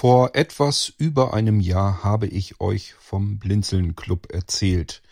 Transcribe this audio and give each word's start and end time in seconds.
Vor 0.00 0.36
etwas 0.36 0.92
über 0.96 1.34
einem 1.34 1.58
Jahr 1.58 2.04
habe 2.04 2.28
ich 2.28 2.60
euch 2.60 2.94
vom 3.00 3.40
Blinzeln 3.40 3.96
Club 3.96 4.28
erzählt. 4.32 5.02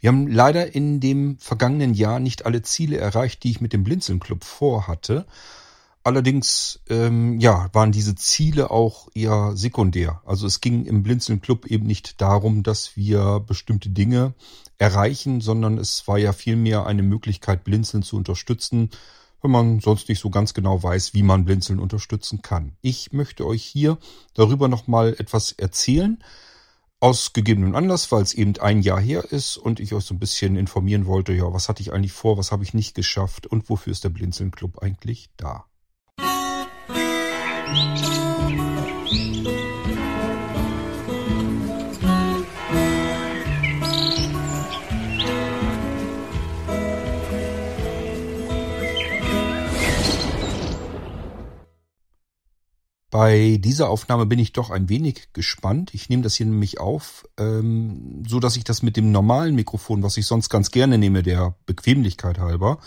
Wir 0.00 0.08
haben 0.08 0.26
leider 0.26 0.74
in 0.74 0.98
dem 0.98 1.38
vergangenen 1.38 1.94
Jahr 1.94 2.18
nicht 2.18 2.44
alle 2.44 2.62
Ziele 2.62 2.96
erreicht, 2.96 3.44
die 3.44 3.52
ich 3.52 3.60
mit 3.60 3.72
dem 3.72 3.84
Blinzeln 3.84 4.18
Club 4.18 4.42
vorhatte. 4.42 5.26
Allerdings, 6.02 6.80
ähm, 6.88 7.38
ja, 7.38 7.70
waren 7.72 7.92
diese 7.92 8.16
Ziele 8.16 8.72
auch 8.72 9.06
eher 9.14 9.52
sekundär. 9.54 10.20
Also 10.24 10.48
es 10.48 10.60
ging 10.60 10.86
im 10.86 11.04
Blinzeln 11.04 11.40
Club 11.40 11.66
eben 11.66 11.86
nicht 11.86 12.20
darum, 12.20 12.64
dass 12.64 12.96
wir 12.96 13.38
bestimmte 13.46 13.90
Dinge 13.90 14.34
erreichen, 14.76 15.40
sondern 15.40 15.78
es 15.78 16.08
war 16.08 16.18
ja 16.18 16.32
vielmehr 16.32 16.84
eine 16.84 17.04
Möglichkeit, 17.04 17.62
Blinzeln 17.62 18.02
zu 18.02 18.16
unterstützen, 18.16 18.90
wenn 19.42 19.50
man 19.50 19.80
sonst 19.80 20.08
nicht 20.08 20.20
so 20.20 20.30
ganz 20.30 20.54
genau 20.54 20.82
weiß, 20.82 21.14
wie 21.14 21.22
man 21.22 21.44
Blinzeln 21.44 21.80
unterstützen 21.80 22.42
kann. 22.42 22.76
Ich 22.80 23.12
möchte 23.12 23.46
euch 23.46 23.64
hier 23.64 23.98
darüber 24.34 24.68
nochmal 24.68 25.14
etwas 25.18 25.52
erzählen, 25.52 26.22
aus 27.00 27.32
gegebenem 27.32 27.74
Anlass, 27.74 28.12
weil 28.12 28.22
es 28.22 28.32
eben 28.32 28.56
ein 28.60 28.80
Jahr 28.80 29.00
her 29.00 29.24
ist 29.32 29.56
und 29.56 29.80
ich 29.80 29.92
euch 29.92 30.04
so 30.04 30.14
ein 30.14 30.20
bisschen 30.20 30.56
informieren 30.56 31.06
wollte, 31.06 31.32
ja, 31.32 31.52
was 31.52 31.68
hatte 31.68 31.82
ich 31.82 31.92
eigentlich 31.92 32.12
vor, 32.12 32.38
was 32.38 32.52
habe 32.52 32.62
ich 32.62 32.74
nicht 32.74 32.94
geschafft 32.94 33.46
und 33.48 33.68
wofür 33.68 33.90
ist 33.90 34.04
der 34.04 34.10
Blinzeln 34.10 34.52
Club 34.52 34.78
eigentlich 34.78 35.30
da. 35.36 35.64
Musik 37.68 38.31
Bei 53.12 53.58
dieser 53.60 53.90
Aufnahme 53.90 54.24
bin 54.24 54.38
ich 54.38 54.54
doch 54.54 54.70
ein 54.70 54.88
wenig 54.88 55.34
gespannt. 55.34 55.92
Ich 55.92 56.08
nehme 56.08 56.22
das 56.22 56.36
hier 56.36 56.46
nämlich 56.46 56.80
auf, 56.80 57.28
ähm, 57.36 58.22
so 58.26 58.40
dass 58.40 58.56
ich 58.56 58.64
das 58.64 58.80
mit 58.80 58.96
dem 58.96 59.12
normalen 59.12 59.54
Mikrofon, 59.54 60.02
was 60.02 60.16
ich 60.16 60.24
sonst 60.24 60.48
ganz 60.48 60.70
gerne 60.70 60.96
nehme, 60.96 61.22
der 61.22 61.54
Bequemlichkeit 61.66 62.38
halber, 62.38 62.78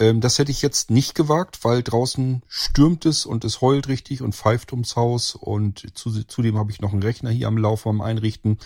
ähm, 0.00 0.20
das 0.20 0.40
hätte 0.40 0.50
ich 0.50 0.62
jetzt 0.62 0.90
nicht 0.90 1.14
gewagt, 1.14 1.62
weil 1.62 1.84
draußen 1.84 2.42
stürmt 2.48 3.06
es 3.06 3.24
und 3.24 3.44
es 3.44 3.60
heult 3.60 3.86
richtig 3.86 4.20
und 4.20 4.34
pfeift 4.34 4.72
ums 4.72 4.96
Haus 4.96 5.36
und 5.36 5.96
zu, 5.96 6.10
zudem 6.24 6.58
habe 6.58 6.72
ich 6.72 6.80
noch 6.80 6.92
einen 6.92 7.04
Rechner 7.04 7.30
hier 7.30 7.46
am 7.46 7.56
Laufen 7.56 7.88
am 7.88 8.00
Einrichten. 8.00 8.58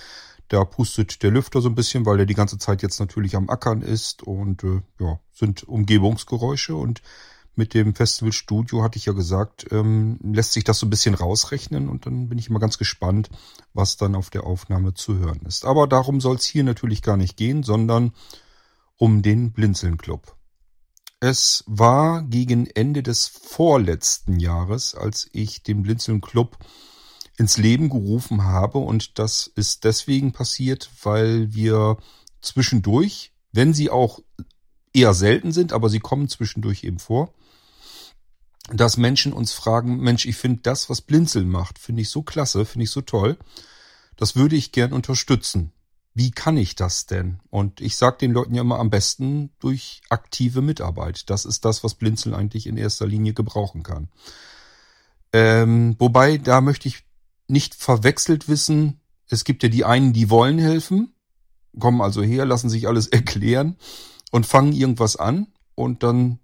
Da 0.49 0.65
pustet 0.65 1.23
der 1.23 1.31
Lüfter 1.31 1.61
so 1.61 1.69
ein 1.69 1.75
bisschen, 1.75 2.07
weil 2.07 2.17
der 2.17 2.25
die 2.25 2.33
ganze 2.33 2.57
Zeit 2.57 2.81
jetzt 2.81 3.01
natürlich 3.01 3.37
am 3.37 3.51
Ackern 3.51 3.83
ist 3.83 4.23
und 4.23 4.65
äh, 4.65 4.81
ja, 4.99 5.21
sind 5.35 5.69
Umgebungsgeräusche 5.69 6.75
und 6.75 7.03
mit 7.57 7.75
dem 7.75 7.95
Festivalstudio 7.95 8.83
hatte 8.83 8.99
ich 8.99 9.07
ja 9.07 9.13
gesagt, 9.13 9.67
ähm, 9.71 10.19
lässt 10.23 10.53
sich 10.53 10.65
das 10.65 10.79
so 10.79 10.87
ein 10.87 10.91
bisschen 10.91 11.15
rausrechnen 11.15 11.89
und 11.89 12.07
dann 12.07 12.29
bin 12.29 12.39
ich 12.39 12.49
immer 12.49 12.61
ganz 12.61 12.79
gespannt, 12.79 13.31
was 13.73 13.97
dann 13.97 14.15
auf 14.15 14.31
der 14.31 14.45
Aufnahme 14.45 14.95
zu 14.95 15.19
hören 15.19 15.41
ist. 15.47 15.65
Aber 15.65 15.87
darum 15.87 16.21
soll 16.21 16.37
es 16.37 16.45
hier 16.45 16.65
natürlich 16.65 17.03
gar 17.03 17.17
nicht 17.17 17.37
gehen, 17.37 17.63
sondern 17.63 18.13
um 18.97 19.23
den 19.23 19.53
Blinzeln 19.53 19.97
Club. 19.97 20.37
Es 21.21 21.65
war 21.67 22.23
gegen 22.23 22.67
Ende 22.67 23.03
des 23.03 23.27
vorletzten 23.27 24.39
Jahres, 24.39 24.95
als 24.95 25.29
ich 25.33 25.63
den 25.63 25.83
Blinzeln 25.83 26.21
Club 26.21 26.59
ins 27.39 27.57
Leben 27.57 27.89
gerufen 27.89 28.45
habe 28.45 28.79
und 28.79 29.19
das 29.19 29.47
ist 29.47 29.85
deswegen 29.85 30.33
passiert, 30.33 30.91
weil 31.03 31.55
wir 31.55 31.97
zwischendurch, 32.41 33.33
wenn 33.53 33.75
sie 33.75 33.91
auch 33.91 34.21
eher 34.93 35.15
selten 35.15 35.53
sind, 35.53 35.73
aber 35.73 35.89
sie 35.89 36.01
kommen 36.01 36.29
zwischendurch 36.29 36.85
eben 36.85 36.99
vor, 36.99 37.35
dass 38.73 38.97
Menschen 38.97 39.33
uns 39.33 39.53
fragen, 39.53 39.99
Mensch, 39.99 40.27
ich 40.27 40.37
finde 40.37 40.61
das, 40.63 40.91
was 40.91 41.01
Blinzeln 41.01 41.49
macht, 41.49 41.79
finde 41.79 42.03
ich 42.03 42.11
so 42.11 42.23
klasse, 42.23 42.65
finde 42.65 42.85
ich 42.85 42.91
so 42.91 43.01
toll. 43.01 43.39
Das 44.17 44.35
würde 44.35 44.57
ich 44.57 44.73
gern 44.73 44.93
unterstützen. 44.93 45.73
Wie 46.15 46.31
kann 46.31 46.57
ich 46.57 46.75
das 46.75 47.07
denn? 47.07 47.41
Und 47.51 47.81
ich 47.83 47.97
sage 47.97 48.17
den 48.19 48.33
Leuten 48.33 48.55
ja 48.55 48.63
immer 48.63 48.79
am 48.79 48.89
besten 48.89 49.51
durch 49.61 50.01
aktive 50.09 50.63
Mitarbeit. 50.63 51.29
Das 51.29 51.45
ist 51.45 51.65
das, 51.67 51.85
was 51.85 51.95
Blinzeln 51.95 52.35
eigentlich 52.35 52.67
in 52.67 52.79
erster 52.79 53.07
Linie 53.07 53.35
gebrauchen 53.35 53.83
kann. 53.83 54.09
Ähm, 55.33 55.95
wobei, 55.99 56.39
da 56.39 56.63
möchte 56.63 56.89
ich 56.89 57.05
nicht 57.49 57.75
verwechselt 57.75 58.49
wissen, 58.49 59.01
es 59.29 59.45
gibt 59.45 59.63
ja 59.63 59.69
die 59.69 59.85
einen, 59.85 60.13
die 60.13 60.31
wollen 60.31 60.59
helfen, 60.59 61.15
kommen 61.79 62.01
also 62.01 62.23
her, 62.23 62.47
lassen 62.47 62.71
sich 62.71 62.89
alles 62.89 63.07
erklären 63.09 63.77
und 64.31 64.47
fangen 64.47 64.73
irgendwas 64.73 65.17
an 65.17 65.49
und 65.75 66.03
dann, 66.03 66.39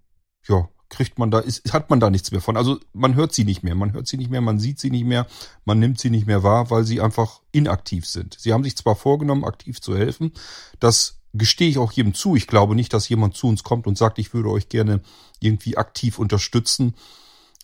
ja, 0.47 0.69
kriegt 0.93 1.19
man 1.19 1.31
da, 1.31 1.41
ist, 1.41 1.73
hat 1.73 1.91
man 1.91 1.99
da 1.99 2.11
nichts 2.11 2.31
mehr 2.31 2.41
von. 2.41 2.57
Also 2.57 2.79
man 2.93 3.15
hört 3.15 3.33
sie 3.33 3.45
nicht 3.45 3.63
mehr, 3.63 3.75
man 3.75 3.93
hört 3.93 4.07
sie 4.07 4.19
nicht 4.19 4.31
mehr, 4.31 4.43
man 4.43 4.61
sieht 4.61 4.79
sie 4.79 4.91
nicht 4.91 5.07
mehr, 5.07 5.27
man 5.65 5.79
nimmt 5.79 5.99
sie 5.99 6.11
nicht 6.11 6.27
mehr 6.27 6.43
wahr, 6.43 6.71
weil 6.71 6.85
sie 6.85 7.01
einfach 7.01 7.41
inaktiv 7.51 8.07
sind. 8.07 8.37
Sie 8.39 8.53
haben 8.53 8.63
sich 8.63 8.77
zwar 8.77 8.95
vorgenommen, 8.95 9.45
aktiv 9.45 9.81
zu 9.81 9.97
helfen, 9.97 10.33
das 10.79 11.19
gestehe 11.35 11.71
ich 11.71 11.79
auch 11.79 11.93
jedem 11.93 12.13
zu. 12.13 12.37
Ich 12.37 12.47
glaube 12.47 12.75
nicht, 12.75 12.93
dass 12.93 13.09
jemand 13.09 13.35
zu 13.35 13.49
uns 13.49 13.65
kommt 13.65 13.87
und 13.87 13.97
sagt, 13.97 14.19
ich 14.19 14.35
würde 14.35 14.51
euch 14.51 14.69
gerne 14.69 15.01
irgendwie 15.41 15.79
aktiv 15.79 16.19
unterstützen. 16.19 16.95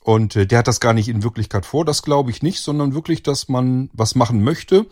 Und 0.03 0.35
äh, 0.35 0.47
der 0.47 0.61
hat 0.61 0.69
das 0.69 0.81
gar 0.81 0.95
nicht 0.95 1.09
in 1.09 1.23
Wirklichkeit 1.23 1.67
vor, 1.67 1.85
das 1.85 2.03
glaube 2.03 2.31
ich 2.31 2.43
nicht, 2.43 2.61
sondern 2.61 2.95
wirklich, 2.95 3.23
dass 3.23 3.49
man 3.49 3.91
was 3.93 4.15
machen 4.15 4.43
möchte 4.43 4.87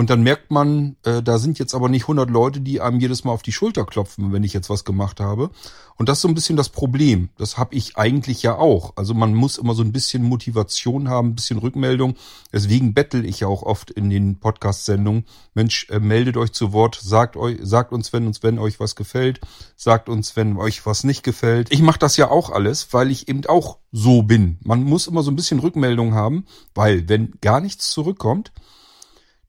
und 0.00 0.08
dann 0.08 0.22
merkt 0.22 0.50
man, 0.50 0.96
äh, 1.04 1.22
da 1.22 1.38
sind 1.38 1.58
jetzt 1.58 1.74
aber 1.74 1.90
nicht 1.90 2.04
100 2.04 2.30
Leute, 2.30 2.62
die 2.62 2.80
einem 2.80 3.00
jedes 3.00 3.22
Mal 3.24 3.32
auf 3.32 3.42
die 3.42 3.52
Schulter 3.52 3.84
klopfen, 3.84 4.32
wenn 4.32 4.44
ich 4.44 4.54
jetzt 4.54 4.70
was 4.70 4.86
gemacht 4.86 5.20
habe. 5.20 5.50
Und 5.98 6.08
das 6.08 6.16
ist 6.16 6.22
so 6.22 6.28
ein 6.28 6.34
bisschen 6.34 6.56
das 6.56 6.70
Problem. 6.70 7.28
Das 7.36 7.58
habe 7.58 7.74
ich 7.74 7.98
eigentlich 7.98 8.42
ja 8.42 8.56
auch. 8.56 8.94
Also 8.96 9.12
man 9.12 9.34
muss 9.34 9.58
immer 9.58 9.74
so 9.74 9.82
ein 9.82 9.92
bisschen 9.92 10.22
Motivation 10.22 11.10
haben, 11.10 11.28
ein 11.28 11.34
bisschen 11.34 11.58
Rückmeldung. 11.58 12.14
Deswegen 12.50 12.94
bettel 12.94 13.26
ich 13.26 13.40
ja 13.40 13.48
auch 13.48 13.62
oft 13.62 13.90
in 13.90 14.08
den 14.08 14.40
Podcast-Sendungen. 14.40 15.26
Mensch, 15.52 15.86
äh, 15.90 16.00
meldet 16.00 16.38
euch 16.38 16.52
zu 16.52 16.72
Wort, 16.72 16.98
sagt 16.98 17.36
euch, 17.36 17.58
sagt 17.60 17.92
uns, 17.92 18.10
wenn 18.14 18.26
uns, 18.26 18.42
wenn 18.42 18.58
euch 18.58 18.80
was 18.80 18.96
gefällt, 18.96 19.42
sagt 19.76 20.08
uns, 20.08 20.34
wenn 20.34 20.56
euch 20.56 20.86
was 20.86 21.04
nicht 21.04 21.22
gefällt. 21.24 21.70
Ich 21.70 21.82
mache 21.82 21.98
das 21.98 22.16
ja 22.16 22.30
auch 22.30 22.48
alles, 22.48 22.94
weil 22.94 23.10
ich 23.10 23.28
eben 23.28 23.44
auch 23.44 23.76
so 23.92 24.22
bin. 24.22 24.56
Man 24.64 24.82
muss 24.82 25.08
immer 25.08 25.22
so 25.22 25.30
ein 25.30 25.36
bisschen 25.36 25.58
Rückmeldung 25.58 26.14
haben, 26.14 26.46
weil 26.74 27.06
wenn 27.10 27.34
gar 27.42 27.60
nichts 27.60 27.90
zurückkommt, 27.90 28.50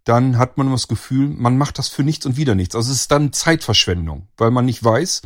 dann 0.03 0.37
hat 0.37 0.57
man 0.57 0.71
das 0.71 0.87
Gefühl, 0.87 1.27
man 1.27 1.57
macht 1.57 1.77
das 1.77 1.87
für 1.87 2.03
nichts 2.03 2.25
und 2.25 2.37
wieder 2.37 2.55
nichts. 2.55 2.75
Also 2.75 2.91
es 2.91 3.01
ist 3.01 3.11
dann 3.11 3.33
Zeitverschwendung, 3.33 4.27
weil 4.37 4.51
man 4.51 4.65
nicht 4.65 4.83
weiß, 4.83 5.21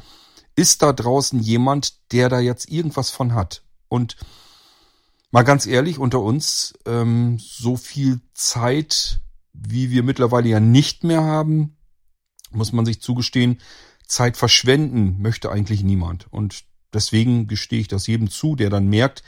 ist 0.56 0.82
da 0.82 0.94
draußen 0.94 1.40
jemand, 1.40 2.12
der 2.12 2.30
da 2.30 2.40
jetzt 2.40 2.70
irgendwas 2.70 3.10
von 3.10 3.34
hat. 3.34 3.64
Und 3.88 4.18
mal 5.32 5.44
ganz 5.44 5.66
ehrlich 5.66 6.00
unter 6.00 6.22
uns, 6.22 6.74
ähm, 6.86 7.38
so 7.40 7.78
viel 7.78 8.22
Zeit, 8.34 9.22
wie 9.54 9.92
wir 9.92 10.04
mittlerweile 10.04 10.50
ja 10.50 10.60
nicht 10.60 11.04
mehr 11.04 11.24
haben, 11.24 11.78
muss 12.52 12.74
man 12.74 12.86
sich 12.86 13.02
zugestehen, 13.02 13.62
Zeit 14.08 14.38
verschwenden 14.38 15.22
möchte 15.22 15.52
eigentlich 15.52 15.84
niemand. 15.84 16.32
Und 16.32 16.66
deswegen 16.94 17.48
gestehe 17.48 17.80
ich 17.80 17.88
das 17.88 18.08
jedem 18.08 18.30
zu, 18.30 18.56
der 18.56 18.70
dann 18.70 18.88
merkt, 18.88 19.24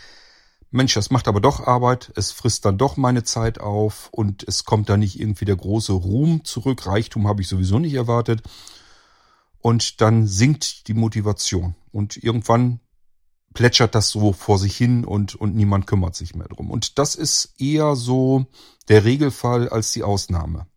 Mensch, 0.70 0.94
das 0.94 1.12
macht 1.12 1.28
aber 1.28 1.40
doch 1.40 1.66
Arbeit, 1.66 2.12
es 2.16 2.32
frisst 2.32 2.66
dann 2.66 2.78
doch 2.78 2.98
meine 2.98 3.24
Zeit 3.24 3.60
auf 3.60 4.10
und 4.12 4.44
es 4.48 4.66
kommt 4.66 4.90
da 4.90 4.98
nicht 4.98 5.20
irgendwie 5.20 5.46
der 5.46 5.56
große 5.56 5.94
Ruhm 5.94 6.44
zurück. 6.44 6.86
Reichtum 6.86 7.28
habe 7.28 7.42
ich 7.42 7.48
sowieso 7.48 7.80
nicht 7.80 7.94
erwartet. 7.94 8.42
Und 9.60 10.02
dann 10.02 10.28
sinkt 10.28 10.88
die 10.88 10.94
Motivation. 10.94 11.76
Und 11.92 12.18
irgendwann 12.18 12.80
plätschert 13.54 13.96
das 13.96 14.10
so 14.10 14.34
vor 14.34 14.60
sich 14.60 14.76
hin 14.78 15.04
und, 15.04 15.36
und 15.36 15.56
niemand 15.56 15.88
kümmert 15.88 16.16
sich 16.16 16.36
mehr 16.36 16.48
drum. 16.48 16.70
Und 16.70 17.00
das 17.00 17.16
ist 17.16 17.54
eher 17.58 17.96
so 17.96 18.46
der 18.88 19.04
Regelfall 19.04 19.70
als 19.70 19.92
die 19.94 20.04
Ausnahme. 20.04 20.68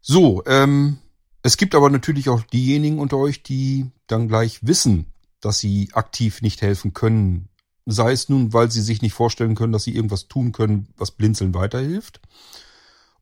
So, 0.00 0.44
ähm, 0.46 0.98
es 1.42 1.56
gibt 1.56 1.74
aber 1.74 1.90
natürlich 1.90 2.28
auch 2.28 2.42
diejenigen 2.42 2.98
unter 2.98 3.16
euch, 3.16 3.42
die 3.42 3.90
dann 4.06 4.28
gleich 4.28 4.66
wissen, 4.66 5.06
dass 5.40 5.58
sie 5.58 5.90
aktiv 5.92 6.42
nicht 6.42 6.60
helfen 6.60 6.92
können, 6.92 7.47
Sei 7.90 8.12
es 8.12 8.28
nun, 8.28 8.52
weil 8.52 8.70
sie 8.70 8.82
sich 8.82 9.00
nicht 9.00 9.14
vorstellen 9.14 9.54
können, 9.54 9.72
dass 9.72 9.84
sie 9.84 9.94
irgendwas 9.94 10.28
tun 10.28 10.52
können, 10.52 10.88
was 10.98 11.10
Blinzeln 11.10 11.54
weiterhilft. 11.54 12.20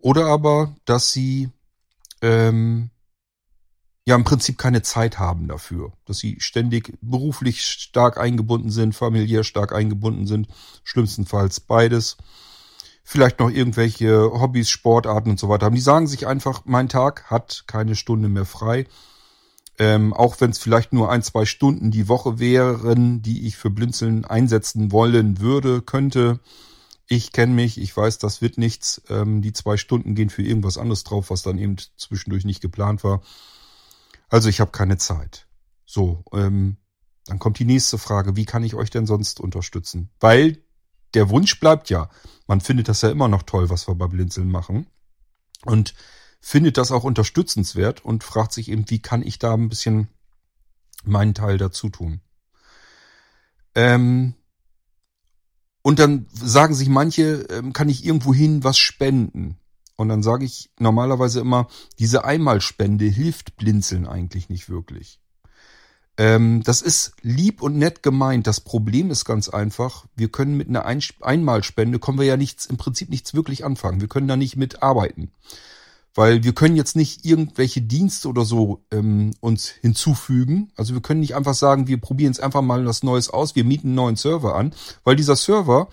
Oder 0.00 0.26
aber, 0.26 0.74
dass 0.84 1.12
sie 1.12 1.50
ähm, 2.20 2.90
ja 4.04 4.16
im 4.16 4.24
Prinzip 4.24 4.58
keine 4.58 4.82
Zeit 4.82 5.20
haben 5.20 5.46
dafür. 5.46 5.92
Dass 6.04 6.18
sie 6.18 6.40
ständig 6.40 6.98
beruflich 7.00 7.64
stark 7.64 8.18
eingebunden 8.18 8.70
sind, 8.70 8.96
familiär 8.96 9.44
stark 9.44 9.72
eingebunden 9.72 10.26
sind. 10.26 10.48
Schlimmstenfalls 10.82 11.60
beides. 11.60 12.16
Vielleicht 13.04 13.38
noch 13.38 13.50
irgendwelche 13.50 14.32
Hobbys, 14.32 14.68
Sportarten 14.68 15.30
und 15.30 15.38
so 15.38 15.48
weiter 15.48 15.66
haben. 15.66 15.76
Die 15.76 15.80
sagen 15.80 16.08
sich 16.08 16.26
einfach, 16.26 16.62
mein 16.64 16.88
Tag 16.88 17.30
hat 17.30 17.64
keine 17.68 17.94
Stunde 17.94 18.28
mehr 18.28 18.46
frei 18.46 18.86
ähm, 19.78 20.14
auch 20.14 20.40
wenn 20.40 20.50
es 20.50 20.58
vielleicht 20.58 20.92
nur 20.92 21.10
ein, 21.10 21.22
zwei 21.22 21.44
Stunden 21.44 21.90
die 21.90 22.08
Woche 22.08 22.38
wären, 22.38 23.22
die 23.22 23.46
ich 23.46 23.56
für 23.56 23.70
Blinzeln 23.70 24.24
einsetzen 24.24 24.92
wollen 24.92 25.40
würde, 25.40 25.82
könnte. 25.82 26.40
Ich 27.08 27.32
kenne 27.32 27.54
mich, 27.54 27.78
ich 27.78 27.96
weiß, 27.96 28.18
das 28.18 28.40
wird 28.40 28.58
nichts. 28.58 29.02
Ähm, 29.08 29.42
die 29.42 29.52
zwei 29.52 29.76
Stunden 29.76 30.14
gehen 30.14 30.30
für 30.30 30.42
irgendwas 30.42 30.78
anderes 30.78 31.04
drauf, 31.04 31.30
was 31.30 31.42
dann 31.42 31.58
eben 31.58 31.76
zwischendurch 31.96 32.44
nicht 32.44 32.60
geplant 32.60 33.04
war. 33.04 33.22
Also 34.28 34.48
ich 34.48 34.60
habe 34.60 34.72
keine 34.72 34.96
Zeit. 34.96 35.46
So, 35.84 36.24
ähm, 36.32 36.78
dann 37.26 37.38
kommt 37.38 37.58
die 37.58 37.64
nächste 37.64 37.98
Frage, 37.98 38.36
wie 38.36 38.44
kann 38.44 38.64
ich 38.64 38.74
euch 38.74 38.90
denn 38.90 39.06
sonst 39.06 39.40
unterstützen? 39.40 40.10
Weil 40.20 40.58
der 41.14 41.28
Wunsch 41.30 41.60
bleibt 41.60 41.90
ja. 41.90 42.08
Man 42.46 42.60
findet 42.60 42.88
das 42.88 43.02
ja 43.02 43.10
immer 43.10 43.28
noch 43.28 43.42
toll, 43.42 43.70
was 43.70 43.88
wir 43.88 43.94
bei 43.94 44.06
Blinzeln 44.06 44.50
machen. 44.50 44.86
Und 45.64 45.94
findet 46.40 46.76
das 46.76 46.92
auch 46.92 47.04
unterstützenswert 47.04 48.04
und 48.04 48.24
fragt 48.24 48.52
sich 48.52 48.70
eben, 48.70 48.88
wie 48.88 49.00
kann 49.00 49.22
ich 49.22 49.38
da 49.38 49.54
ein 49.54 49.68
bisschen 49.68 50.08
meinen 51.04 51.34
Teil 51.34 51.58
dazu 51.58 51.88
tun. 51.88 52.20
Ähm, 53.74 54.34
und 55.82 55.98
dann 55.98 56.26
sagen 56.32 56.74
sich 56.74 56.88
manche, 56.88 57.46
ähm, 57.50 57.72
kann 57.72 57.88
ich 57.88 58.04
irgendwohin 58.04 58.64
was 58.64 58.78
spenden? 58.78 59.56
Und 59.96 60.08
dann 60.08 60.22
sage 60.22 60.44
ich 60.44 60.70
normalerweise 60.78 61.40
immer, 61.40 61.68
diese 61.98 62.24
Einmalspende 62.24 63.06
hilft 63.06 63.56
Blinzeln 63.56 64.06
eigentlich 64.06 64.48
nicht 64.48 64.68
wirklich. 64.68 65.20
Ähm, 66.18 66.62
das 66.64 66.82
ist 66.82 67.12
lieb 67.22 67.62
und 67.62 67.76
nett 67.76 68.02
gemeint. 68.02 68.46
Das 68.46 68.60
Problem 68.60 69.10
ist 69.10 69.24
ganz 69.24 69.48
einfach, 69.48 70.06
wir 70.16 70.30
können 70.30 70.56
mit 70.56 70.68
einer 70.68 70.86
Ein 70.86 71.00
Einmalspende, 71.20 71.98
kommen 71.98 72.18
wir 72.18 72.26
ja 72.26 72.36
nichts, 72.36 72.66
im 72.66 72.78
Prinzip 72.78 73.10
nichts 73.10 73.34
wirklich 73.34 73.64
anfangen. 73.64 74.00
Wir 74.00 74.08
können 74.08 74.28
da 74.28 74.36
nicht 74.36 74.56
mitarbeiten. 74.56 75.30
Weil 76.16 76.42
wir 76.44 76.54
können 76.54 76.76
jetzt 76.76 76.96
nicht 76.96 77.26
irgendwelche 77.26 77.82
Dienste 77.82 78.28
oder 78.28 78.46
so 78.46 78.82
ähm, 78.90 79.34
uns 79.40 79.68
hinzufügen. 79.68 80.72
Also 80.74 80.94
wir 80.94 81.02
können 81.02 81.20
nicht 81.20 81.36
einfach 81.36 81.52
sagen, 81.52 81.88
wir 81.88 82.00
probieren 82.00 82.32
jetzt 82.32 82.42
einfach 82.42 82.62
mal 82.62 82.86
was 82.86 83.02
Neues 83.02 83.28
aus, 83.28 83.54
wir 83.54 83.64
mieten 83.64 83.88
einen 83.88 83.96
neuen 83.96 84.16
Server 84.16 84.54
an, 84.54 84.74
weil 85.04 85.14
dieser 85.14 85.36
Server, 85.36 85.88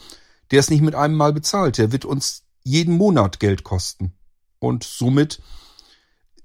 der 0.49 0.61
ist 0.61 0.69
nicht 0.69 0.81
mit 0.81 0.95
einem 0.95 1.15
Mal 1.15 1.33
bezahlt, 1.33 1.77
der 1.77 1.91
wird 1.91 2.05
uns 2.05 2.43
jeden 2.63 2.95
Monat 2.95 3.41
Geld 3.41 3.65
kosten. 3.65 4.13
Und 4.59 4.85
somit 4.85 5.41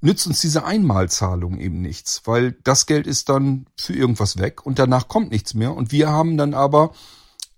nützt 0.00 0.26
uns 0.26 0.40
diese 0.40 0.64
Einmalzahlung 0.64 1.60
eben 1.60 1.80
nichts, 1.80 2.22
weil 2.24 2.56
das 2.64 2.86
Geld 2.86 3.06
ist 3.06 3.28
dann 3.28 3.66
für 3.76 3.94
irgendwas 3.94 4.38
weg 4.38 4.66
und 4.66 4.80
danach 4.80 5.06
kommt 5.06 5.30
nichts 5.30 5.54
mehr. 5.54 5.72
Und 5.72 5.92
wir 5.92 6.08
haben 6.08 6.36
dann 6.36 6.52
aber 6.52 6.94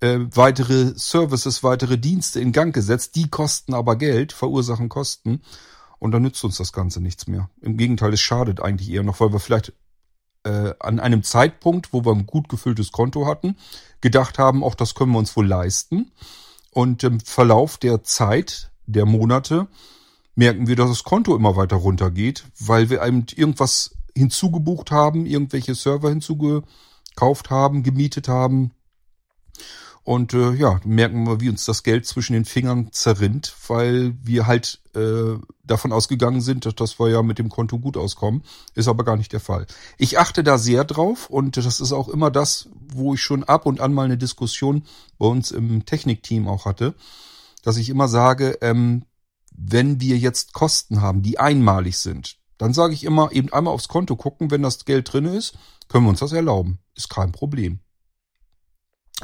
äh, 0.00 0.18
weitere 0.34 0.92
Services, 0.96 1.62
weitere 1.62 1.96
Dienste 1.96 2.40
in 2.40 2.52
Gang 2.52 2.74
gesetzt, 2.74 3.16
die 3.16 3.30
kosten 3.30 3.72
aber 3.72 3.96
Geld, 3.96 4.34
verursachen 4.34 4.90
Kosten 4.90 5.40
und 6.00 6.10
dann 6.10 6.22
nützt 6.22 6.42
uns 6.42 6.56
das 6.56 6.72
Ganze 6.72 7.00
nichts 7.00 7.28
mehr. 7.28 7.48
Im 7.60 7.76
Gegenteil, 7.76 8.12
es 8.12 8.20
schadet 8.20 8.60
eigentlich 8.60 8.90
eher 8.90 9.04
noch, 9.04 9.20
weil 9.20 9.32
wir 9.32 9.38
vielleicht 9.38 9.72
äh, 10.42 10.72
an 10.80 10.98
einem 10.98 11.22
Zeitpunkt, 11.22 11.92
wo 11.92 12.04
wir 12.04 12.12
ein 12.12 12.26
gut 12.26 12.48
gefülltes 12.48 12.90
Konto 12.90 13.26
hatten, 13.26 13.56
gedacht 14.00 14.38
haben, 14.38 14.64
auch 14.64 14.74
das 14.74 14.94
können 14.94 15.12
wir 15.12 15.18
uns 15.18 15.36
wohl 15.36 15.46
leisten. 15.46 16.10
Und 16.72 17.04
im 17.04 17.20
Verlauf 17.20 17.78
der 17.78 18.02
Zeit, 18.02 18.72
der 18.86 19.04
Monate, 19.04 19.68
merken 20.34 20.66
wir, 20.66 20.76
dass 20.76 20.88
das 20.88 21.04
Konto 21.04 21.36
immer 21.36 21.56
weiter 21.56 21.76
runtergeht, 21.76 22.44
weil 22.58 22.88
wir 22.88 23.02
eben 23.02 23.26
irgendwas 23.34 23.94
hinzugebucht 24.16 24.90
haben, 24.90 25.26
irgendwelche 25.26 25.74
Server 25.74 26.08
hinzugekauft 26.08 27.50
haben, 27.50 27.82
gemietet 27.82 28.26
haben. 28.28 28.72
Und 30.10 30.34
äh, 30.34 30.54
ja, 30.54 30.80
merken 30.84 31.24
wir, 31.24 31.40
wie 31.40 31.50
uns 31.50 31.66
das 31.66 31.84
Geld 31.84 32.04
zwischen 32.04 32.32
den 32.32 32.44
Fingern 32.44 32.90
zerrinnt, 32.90 33.54
weil 33.68 34.12
wir 34.20 34.48
halt 34.48 34.80
äh, 34.96 35.38
davon 35.62 35.92
ausgegangen 35.92 36.40
sind, 36.40 36.80
dass, 36.80 36.98
wir 36.98 37.10
ja 37.10 37.22
mit 37.22 37.38
dem 37.38 37.48
Konto 37.48 37.78
gut 37.78 37.96
auskommen. 37.96 38.42
Ist 38.74 38.88
aber 38.88 39.04
gar 39.04 39.16
nicht 39.16 39.32
der 39.32 39.38
Fall. 39.38 39.68
Ich 39.98 40.18
achte 40.18 40.42
da 40.42 40.58
sehr 40.58 40.82
drauf 40.82 41.30
und 41.30 41.56
das 41.56 41.78
ist 41.78 41.92
auch 41.92 42.08
immer 42.08 42.32
das, 42.32 42.68
wo 42.92 43.14
ich 43.14 43.22
schon 43.22 43.44
ab 43.44 43.66
und 43.66 43.80
an 43.80 43.94
mal 43.94 44.06
eine 44.06 44.18
Diskussion 44.18 44.82
bei 45.16 45.26
uns 45.28 45.52
im 45.52 45.84
Technikteam 45.84 46.48
auch 46.48 46.64
hatte, 46.64 46.96
dass 47.62 47.76
ich 47.76 47.88
immer 47.88 48.08
sage, 48.08 48.58
ähm, 48.62 49.04
wenn 49.56 50.00
wir 50.00 50.18
jetzt 50.18 50.54
Kosten 50.54 51.00
haben, 51.00 51.22
die 51.22 51.38
einmalig 51.38 51.98
sind, 51.98 52.36
dann 52.58 52.74
sage 52.74 52.94
ich 52.94 53.04
immer, 53.04 53.30
eben 53.30 53.52
einmal 53.52 53.74
aufs 53.74 53.86
Konto 53.86 54.16
gucken, 54.16 54.50
wenn 54.50 54.62
das 54.62 54.84
Geld 54.84 55.12
drin 55.12 55.26
ist, 55.26 55.54
können 55.86 56.04
wir 56.04 56.10
uns 56.10 56.18
das 56.18 56.32
erlauben. 56.32 56.80
Ist 56.96 57.10
kein 57.10 57.30
Problem. 57.30 57.78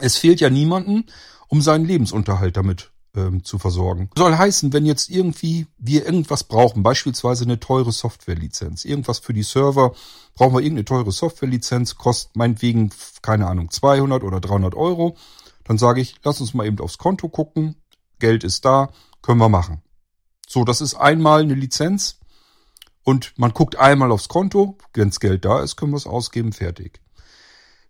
Es 0.00 0.16
fehlt 0.16 0.40
ja 0.40 0.50
niemanden, 0.50 1.06
um 1.48 1.62
seinen 1.62 1.84
Lebensunterhalt 1.84 2.56
damit 2.56 2.90
ähm, 3.16 3.44
zu 3.44 3.58
versorgen. 3.58 4.10
Soll 4.16 4.36
heißen, 4.36 4.72
wenn 4.72 4.84
jetzt 4.84 5.10
irgendwie 5.10 5.66
wir 5.78 6.04
irgendwas 6.04 6.44
brauchen, 6.44 6.82
beispielsweise 6.82 7.44
eine 7.44 7.58
teure 7.58 7.92
Softwarelizenz, 7.92 8.84
irgendwas 8.84 9.18
für 9.18 9.32
die 9.32 9.42
Server, 9.42 9.94
brauchen 10.34 10.54
wir 10.54 10.60
irgendeine 10.60 10.84
teure 10.84 11.12
Softwarelizenz, 11.12 11.96
kostet 11.96 12.36
meinetwegen, 12.36 12.90
keine 13.22 13.46
Ahnung, 13.46 13.70
200 13.70 14.22
oder 14.22 14.40
300 14.40 14.74
Euro, 14.74 15.16
dann 15.64 15.78
sage 15.78 16.00
ich, 16.00 16.16
lass 16.22 16.40
uns 16.40 16.54
mal 16.54 16.66
eben 16.66 16.78
aufs 16.78 16.98
Konto 16.98 17.28
gucken, 17.28 17.76
Geld 18.18 18.44
ist 18.44 18.64
da, 18.64 18.90
können 19.22 19.40
wir 19.40 19.48
machen. 19.48 19.82
So, 20.48 20.64
das 20.64 20.80
ist 20.80 20.94
einmal 20.94 21.40
eine 21.40 21.54
Lizenz 21.54 22.20
und 23.02 23.32
man 23.36 23.52
guckt 23.52 23.76
einmal 23.76 24.12
aufs 24.12 24.28
Konto, 24.28 24.78
wenn's 24.94 25.20
Geld 25.20 25.44
da 25.44 25.62
ist, 25.62 25.76
können 25.76 25.92
wir 25.92 25.96
es 25.96 26.06
ausgeben, 26.06 26.52
fertig. 26.52 27.00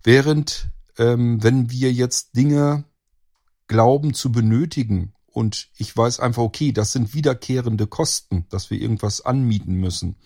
Während, 0.02 0.68
ähm, 0.98 1.42
wenn 1.42 1.70
wir 1.70 1.92
jetzt 1.92 2.36
Dinge 2.36 2.84
glauben 3.68 4.14
zu 4.14 4.32
benötigen 4.32 5.12
und 5.26 5.68
ich 5.76 5.96
weiß 5.96 6.20
einfach, 6.20 6.42
okay, 6.42 6.72
das 6.72 6.92
sind 6.92 7.14
wiederkehrende 7.14 7.86
Kosten, 7.86 8.46
dass 8.48 8.70
wir 8.70 8.80
irgendwas 8.80 9.20
anmieten 9.20 9.74
müssen, 9.74 10.16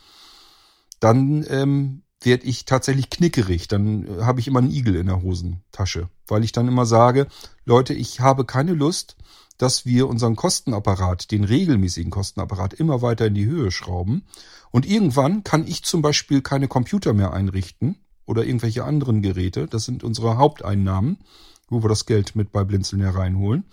dann 1.00 1.44
ähm, 1.49 2.02
werde 2.22 2.44
ich 2.44 2.64
tatsächlich 2.64 3.11
knickerig. 3.11 3.67
Dann 3.69 4.06
äh, 4.06 4.22
habe 4.22 4.40
ich 4.40 4.46
immer 4.46 4.61
einen 4.61 4.70
Igel 4.70 4.96
in 4.96 5.06
der 5.06 5.22
Hosentasche, 5.22 6.08
weil 6.26 6.44
ich 6.44 6.52
dann 6.52 6.69
immer 6.69 6.87
sage, 6.87 7.26
Leute, 7.64 7.94
ich 7.94 8.20
habe 8.20 8.44
keine 8.44 8.75
Lust, 8.75 9.16
dass 9.58 9.84
wir 9.84 10.08
unseren 10.08 10.37
Kostenapparat, 10.37 11.31
den 11.31 11.44
regelmäßigen 11.44 12.11
Kostenapparat 12.11 12.73
immer 12.75 13.02
weiter 13.02 13.26
in 13.26 13.34
die 13.34 13.46
Höhe 13.46 13.70
schrauben. 13.70 14.25
Und 14.70 14.87
irgendwann 14.87 15.44
kann 15.44 15.66
ich 15.66 15.82
zum 15.82 16.02
Beispiel 16.02 16.40
keine 16.40 16.69
Computer 16.69 17.12
mehr 17.12 17.32
einrichten 17.32 17.96
oder 18.30 18.44
irgendwelche 18.44 18.84
anderen 18.84 19.22
Geräte. 19.22 19.66
Das 19.66 19.84
sind 19.84 20.04
unsere 20.04 20.38
Haupteinnahmen, 20.38 21.18
wo 21.68 21.82
wir 21.82 21.88
das 21.88 22.06
Geld 22.06 22.36
mit 22.36 22.52
bei 22.52 22.62
Blinzeln 22.62 23.02
hereinholen. 23.02 23.64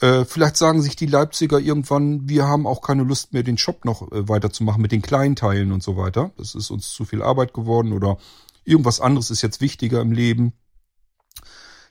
Äh, 0.00 0.24
vielleicht 0.24 0.56
sagen 0.56 0.80
sich 0.80 0.94
die 0.94 1.06
Leipziger 1.06 1.58
irgendwann, 1.58 2.28
wir 2.28 2.46
haben 2.46 2.66
auch 2.66 2.80
keine 2.80 3.02
Lust 3.02 3.32
mehr, 3.32 3.42
den 3.42 3.58
Shop 3.58 3.84
noch 3.84 4.10
äh, 4.12 4.28
weiterzumachen 4.28 4.80
mit 4.80 4.92
den 4.92 5.02
Kleinteilen 5.02 5.72
und 5.72 5.82
so 5.82 5.96
weiter. 5.96 6.30
Das 6.36 6.54
ist 6.54 6.70
uns 6.70 6.90
zu 6.90 7.04
viel 7.04 7.20
Arbeit 7.20 7.52
geworden 7.52 7.92
oder 7.92 8.18
irgendwas 8.64 9.00
anderes 9.00 9.30
ist 9.30 9.42
jetzt 9.42 9.60
wichtiger 9.60 10.00
im 10.00 10.12
Leben. 10.12 10.52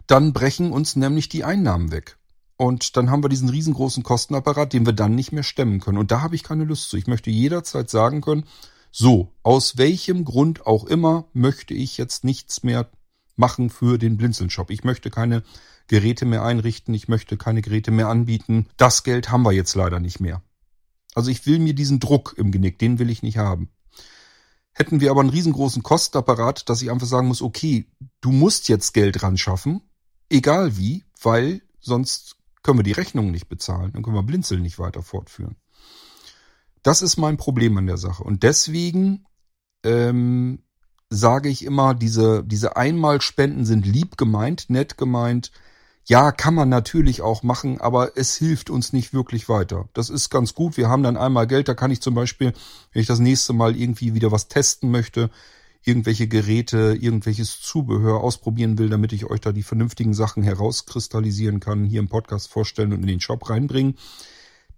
Dann 0.07 0.31
brechen 0.31 0.71
uns 0.71 0.95
nämlich 0.95 1.27
die 1.27 1.43
Einnahmen 1.43 1.91
weg. 1.91 2.17
Und 2.55 2.95
dann 2.95 3.09
haben 3.09 3.23
wir 3.23 3.29
diesen 3.29 3.49
riesengroßen 3.49 4.03
Kostenapparat, 4.03 4.71
den 4.71 4.85
wir 4.85 4.93
dann 4.93 5.15
nicht 5.15 5.33
mehr 5.33 5.43
stemmen 5.43 5.81
können. 5.81 5.97
Und 5.97 6.11
da 6.11 6.21
habe 6.21 6.35
ich 6.35 6.43
keine 6.43 6.63
Lust 6.63 6.89
zu. 6.89 6.97
Ich 6.97 7.07
möchte 7.07 7.29
jederzeit 7.29 7.89
sagen 7.89 8.21
können, 8.21 8.45
so, 8.95 9.33
aus 9.41 9.77
welchem 9.79 10.23
Grund 10.23 10.67
auch 10.67 10.85
immer 10.85 11.25
möchte 11.33 11.73
ich 11.73 11.97
jetzt 11.97 12.23
nichts 12.23 12.61
mehr 12.61 12.91
machen 13.35 13.71
für 13.71 13.97
den 13.97 14.17
Blinzeln-Shop. 14.17 14.69
Ich 14.69 14.83
möchte 14.83 15.09
keine 15.09 15.41
Geräte 15.87 16.25
mehr 16.25 16.43
einrichten, 16.43 16.93
ich 16.93 17.07
möchte 17.07 17.35
keine 17.35 17.63
Geräte 17.63 17.89
mehr 17.89 18.07
anbieten. 18.07 18.67
Das 18.77 19.01
Geld 19.01 19.31
haben 19.31 19.41
wir 19.41 19.51
jetzt 19.51 19.73
leider 19.73 19.99
nicht 19.99 20.19
mehr. 20.19 20.43
Also 21.15 21.31
ich 21.31 21.47
will 21.47 21.57
mir 21.57 21.73
diesen 21.73 21.99
Druck 21.99 22.35
im 22.37 22.51
Genick, 22.51 22.77
den 22.77 22.99
will 22.99 23.09
ich 23.09 23.23
nicht 23.23 23.39
haben. 23.39 23.69
Hätten 24.73 25.01
wir 25.01 25.09
aber 25.09 25.21
einen 25.21 25.31
riesengroßen 25.31 25.81
Kostenapparat, 25.81 26.69
dass 26.69 26.83
ich 26.83 26.91
einfach 26.91 27.07
sagen 27.07 27.27
muss, 27.27 27.41
okay, 27.41 27.91
du 28.21 28.31
musst 28.31 28.69
jetzt 28.69 28.93
Geld 28.93 29.23
ran 29.23 29.39
schaffen, 29.39 29.81
egal 30.29 30.77
wie, 30.77 31.03
weil 31.19 31.63
sonst 31.79 32.35
können 32.61 32.77
wir 32.77 32.83
die 32.83 32.91
Rechnung 32.91 33.31
nicht 33.31 33.49
bezahlen, 33.49 33.91
dann 33.91 34.03
können 34.03 34.15
wir 34.15 34.21
Blinzeln 34.21 34.61
nicht 34.61 34.77
weiter 34.77 35.01
fortführen. 35.01 35.55
Das 36.83 37.01
ist 37.01 37.17
mein 37.17 37.37
Problem 37.37 37.77
an 37.77 37.87
der 37.87 37.97
Sache. 37.97 38.23
Und 38.23 38.43
deswegen 38.43 39.25
ähm, 39.83 40.59
sage 41.09 41.49
ich 41.49 41.63
immer, 41.65 41.93
diese, 41.93 42.43
diese 42.43 42.75
Einmalspenden 42.75 43.65
sind 43.65 43.85
lieb 43.85 44.17
gemeint, 44.17 44.69
nett 44.69 44.97
gemeint. 44.97 45.51
Ja, 46.05 46.33
kann 46.33 46.53
man 46.53 46.67
natürlich 46.67 47.21
auch 47.21 47.43
machen, 47.43 47.79
aber 47.79 48.17
es 48.17 48.35
hilft 48.35 48.69
uns 48.69 48.91
nicht 48.91 49.13
wirklich 49.13 49.47
weiter. 49.47 49.87
Das 49.93 50.09
ist 50.09 50.29
ganz 50.29 50.53
gut. 50.53 50.75
Wir 50.75 50.89
haben 50.89 51.03
dann 51.03 51.15
einmal 51.15 51.47
Geld, 51.47 51.69
da 51.69 51.75
kann 51.75 51.91
ich 51.91 52.01
zum 52.01 52.13
Beispiel, 52.13 52.51
wenn 52.91 53.01
ich 53.01 53.07
das 53.07 53.19
nächste 53.19 53.53
Mal 53.53 53.77
irgendwie 53.77 54.13
wieder 54.13 54.31
was 54.31 54.49
testen 54.49 54.91
möchte, 54.91 55.29
irgendwelche 55.85 56.27
Geräte, 56.27 56.97
irgendwelches 56.99 57.61
Zubehör 57.61 58.21
ausprobieren 58.21 58.77
will, 58.77 58.89
damit 58.89 59.13
ich 59.13 59.25
euch 59.29 59.39
da 59.39 59.53
die 59.53 59.63
vernünftigen 59.63 60.13
Sachen 60.13 60.43
herauskristallisieren 60.43 61.61
kann, 61.61 61.85
hier 61.85 61.99
im 61.99 62.09
Podcast 62.09 62.49
vorstellen 62.49 62.91
und 62.91 63.01
in 63.01 63.07
den 63.07 63.21
Shop 63.21 63.49
reinbringen. 63.49 63.95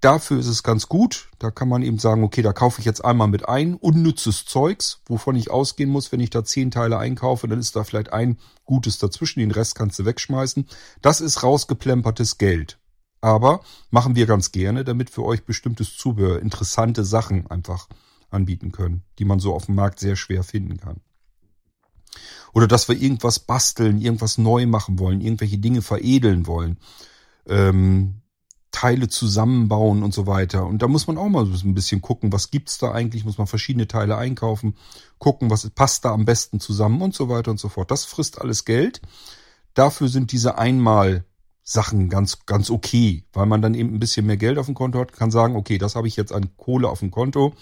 Dafür 0.06 0.38
ist 0.38 0.46
es 0.46 0.62
ganz 0.62 0.88
gut. 0.88 1.30
Da 1.40 1.50
kann 1.50 1.68
man 1.68 1.82
eben 1.82 1.98
sagen, 1.98 2.24
okay, 2.24 2.44
da 2.44 2.54
kaufe 2.54 2.80
ich 2.80 2.86
jetzt 2.86 3.04
einmal 3.04 3.28
mit 3.28 3.50
ein, 3.50 3.74
unnützes 3.74 4.46
Zeugs, 4.46 5.02
wovon 5.08 5.36
ich 5.36 5.50
ausgehen 5.50 5.90
muss, 5.90 6.12
wenn 6.12 6.20
ich 6.20 6.30
da 6.30 6.44
zehn 6.44 6.70
Teile 6.70 7.00
einkaufe, 7.00 7.48
dann 7.48 7.58
ist 7.58 7.76
da 7.76 7.84
vielleicht 7.84 8.14
ein 8.14 8.38
gutes 8.66 9.00
dazwischen, 9.00 9.40
den 9.40 9.50
Rest 9.50 9.74
kannst 9.74 9.98
du 9.98 10.06
wegschmeißen. 10.06 10.68
Das 11.02 11.22
ist 11.22 11.42
rausgeplempertes 11.42 12.38
Geld. 12.38 12.78
Aber 13.20 13.62
machen 13.90 14.16
wir 14.16 14.28
ganz 14.28 14.52
gerne, 14.52 14.84
damit 14.84 15.10
für 15.10 15.26
euch 15.26 15.44
bestimmtes 15.44 15.98
Zubehör, 15.98 16.40
interessante 16.40 17.04
Sachen 17.04 17.50
einfach 17.50 17.88
anbieten 18.30 18.72
können, 18.72 19.02
die 19.18 19.26
man 19.26 19.40
so 19.40 19.56
auf 19.56 19.66
dem 19.66 19.74
Markt 19.74 20.00
sehr 20.00 20.16
schwer 20.16 20.44
finden 20.44 20.78
kann. 20.78 21.02
Oder 22.54 22.68
dass 22.68 22.88
wir 22.88 22.96
irgendwas 22.96 23.40
basteln, 23.40 24.00
irgendwas 24.00 24.38
neu 24.38 24.68
machen 24.68 25.00
wollen, 25.00 25.20
irgendwelche 25.20 25.58
Dinge 25.58 25.82
veredeln 25.82 26.46
wollen, 26.46 26.78
ähm, 27.48 28.22
Teile 28.76 29.08
zusammenbauen 29.08 30.04
und 30.04 30.14
so 30.14 30.28
weiter. 30.28 30.66
Und 30.66 30.82
da 30.82 30.90
muss 30.90 31.08
man 31.08 31.18
auch 31.18 31.30
mal 31.30 31.46
so 31.46 31.66
ein 31.66 31.74
bisschen 31.74 32.02
gucken, 32.02 32.34
was 32.34 32.52
gibt's 32.52 32.78
da 32.78 32.92
eigentlich, 32.92 33.24
muss 33.24 33.38
man 33.38 33.48
verschiedene 33.48 33.88
Teile 33.88 34.18
einkaufen, 34.18 34.76
gucken, 35.18 35.50
was 35.50 35.70
passt 35.70 36.04
da 36.04 36.12
am 36.12 36.26
besten 36.26 36.60
zusammen 36.60 37.02
und 37.02 37.16
so 37.16 37.30
weiter 37.30 37.52
und 37.52 37.60
so 37.60 37.70
fort. 37.70 37.90
Das 37.90 38.04
frisst 38.04 38.42
alles 38.42 38.66
Geld. 38.66 39.02
Dafür 39.76 40.10
sind 40.10 40.34
diese 40.34 40.58
einmal 40.58 41.24
Sachen 41.64 42.10
ganz, 42.10 42.46
ganz 42.46 42.70
okay, 42.70 43.24
weil 43.32 43.46
man 43.46 43.62
dann 43.62 43.76
eben 43.76 43.94
ein 43.94 44.00
bisschen 44.00 44.26
mehr 44.26 44.36
Geld 44.36 44.58
auf 44.58 44.66
dem 44.66 44.76
Konto 44.76 45.00
hat, 45.00 45.14
kann 45.14 45.32
sagen, 45.32 45.56
okay, 45.56 45.78
das 45.78 45.96
habe 45.96 46.10
ich 46.10 46.18
jetzt 46.18 46.34
an 46.34 46.58
Kohle 46.58 46.90
auf 46.90 47.00
dem 47.00 47.12
Konto, 47.12 47.54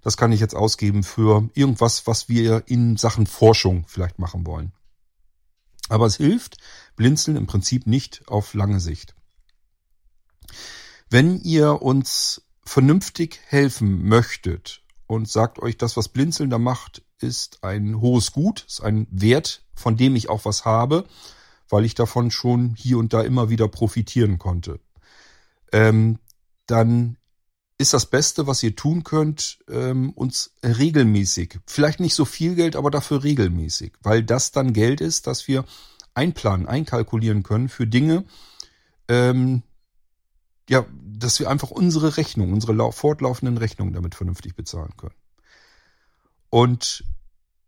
das 0.00 0.16
kann 0.16 0.30
ich 0.30 0.38
jetzt 0.38 0.54
ausgeben 0.54 1.02
für 1.02 1.50
irgendwas, 1.54 2.06
was 2.06 2.28
wir 2.28 2.62
in 2.66 2.96
Sachen 2.96 3.26
Forschung 3.26 3.84
vielleicht 3.88 4.20
machen 4.20 4.46
wollen. 4.46 4.70
Aber 5.88 6.06
es 6.06 6.18
hilft 6.18 6.58
Blinzeln 6.94 7.36
im 7.36 7.48
Prinzip 7.48 7.88
nicht 7.88 8.22
auf 8.28 8.54
lange 8.54 8.78
Sicht. 8.78 9.16
Wenn 11.10 11.40
ihr 11.40 11.82
uns 11.82 12.42
vernünftig 12.64 13.40
helfen 13.46 14.06
möchtet 14.06 14.82
und 15.06 15.28
sagt 15.28 15.58
euch, 15.58 15.76
das, 15.76 15.96
was 15.96 16.08
Blinzeln 16.08 16.50
da 16.50 16.58
macht, 16.58 17.02
ist 17.18 17.62
ein 17.62 18.00
hohes 18.00 18.32
Gut, 18.32 18.64
ist 18.66 18.82
ein 18.82 19.06
Wert, 19.10 19.64
von 19.74 19.96
dem 19.96 20.16
ich 20.16 20.28
auch 20.28 20.44
was 20.44 20.64
habe, 20.64 21.04
weil 21.68 21.84
ich 21.84 21.94
davon 21.94 22.30
schon 22.30 22.74
hier 22.74 22.98
und 22.98 23.12
da 23.12 23.22
immer 23.22 23.50
wieder 23.50 23.68
profitieren 23.68 24.38
konnte. 24.38 24.80
Ähm, 25.72 26.18
dann 26.66 27.16
ist 27.78 27.94
das 27.94 28.06
Beste, 28.06 28.46
was 28.46 28.62
ihr 28.62 28.76
tun 28.76 29.02
könnt, 29.02 29.58
ähm, 29.68 30.10
uns 30.10 30.52
regelmäßig, 30.64 31.58
vielleicht 31.66 32.00
nicht 32.00 32.14
so 32.14 32.24
viel 32.24 32.54
Geld, 32.54 32.76
aber 32.76 32.90
dafür 32.90 33.24
regelmäßig, 33.24 33.94
weil 34.02 34.22
das 34.22 34.52
dann 34.52 34.72
Geld 34.72 35.00
ist, 35.00 35.26
das 35.26 35.48
wir 35.48 35.64
einplanen, 36.14 36.68
einkalkulieren 36.68 37.42
können 37.42 37.68
für 37.68 37.86
Dinge, 37.86 38.24
ähm, 39.08 39.62
ja, 40.68 40.84
dass 41.04 41.40
wir 41.40 41.48
einfach 41.50 41.70
unsere 41.70 42.16
Rechnung, 42.16 42.52
unsere 42.52 42.92
fortlaufenden 42.92 43.58
Rechnungen 43.58 43.94
damit 43.94 44.14
vernünftig 44.14 44.54
bezahlen 44.54 44.96
können. 44.96 45.14
Und 46.50 47.04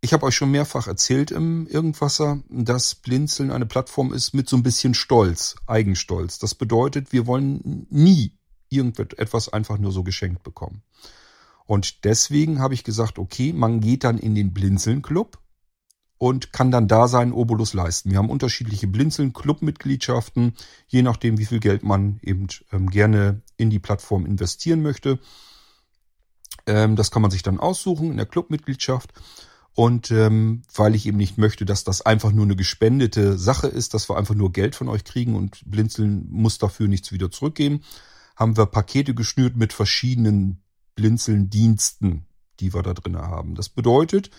ich 0.01 0.13
habe 0.13 0.25
euch 0.25 0.35
schon 0.35 0.51
mehrfach 0.51 0.87
erzählt 0.87 1.31
im 1.31 1.65
Irgendwasser, 1.65 2.43
dass 2.49 2.93
Blinzeln 2.95 3.51
eine 3.51 3.65
Plattform 3.65 4.13
ist 4.13 4.33
mit 4.33 4.47
so 4.47 4.55
ein 4.55 4.63
bisschen 4.63 4.93
Stolz, 4.93 5.55
Eigenstolz. 5.65 6.37
Das 6.37 6.53
bedeutet, 6.53 7.11
wir 7.11 7.25
wollen 7.25 7.87
nie 7.89 8.37
irgendetwas 8.69 9.49
einfach 9.49 9.77
nur 9.79 9.91
so 9.91 10.03
geschenkt 10.03 10.43
bekommen. 10.43 10.83
Und 11.65 12.03
deswegen 12.03 12.59
habe 12.59 12.75
ich 12.75 12.83
gesagt, 12.83 13.17
okay, 13.17 13.51
man 13.53 13.79
geht 13.79 14.03
dann 14.03 14.19
in 14.19 14.35
den 14.35 14.53
Blinzeln-Club 14.53 15.39
und 16.17 16.53
kann 16.53 16.71
dann 16.71 16.87
da 16.87 17.07
seinen 17.07 17.33
Obolus 17.33 17.73
leisten. 17.73 18.11
Wir 18.11 18.17
haben 18.17 18.29
unterschiedliche 18.29 18.87
Blinzeln-Club-Mitgliedschaften, 18.87 20.55
je 20.87 21.01
nachdem, 21.01 21.37
wie 21.37 21.45
viel 21.45 21.59
Geld 21.59 21.83
man 21.83 22.19
eben 22.21 22.47
ähm, 22.71 22.89
gerne 22.89 23.41
in 23.57 23.69
die 23.69 23.79
Plattform 23.79 24.25
investieren 24.25 24.81
möchte. 24.81 25.19
Ähm, 26.67 26.95
das 26.95 27.11
kann 27.11 27.21
man 27.21 27.31
sich 27.31 27.43
dann 27.43 27.59
aussuchen 27.59 28.11
in 28.11 28.17
der 28.17 28.25
Clubmitgliedschaft. 28.25 29.13
Und 29.73 30.09
ähm, 30.09 30.61
weil 30.73 30.95
ich 30.95 31.05
eben 31.05 31.17
nicht 31.17 31.37
möchte, 31.37 31.65
dass 31.65 31.83
das 31.83 32.01
einfach 32.01 32.31
nur 32.31 32.45
eine 32.45 32.55
gespendete 32.55 33.37
Sache 33.37 33.67
ist, 33.67 33.93
dass 33.93 34.09
wir 34.09 34.15
einfach 34.15 34.35
nur 34.35 34.53
Geld 34.53 34.73
von 34.73 34.87
euch 34.87 35.03
kriegen 35.03 35.35
und 35.35 35.61
Blinzeln 35.65 36.27
muss 36.29 36.57
dafür 36.57 36.87
nichts 36.87 37.11
wieder 37.11 37.29
zurückgeben, 37.29 37.81
haben 38.37 38.55
wir 38.55 38.67
Pakete 38.67 39.13
geschnürt 39.13 39.57
mit 39.57 39.73
verschiedenen 39.73 40.61
Blinzeln-Diensten, 40.95 42.25
die 42.61 42.73
wir 42.73 42.83
da 42.83 42.93
drin 42.93 43.17
haben. 43.17 43.55
Das 43.55 43.67
bedeutet, 43.67 44.29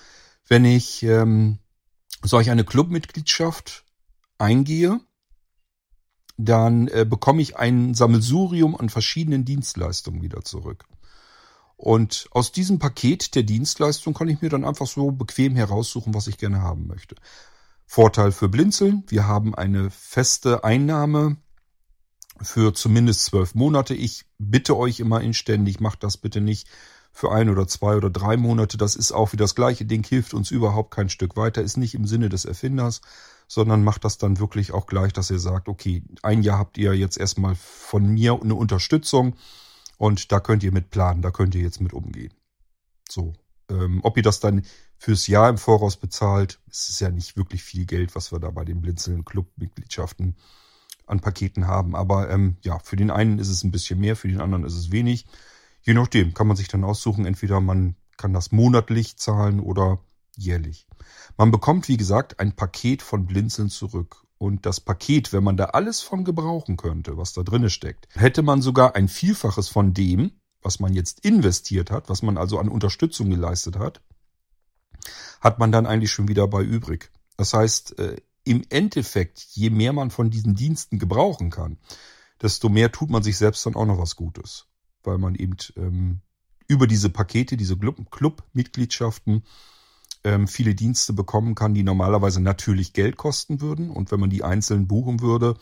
wenn 0.48 0.64
ich 0.64 1.02
ähm, 1.02 1.58
solch 2.22 2.50
eine 2.50 2.64
Clubmitgliedschaft 2.64 3.84
eingehe, 4.38 5.00
dann 6.36 6.88
äh, 6.88 7.06
bekomme 7.08 7.42
ich 7.42 7.56
ein 7.56 7.94
Sammelsurium 7.94 8.76
an 8.76 8.88
verschiedenen 8.88 9.44
Dienstleistungen 9.44 10.22
wieder 10.22 10.42
zurück. 10.42 10.84
Und 11.76 12.28
aus 12.30 12.52
diesem 12.52 12.78
Paket 12.78 13.34
der 13.34 13.42
Dienstleistung 13.42 14.14
kann 14.14 14.28
ich 14.28 14.40
mir 14.40 14.48
dann 14.48 14.64
einfach 14.64 14.86
so 14.86 15.10
bequem 15.10 15.56
heraussuchen, 15.56 16.14
was 16.14 16.26
ich 16.26 16.38
gerne 16.38 16.62
haben 16.62 16.86
möchte. 16.86 17.16
Vorteil 17.86 18.32
für 18.32 18.48
Blinzeln, 18.48 19.04
wir 19.08 19.26
haben 19.26 19.54
eine 19.54 19.90
feste 19.90 20.64
Einnahme 20.64 21.36
für 22.40 22.74
zumindest 22.74 23.26
zwölf 23.26 23.54
Monate. 23.54 23.94
Ich 23.94 24.24
bitte 24.38 24.76
euch 24.76 25.00
immer 25.00 25.20
inständig, 25.20 25.80
macht 25.80 26.02
das 26.02 26.16
bitte 26.16 26.40
nicht 26.40 26.68
für 27.16 27.32
ein 27.32 27.48
oder 27.48 27.66
zwei 27.66 27.96
oder 27.96 28.10
drei 28.10 28.36
Monate. 28.36 28.76
Das 28.76 28.94
ist 28.94 29.10
auch 29.10 29.32
wie 29.32 29.38
das 29.38 29.54
gleiche 29.54 29.86
Ding, 29.86 30.04
hilft 30.04 30.34
uns 30.34 30.50
überhaupt 30.50 30.90
kein 30.90 31.08
Stück 31.08 31.34
weiter, 31.34 31.62
ist 31.62 31.78
nicht 31.78 31.94
im 31.94 32.06
Sinne 32.06 32.28
des 32.28 32.44
Erfinders, 32.44 33.00
sondern 33.48 33.82
macht 33.82 34.04
das 34.04 34.18
dann 34.18 34.38
wirklich 34.38 34.72
auch 34.72 34.86
gleich, 34.86 35.14
dass 35.14 35.30
ihr 35.30 35.38
sagt, 35.38 35.66
okay, 35.66 36.02
ein 36.22 36.42
Jahr 36.42 36.58
habt 36.58 36.76
ihr 36.76 36.92
jetzt 36.92 37.16
erstmal 37.16 37.54
von 37.54 38.06
mir 38.06 38.38
eine 38.38 38.54
Unterstützung 38.54 39.34
und 39.96 40.30
da 40.30 40.40
könnt 40.40 40.62
ihr 40.62 40.72
mit 40.72 40.90
planen, 40.90 41.22
da 41.22 41.30
könnt 41.30 41.54
ihr 41.54 41.62
jetzt 41.62 41.80
mit 41.80 41.94
umgehen. 41.94 42.34
So. 43.08 43.32
Ähm, 43.70 44.00
ob 44.02 44.18
ihr 44.18 44.22
das 44.22 44.40
dann 44.40 44.66
fürs 44.98 45.26
Jahr 45.26 45.48
im 45.48 45.56
Voraus 45.56 45.96
bezahlt, 45.96 46.60
es 46.70 46.90
ist 46.90 47.00
ja 47.00 47.08
nicht 47.08 47.38
wirklich 47.38 47.62
viel 47.62 47.86
Geld, 47.86 48.14
was 48.14 48.30
wir 48.30 48.40
da 48.40 48.50
bei 48.50 48.66
den 48.66 48.82
Blinzeln 48.82 49.24
Club-Mitgliedschaften 49.24 50.36
an 51.06 51.20
Paketen 51.20 51.66
haben. 51.66 51.96
Aber 51.96 52.28
ähm, 52.28 52.58
ja, 52.60 52.78
für 52.80 52.96
den 52.96 53.10
einen 53.10 53.38
ist 53.38 53.48
es 53.48 53.64
ein 53.64 53.70
bisschen 53.70 53.98
mehr, 54.00 54.16
für 54.16 54.28
den 54.28 54.42
anderen 54.42 54.64
ist 54.64 54.74
es 54.74 54.92
wenig. 54.92 55.24
Je 55.86 55.94
nachdem 55.94 56.34
kann 56.34 56.48
man 56.48 56.56
sich 56.56 56.66
dann 56.66 56.82
aussuchen, 56.82 57.26
entweder 57.26 57.60
man 57.60 57.94
kann 58.16 58.32
das 58.32 58.50
monatlich 58.50 59.18
zahlen 59.18 59.60
oder 59.60 60.00
jährlich. 60.36 60.88
Man 61.36 61.52
bekommt, 61.52 61.86
wie 61.86 61.96
gesagt, 61.96 62.40
ein 62.40 62.56
Paket 62.56 63.02
von 63.02 63.26
Blinzeln 63.26 63.70
zurück. 63.70 64.24
Und 64.36 64.66
das 64.66 64.80
Paket, 64.80 65.32
wenn 65.32 65.44
man 65.44 65.56
da 65.56 65.66
alles 65.66 66.02
von 66.02 66.24
gebrauchen 66.24 66.76
könnte, 66.76 67.16
was 67.16 67.32
da 67.32 67.42
drinne 67.42 67.70
steckt, 67.70 68.08
hätte 68.16 68.42
man 68.42 68.62
sogar 68.62 68.96
ein 68.96 69.08
Vielfaches 69.08 69.68
von 69.68 69.94
dem, 69.94 70.32
was 70.60 70.80
man 70.80 70.92
jetzt 70.92 71.24
investiert 71.24 71.92
hat, 71.92 72.10
was 72.10 72.20
man 72.20 72.36
also 72.36 72.58
an 72.58 72.68
Unterstützung 72.68 73.30
geleistet 73.30 73.78
hat, 73.78 74.02
hat 75.40 75.60
man 75.60 75.70
dann 75.70 75.86
eigentlich 75.86 76.10
schon 76.10 76.26
wieder 76.26 76.48
bei 76.48 76.62
übrig. 76.62 77.12
Das 77.36 77.54
heißt, 77.54 77.98
äh, 78.00 78.16
im 78.42 78.64
Endeffekt, 78.70 79.40
je 79.52 79.70
mehr 79.70 79.92
man 79.92 80.10
von 80.10 80.30
diesen 80.30 80.56
Diensten 80.56 80.98
gebrauchen 80.98 81.50
kann, 81.50 81.78
desto 82.42 82.68
mehr 82.68 82.90
tut 82.90 83.08
man 83.08 83.22
sich 83.22 83.38
selbst 83.38 83.64
dann 83.64 83.76
auch 83.76 83.86
noch 83.86 83.98
was 83.98 84.16
Gutes. 84.16 84.66
Weil 85.06 85.18
man 85.18 85.34
eben 85.34 85.56
ähm, 85.76 86.20
über 86.68 86.86
diese 86.86 87.10
Pakete, 87.10 87.56
diese 87.56 87.76
Club-Mitgliedschaften 87.76 89.44
ähm, 90.24 90.48
viele 90.48 90.74
Dienste 90.74 91.12
bekommen 91.12 91.54
kann, 91.54 91.74
die 91.74 91.84
normalerweise 91.84 92.40
natürlich 92.40 92.92
Geld 92.92 93.16
kosten 93.16 93.60
würden. 93.60 93.90
Und 93.90 94.10
wenn 94.10 94.20
man 94.20 94.30
die 94.30 94.42
einzeln 94.42 94.88
buchen 94.88 95.20
würde, 95.20 95.54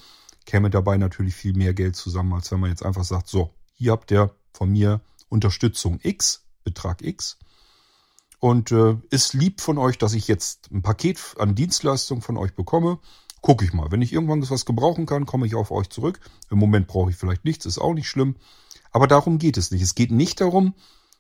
käme 0.47 0.71
dabei 0.71 0.97
natürlich 0.97 1.35
viel 1.35 1.55
mehr 1.55 1.75
Geld 1.75 1.97
zusammen, 1.97 2.33
als 2.33 2.51
wenn 2.51 2.61
man 2.61 2.71
jetzt 2.71 2.85
einfach 2.85 3.05
sagt, 3.05 3.29
so, 3.29 3.55
hier 3.75 3.93
habt 3.93 4.11
ihr 4.11 4.35
von 4.53 4.71
mir 4.71 5.01
Unterstützung 5.29 5.99
X, 6.03 6.45
Betrag 6.65 7.03
X. 7.03 7.39
Und 8.39 8.73
äh, 8.73 8.97
ist 9.11 9.35
lieb 9.35 9.61
von 9.61 9.79
euch, 9.79 9.99
dass 9.99 10.15
ich 10.15 10.29
jetzt 10.29 10.71
ein 10.71 10.83
Paket 10.83 11.19
an 11.39 11.55
Dienstleistungen 11.55 12.23
von 12.23 12.37
euch 12.37 12.55
bekomme. 12.55 12.99
Gucke 13.41 13.65
ich 13.65 13.73
mal. 13.73 13.91
Wenn 13.91 14.03
ich 14.03 14.13
irgendwann 14.13 14.49
was 14.49 14.65
gebrauchen 14.65 15.07
kann, 15.07 15.27
komme 15.27 15.47
ich 15.47 15.55
auf 15.55 15.71
euch 15.71 15.89
zurück. 15.89 16.21
Im 16.51 16.59
Moment 16.59 16.87
brauche 16.87 17.11
ich 17.11 17.17
vielleicht 17.17 17.45
nichts, 17.45 17.67
ist 17.67 17.79
auch 17.79 17.95
nicht 17.95 18.09
schlimm. 18.09 18.37
Aber 18.95 19.09
darum 19.09 19.39
geht 19.39 19.57
es 19.57 19.73
nicht. 19.73 19.83
Es 19.83 19.97
geht 19.97 20.13
nicht 20.13 20.41
darum, 20.41 20.75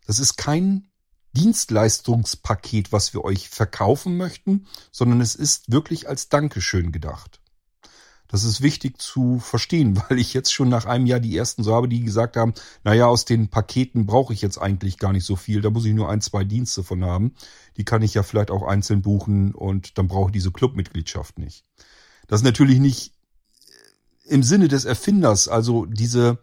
das 0.06 0.20
ist 0.20 0.36
kein 0.36 0.86
Dienstleistungspaket, 1.32 2.92
was 2.92 3.12
wir 3.12 3.24
euch 3.24 3.48
verkaufen 3.48 4.16
möchten, 4.16 4.66
sondern 4.92 5.20
es 5.20 5.34
ist 5.34 5.72
wirklich 5.72 6.08
als 6.08 6.28
Dankeschön 6.28 6.92
gedacht. 6.92 7.40
Das 8.28 8.44
ist 8.44 8.60
wichtig 8.60 9.02
zu 9.02 9.40
verstehen, 9.40 10.00
weil 10.08 10.20
ich 10.20 10.34
jetzt 10.34 10.54
schon 10.54 10.68
nach 10.68 10.86
einem 10.86 11.06
Jahr 11.06 11.18
die 11.18 11.36
ersten 11.36 11.64
so 11.64 11.74
habe, 11.74 11.88
die 11.88 12.04
gesagt 12.04 12.36
haben, 12.36 12.54
naja, 12.84 13.06
aus 13.06 13.24
den 13.24 13.48
Paketen 13.48 14.06
brauche 14.06 14.32
ich 14.32 14.40
jetzt 14.40 14.58
eigentlich 14.58 14.98
gar 14.98 15.12
nicht 15.12 15.26
so 15.26 15.34
viel, 15.34 15.60
da 15.60 15.70
muss 15.70 15.84
ich 15.84 15.94
nur 15.94 16.08
ein, 16.08 16.20
zwei 16.20 16.44
Dienste 16.44 16.84
von 16.84 17.04
haben. 17.04 17.34
Die 17.76 17.84
kann 17.84 18.02
ich 18.02 18.14
ja 18.14 18.22
vielleicht 18.22 18.52
auch 18.52 18.62
einzeln 18.62 19.02
buchen 19.02 19.52
und 19.52 19.98
dann 19.98 20.06
brauche 20.06 20.28
ich 20.28 20.34
diese 20.34 20.52
Clubmitgliedschaft 20.52 21.40
nicht. 21.40 21.64
Das 22.28 22.40
ist 22.40 22.44
natürlich 22.44 22.78
nicht 22.78 23.14
im 24.26 24.44
Sinne 24.44 24.68
des 24.68 24.84
Erfinders, 24.84 25.48
also 25.48 25.86
diese 25.86 26.38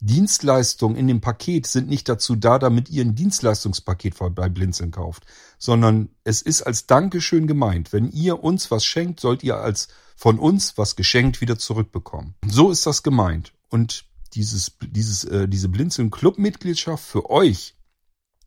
Dienstleistungen 0.00 0.96
in 0.96 1.06
dem 1.06 1.20
Paket 1.20 1.66
sind 1.66 1.88
nicht 1.88 2.08
dazu 2.08 2.36
da, 2.36 2.58
damit 2.58 2.90
ihr 2.90 3.02
ein 3.02 3.14
Dienstleistungspaket 3.14 4.14
bei 4.34 4.48
Blinzeln 4.48 4.90
kauft, 4.90 5.24
sondern 5.58 6.10
es 6.22 6.42
ist 6.42 6.62
als 6.62 6.86
Dankeschön 6.86 7.46
gemeint. 7.46 7.92
Wenn 7.92 8.10
ihr 8.10 8.44
uns 8.44 8.70
was 8.70 8.84
schenkt, 8.84 9.20
sollt 9.20 9.42
ihr 9.42 9.56
als 9.56 9.88
von 10.14 10.38
uns 10.38 10.76
was 10.76 10.96
geschenkt 10.96 11.40
wieder 11.40 11.58
zurückbekommen. 11.58 12.34
So 12.46 12.70
ist 12.70 12.86
das 12.86 13.02
gemeint. 13.02 13.52
Und 13.68 14.04
dieses, 14.34 14.76
dieses, 14.80 15.24
äh, 15.24 15.48
diese 15.48 15.68
Blinzeln 15.68 16.10
Club 16.10 16.38
Mitgliedschaft 16.38 17.04
für 17.04 17.30
euch, 17.30 17.74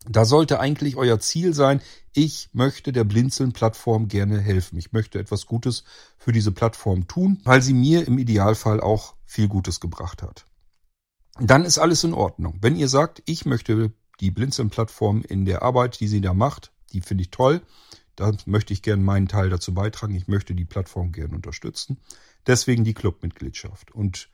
da 0.08 0.24
sollte 0.24 0.60
eigentlich 0.60 0.96
euer 0.96 1.18
Ziel 1.20 1.52
sein, 1.52 1.80
ich 2.12 2.48
möchte 2.52 2.92
der 2.92 3.04
Blinzeln 3.04 3.52
Plattform 3.52 4.08
gerne 4.08 4.40
helfen. 4.40 4.78
Ich 4.78 4.92
möchte 4.92 5.18
etwas 5.18 5.46
Gutes 5.46 5.84
für 6.16 6.32
diese 6.32 6.52
Plattform 6.52 7.06
tun, 7.06 7.40
weil 7.44 7.60
sie 7.60 7.74
mir 7.74 8.06
im 8.06 8.18
Idealfall 8.18 8.80
auch 8.80 9.14
viel 9.26 9.48
Gutes 9.48 9.80
gebracht 9.80 10.22
hat 10.22 10.46
dann 11.40 11.64
ist 11.64 11.78
alles 11.78 12.04
in 12.04 12.12
Ordnung. 12.12 12.58
Wenn 12.60 12.76
ihr 12.76 12.88
sagt, 12.88 13.22
ich 13.26 13.46
möchte 13.46 13.92
die 14.20 14.30
Blinzeln-Plattform 14.30 15.22
in 15.22 15.44
der 15.44 15.62
Arbeit, 15.62 16.00
die 16.00 16.08
sie 16.08 16.20
da 16.20 16.34
macht, 16.34 16.72
die 16.92 17.00
finde 17.00 17.22
ich 17.22 17.30
toll, 17.30 17.62
da 18.16 18.32
möchte 18.44 18.72
ich 18.72 18.82
gerne 18.82 19.02
meinen 19.02 19.28
Teil 19.28 19.48
dazu 19.48 19.72
beitragen, 19.72 20.14
ich 20.14 20.28
möchte 20.28 20.54
die 20.54 20.66
Plattform 20.66 21.12
gerne 21.12 21.34
unterstützen. 21.34 21.98
Deswegen 22.46 22.84
die 22.84 22.94
Clubmitgliedschaft. 22.94 23.92
Und 23.92 24.28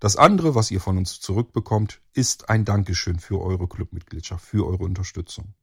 das 0.00 0.16
andere, 0.16 0.54
was 0.54 0.70
ihr 0.70 0.80
von 0.80 0.96
uns 0.98 1.20
zurückbekommt, 1.20 2.00
ist 2.12 2.48
ein 2.48 2.64
Dankeschön 2.64 3.18
für 3.18 3.40
eure 3.40 3.68
Clubmitgliedschaft, 3.68 4.44
für 4.44 4.66
eure 4.66 4.84
Unterstützung. 4.84 5.54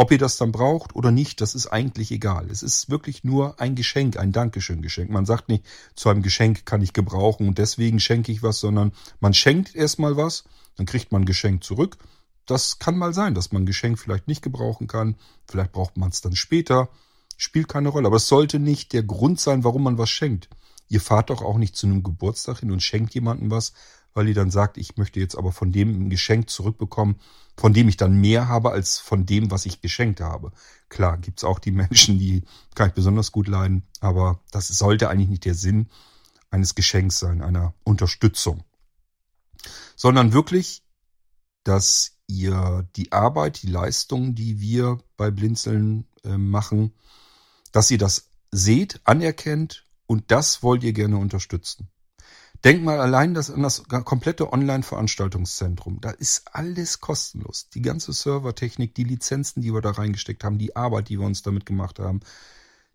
Ob 0.00 0.12
ihr 0.12 0.18
das 0.18 0.36
dann 0.36 0.52
braucht 0.52 0.94
oder 0.94 1.10
nicht, 1.10 1.40
das 1.40 1.56
ist 1.56 1.66
eigentlich 1.66 2.12
egal. 2.12 2.52
Es 2.52 2.62
ist 2.62 2.88
wirklich 2.88 3.24
nur 3.24 3.60
ein 3.60 3.74
Geschenk, 3.74 4.16
ein 4.16 4.30
Dankeschön-Geschenk. 4.30 5.10
Man 5.10 5.26
sagt 5.26 5.48
nicht, 5.48 5.64
zu 5.96 6.08
einem 6.08 6.22
Geschenk 6.22 6.64
kann 6.64 6.82
ich 6.82 6.92
gebrauchen 6.92 7.48
und 7.48 7.58
deswegen 7.58 7.98
schenke 7.98 8.30
ich 8.30 8.44
was, 8.44 8.60
sondern 8.60 8.92
man 9.18 9.34
schenkt 9.34 9.74
erstmal 9.74 10.16
was, 10.16 10.44
dann 10.76 10.86
kriegt 10.86 11.10
man 11.10 11.22
ein 11.22 11.26
Geschenk 11.26 11.64
zurück. 11.64 11.98
Das 12.46 12.78
kann 12.78 12.96
mal 12.96 13.12
sein, 13.12 13.34
dass 13.34 13.50
man 13.50 13.62
ein 13.62 13.66
Geschenk 13.66 13.98
vielleicht 13.98 14.28
nicht 14.28 14.40
gebrauchen 14.40 14.86
kann. 14.86 15.16
Vielleicht 15.48 15.72
braucht 15.72 15.96
man 15.96 16.10
es 16.10 16.20
dann 16.20 16.36
später. 16.36 16.90
Spielt 17.36 17.66
keine 17.66 17.88
Rolle. 17.88 18.06
Aber 18.06 18.18
es 18.18 18.28
sollte 18.28 18.60
nicht 18.60 18.92
der 18.92 19.02
Grund 19.02 19.40
sein, 19.40 19.64
warum 19.64 19.82
man 19.82 19.98
was 19.98 20.10
schenkt. 20.10 20.48
Ihr 20.88 21.00
fahrt 21.00 21.30
doch 21.30 21.42
auch 21.42 21.58
nicht 21.58 21.74
zu 21.74 21.88
einem 21.88 22.04
Geburtstag 22.04 22.60
hin 22.60 22.70
und 22.70 22.84
schenkt 22.84 23.14
jemandem 23.14 23.50
was, 23.50 23.72
weil 24.18 24.26
ihr 24.26 24.34
dann 24.34 24.50
sagt, 24.50 24.78
ich 24.78 24.96
möchte 24.96 25.20
jetzt 25.20 25.36
aber 25.36 25.52
von 25.52 25.70
dem 25.70 25.90
ein 25.90 26.10
Geschenk 26.10 26.50
zurückbekommen, 26.50 27.20
von 27.56 27.72
dem 27.72 27.88
ich 27.88 27.96
dann 27.96 28.20
mehr 28.20 28.48
habe 28.48 28.72
als 28.72 28.98
von 28.98 29.26
dem, 29.26 29.52
was 29.52 29.64
ich 29.64 29.80
geschenkt 29.80 30.20
habe. 30.20 30.50
Klar, 30.88 31.18
gibt's 31.18 31.44
auch 31.44 31.60
die 31.60 31.70
Menschen, 31.70 32.18
die 32.18 32.42
kann 32.74 32.88
ich 32.88 32.94
besonders 32.94 33.30
gut 33.30 33.46
leiden, 33.46 33.84
aber 34.00 34.40
das 34.50 34.66
sollte 34.66 35.08
eigentlich 35.08 35.28
nicht 35.28 35.44
der 35.44 35.54
Sinn 35.54 35.88
eines 36.50 36.74
Geschenks 36.74 37.20
sein, 37.20 37.42
einer 37.42 37.74
Unterstützung. 37.84 38.64
Sondern 39.94 40.32
wirklich, 40.32 40.82
dass 41.62 42.18
ihr 42.26 42.88
die 42.96 43.12
Arbeit, 43.12 43.62
die 43.62 43.68
Leistung, 43.68 44.34
die 44.34 44.58
wir 44.58 44.98
bei 45.16 45.30
Blinzeln 45.30 46.08
äh, 46.24 46.36
machen, 46.36 46.92
dass 47.70 47.88
ihr 47.92 47.98
das 47.98 48.30
seht, 48.50 49.00
anerkennt 49.04 49.84
und 50.08 50.32
das 50.32 50.64
wollt 50.64 50.82
ihr 50.82 50.92
gerne 50.92 51.18
unterstützen. 51.18 51.88
Denk 52.64 52.82
mal 52.82 53.00
allein 53.00 53.34
das 53.34 53.50
an 53.50 53.62
das 53.62 53.84
komplette 53.84 54.52
Online-Veranstaltungszentrum. 54.52 56.00
Da 56.00 56.10
ist 56.10 56.54
alles 56.54 57.00
kostenlos. 57.00 57.68
Die 57.70 57.82
ganze 57.82 58.12
Servertechnik, 58.12 58.94
die 58.94 59.04
Lizenzen, 59.04 59.62
die 59.62 59.72
wir 59.72 59.80
da 59.80 59.90
reingesteckt 59.90 60.42
haben, 60.42 60.58
die 60.58 60.74
Arbeit, 60.74 61.08
die 61.08 61.20
wir 61.20 61.26
uns 61.26 61.42
damit 61.42 61.66
gemacht 61.66 62.00
haben, 62.00 62.20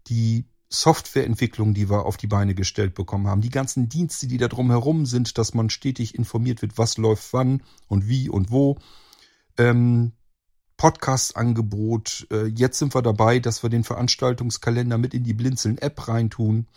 die 0.07 0.45
Softwareentwicklung, 0.69 1.73
die 1.73 1.89
wir 1.89 2.05
auf 2.05 2.17
die 2.17 2.27
Beine 2.27 2.55
gestellt 2.55 2.93
bekommen 2.95 3.27
haben, 3.27 3.41
die 3.41 3.51
ganzen 3.51 3.87
Dienste, 3.87 4.27
die 4.27 4.37
da 4.37 4.47
drumherum 4.47 5.05
sind, 5.05 5.37
dass 5.37 5.53
man 5.53 5.69
stetig 5.69 6.15
informiert 6.15 6.61
wird, 6.61 6.77
was 6.77 6.97
läuft 6.97 7.31
wann 7.31 7.61
und 7.87 8.07
wie 8.07 8.27
und 8.27 8.51
wo. 8.51 8.77
Ähm, 9.57 10.13
Podcast-Angebot. 10.75 12.27
Äh, 12.31 12.47
jetzt 12.47 12.79
sind 12.79 12.95
wir 12.95 13.01
dabei, 13.01 13.39
dass 13.39 13.63
wir 13.63 13.69
den 13.69 13.83
Veranstaltungskalender 13.83 14.97
mit 14.97 15.13
in 15.13 15.23
die 15.23 15.33
Blinzeln-App 15.33 16.07
reintun. 16.07 16.67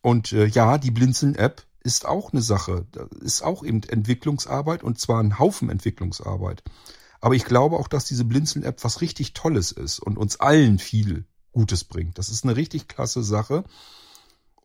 Und 0.00 0.32
äh, 0.32 0.46
ja, 0.46 0.78
die 0.78 0.92
Blinzeln-App 0.92 1.67
ist 1.80 2.06
auch 2.06 2.32
eine 2.32 2.42
Sache. 2.42 2.86
Das 2.92 3.08
ist 3.20 3.42
auch 3.42 3.64
eben 3.64 3.82
Entwicklungsarbeit 3.82 4.82
und 4.82 4.98
zwar 4.98 5.22
ein 5.22 5.38
Haufen 5.38 5.70
Entwicklungsarbeit. 5.70 6.62
Aber 7.20 7.34
ich 7.34 7.44
glaube 7.44 7.76
auch, 7.76 7.88
dass 7.88 8.04
diese 8.04 8.24
Blinzeln-App 8.24 8.84
was 8.84 9.00
richtig 9.00 9.32
Tolles 9.32 9.72
ist 9.72 9.98
und 9.98 10.18
uns 10.18 10.38
allen 10.40 10.78
viel 10.78 11.26
Gutes 11.52 11.84
bringt. 11.84 12.18
Das 12.18 12.28
ist 12.28 12.44
eine 12.44 12.56
richtig 12.56 12.88
klasse 12.88 13.22
Sache. 13.22 13.64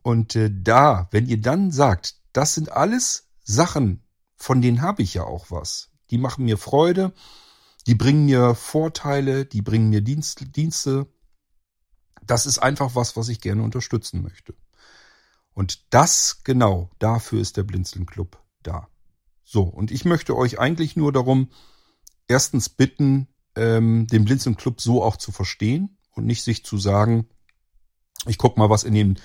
Und 0.02 0.36
äh, 0.36 0.50
da, 0.52 1.08
wenn 1.10 1.26
ihr 1.26 1.40
dann 1.40 1.72
sagt, 1.72 2.16
das 2.32 2.54
sind 2.54 2.70
alles 2.70 3.28
Sachen, 3.42 4.02
von 4.36 4.60
denen 4.60 4.82
habe 4.82 5.02
ich 5.02 5.14
ja 5.14 5.24
auch 5.24 5.50
was. 5.50 5.90
Die 6.10 6.18
machen 6.18 6.44
mir 6.44 6.58
Freude, 6.58 7.12
die 7.86 7.94
bringen 7.94 8.26
mir 8.26 8.54
Vorteile, 8.54 9.46
die 9.46 9.62
bringen 9.62 9.88
mir 9.88 10.02
Dienst, 10.02 10.56
Dienste. 10.56 11.06
Das 12.22 12.46
ist 12.46 12.58
einfach 12.58 12.94
was, 12.94 13.16
was 13.16 13.28
ich 13.28 13.40
gerne 13.40 13.62
unterstützen 13.62 14.22
möchte. 14.22 14.54
Und 15.54 15.92
das 15.94 16.42
genau, 16.44 16.90
dafür 16.98 17.40
ist 17.40 17.56
der 17.56 17.62
Blinzeln 17.62 18.06
Club 18.06 18.42
da. 18.62 18.88
So, 19.44 19.62
und 19.62 19.90
ich 19.90 20.04
möchte 20.04 20.36
euch 20.36 20.58
eigentlich 20.58 20.96
nur 20.96 21.12
darum, 21.12 21.48
erstens 22.26 22.68
bitten, 22.68 23.28
ähm, 23.54 24.06
den 24.08 24.24
Blinzeln 24.24 24.56
Club 24.56 24.80
so 24.80 25.02
auch 25.02 25.16
zu 25.16 25.30
verstehen 25.32 25.96
und 26.10 26.26
nicht 26.26 26.42
sich 26.42 26.64
zu 26.64 26.78
sagen, 26.78 27.28
ich 28.26 28.38
guck 28.38 28.56
mal, 28.56 28.70
was 28.70 28.84
in 28.84 28.94
den 28.94 29.18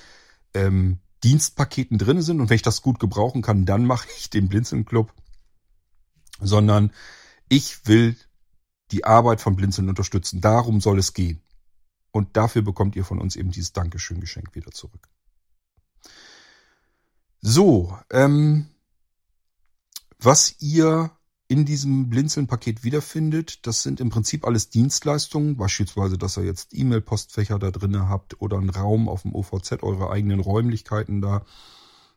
ähm, 0.54 1.00
Dienstpaketen 1.24 1.98
drin 1.98 2.22
sind 2.22 2.40
und 2.40 2.50
wenn 2.50 2.56
ich 2.56 2.62
das 2.62 2.82
gut 2.82 3.00
gebrauchen 3.00 3.42
kann, 3.42 3.66
dann 3.66 3.86
mache 3.86 4.08
ich 4.18 4.30
den 4.30 4.50
Blinzeln 4.50 4.86
Club. 4.86 5.14
Sondern 6.40 6.94
ich 7.50 7.88
will 7.88 8.16
die 8.92 9.04
Arbeit 9.04 9.42
von 9.42 9.56
Blinzeln 9.56 9.90
unterstützen. 9.90 10.42
Darum 10.42 10.80
soll 10.80 11.00
es 11.00 11.14
gehen. 11.14 11.42
Und 12.12 12.38
dafür 12.38 12.62
bekommt 12.62 12.96
ihr 12.96 13.06
von 13.06 13.20
uns 13.20 13.36
eben 13.36 13.52
dieses 13.52 13.74
Dankeschön-Geschenk 13.74 14.56
wieder 14.56 14.72
zurück. 14.72 15.10
So, 17.42 17.98
ähm, 18.12 18.68
was 20.20 20.56
ihr 20.60 21.12
in 21.48 21.66
diesem 21.66 22.10
Blinzeln-Paket 22.10 22.84
wiederfindet, 22.84 23.66
das 23.66 23.82
sind 23.82 24.00
im 24.00 24.10
Prinzip 24.10 24.46
alles 24.46 24.70
Dienstleistungen, 24.70 25.58
beispielsweise, 25.58 26.18
dass 26.18 26.38
ihr 26.38 26.44
jetzt 26.44 26.74
E-Mail-Postfächer 26.74 27.58
da 27.58 27.72
drinne 27.72 28.08
habt 28.08 28.40
oder 28.40 28.58
einen 28.58 28.70
Raum 28.70 29.10
auf 29.10 29.24
dem 29.24 29.34
OVZ, 29.34 29.82
eure 29.82 30.12
eigenen 30.12 30.42
Räumlichkeiten 30.42 31.22
da, 31.22 31.44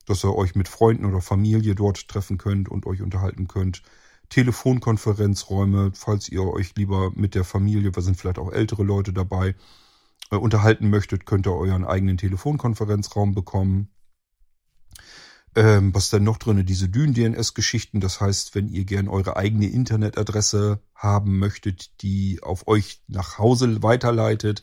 dass 0.05 0.25
ihr 0.25 0.37
euch 0.37 0.55
mit 0.55 0.68
Freunden 0.68 1.07
oder 1.07 1.23
Familie 1.23 1.75
dort 1.75 2.09
treffen 2.09 2.37
könnt 2.37 2.68
und 2.68 2.85
euch 2.85 3.01
unterhalten 3.01 3.49
könnt. 3.49 3.83
Telefonkonferenzräume, 4.29 5.92
falls 5.95 6.29
ihr 6.29 6.42
euch 6.42 6.75
lieber 6.77 7.12
mit 7.14 7.35
der 7.35 7.45
Familie, 7.45 7.95
wir 7.95 8.03
sind 8.03 8.18
vielleicht 8.18 8.38
auch 8.38 8.53
ältere 8.53 8.83
Leute 8.83 9.12
dabei, 9.14 9.55
unterhalten 10.37 10.90
möchtet, 10.90 11.27
könnt 11.27 11.47
ihr 11.47 11.55
euren 11.55 11.85
eigenen 11.85 12.16
Telefonkonferenzraum 12.16 13.35
bekommen. 13.35 13.88
Ähm, 15.55 15.95
was 15.95 16.09
denn 16.09 16.25
noch 16.25 16.38
drinne? 16.38 16.64
Diese 16.64 16.88
Dyn-DNS-Geschichten. 16.88 18.01
Das 18.01 18.21
heißt, 18.21 18.55
wenn 18.55 18.68
ihr 18.68 18.85
gern 18.85 19.09
eure 19.09 19.37
eigene 19.37 19.66
Internetadresse 19.66 20.81
haben 20.95 21.38
möchtet, 21.38 22.03
die 22.03 22.40
auf 22.42 22.66
euch 22.68 23.03
nach 23.07 23.38
Hause 23.38 23.83
weiterleitet, 23.83 24.62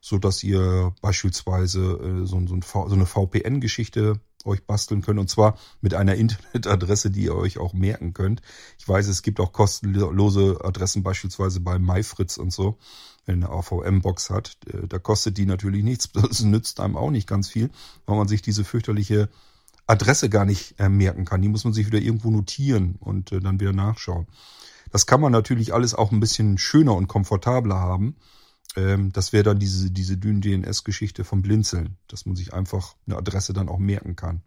so 0.00 0.18
dass 0.18 0.42
ihr 0.42 0.94
beispielsweise 1.02 1.80
äh, 1.80 2.26
so, 2.26 2.46
so, 2.46 2.54
ein, 2.54 2.62
so 2.62 2.94
eine 2.94 3.06
VPN-Geschichte 3.06 4.20
euch 4.44 4.64
basteln 4.64 5.02
könnt 5.02 5.18
und 5.18 5.28
zwar 5.28 5.58
mit 5.80 5.94
einer 5.94 6.14
Internetadresse, 6.16 7.10
die 7.10 7.24
ihr 7.24 7.34
euch 7.34 7.58
auch 7.58 7.72
merken 7.72 8.14
könnt. 8.14 8.42
Ich 8.78 8.88
weiß, 8.88 9.06
es 9.08 9.22
gibt 9.22 9.40
auch 9.40 9.52
kostenlose 9.52 10.58
Adressen 10.62 11.02
beispielsweise 11.02 11.60
bei 11.60 11.78
MyFritz 11.78 12.36
und 12.36 12.52
so, 12.52 12.78
wenn 13.26 13.42
eine 13.42 13.52
AVM-Box 13.52 14.30
hat. 14.30 14.56
Äh, 14.66 14.86
da 14.86 14.98
kostet 14.98 15.38
die 15.38 15.46
natürlich 15.46 15.84
nichts, 15.84 16.10
das 16.12 16.42
nützt 16.42 16.80
einem 16.80 16.96
auch 16.96 17.10
nicht 17.10 17.28
ganz 17.28 17.48
viel, 17.48 17.70
weil 18.06 18.16
man 18.16 18.28
sich 18.28 18.42
diese 18.42 18.64
fürchterliche 18.64 19.28
Adresse 19.86 20.28
gar 20.28 20.44
nicht 20.44 20.78
äh, 20.78 20.88
merken 20.88 21.24
kann. 21.24 21.42
Die 21.42 21.48
muss 21.48 21.64
man 21.64 21.72
sich 21.72 21.86
wieder 21.86 21.98
irgendwo 21.98 22.30
notieren 22.30 22.96
und 23.00 23.32
äh, 23.32 23.40
dann 23.40 23.60
wieder 23.60 23.72
nachschauen. 23.72 24.26
Das 24.92 25.06
kann 25.06 25.20
man 25.20 25.32
natürlich 25.32 25.72
alles 25.74 25.94
auch 25.94 26.12
ein 26.12 26.20
bisschen 26.20 26.58
schöner 26.58 26.94
und 26.94 27.08
komfortabler 27.08 27.78
haben. 27.78 28.16
Ähm, 28.76 29.12
das 29.12 29.32
wäre 29.32 29.44
dann 29.44 29.58
diese, 29.58 29.90
diese 29.90 30.16
Dyn-DNS-Geschichte 30.16 31.24
vom 31.24 31.42
Blinzeln, 31.42 31.96
dass 32.06 32.26
man 32.26 32.36
sich 32.36 32.54
einfach 32.54 32.96
eine 33.06 33.16
Adresse 33.16 33.52
dann 33.52 33.68
auch 33.68 33.78
merken 33.78 34.16
kann. 34.16 34.42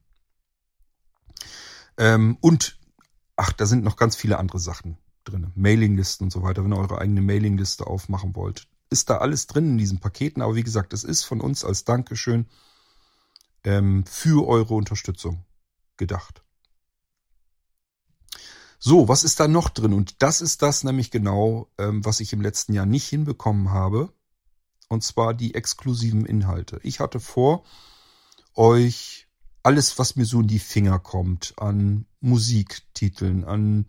Ähm, 1.98 2.38
und, 2.42 2.80
ach, 3.36 3.52
da 3.52 3.66
sind 3.66 3.84
noch 3.84 3.98
ganz 3.98 4.16
viele 4.16 4.40
andere 4.40 4.60
Sachen 4.60 4.98
drin. 5.24 5.52
Mailinglisten 5.56 6.26
und 6.26 6.32
so 6.32 6.44
weiter, 6.44 6.64
wenn 6.64 6.74
ihr 6.74 6.80
eure 6.80 7.00
eigene 7.00 7.22
Mailingliste 7.22 7.88
aufmachen 7.88 8.36
wollt. 8.36 8.68
Ist 8.90 9.10
da 9.10 9.18
alles 9.18 9.48
drin 9.48 9.72
in 9.72 9.78
diesen 9.78 10.00
Paketen, 10.00 10.42
aber 10.42 10.56
wie 10.56 10.64
gesagt, 10.64 10.94
es 10.94 11.04
ist 11.04 11.24
von 11.24 11.42
uns 11.42 11.66
als 11.66 11.84
Dankeschön 11.84 12.48
ähm, 13.64 14.06
für 14.06 14.48
eure 14.48 14.74
Unterstützung 14.74 15.46
gedacht. 15.98 16.43
So, 18.86 19.08
was 19.08 19.24
ist 19.24 19.40
da 19.40 19.48
noch 19.48 19.70
drin? 19.70 19.94
Und 19.94 20.22
das 20.22 20.42
ist 20.42 20.62
das 20.62 20.84
nämlich 20.84 21.10
genau, 21.10 21.72
ähm, 21.78 22.04
was 22.04 22.20
ich 22.20 22.34
im 22.34 22.42
letzten 22.42 22.74
Jahr 22.74 22.86
nicht 22.86 23.08
hinbekommen 23.08 23.70
habe. 23.70 24.12
Und 24.90 25.06
zwar 25.06 25.34
die 25.34 25.56
exklusiven 25.56 26.26
Inhalte. 26.26 26.82
Ich 26.84 27.00
hatte 27.00 27.22
vor, 27.22 27.64
euch 28.56 29.30
alles, 29.64 29.98
was 30.00 30.18
mir 30.18 30.26
so 30.26 30.42
in 30.42 30.48
die 30.48 30.60
Finger 30.60 31.00
kommt, 31.00 31.54
an 31.56 32.08
Musiktiteln, 32.20 33.46
an 33.46 33.86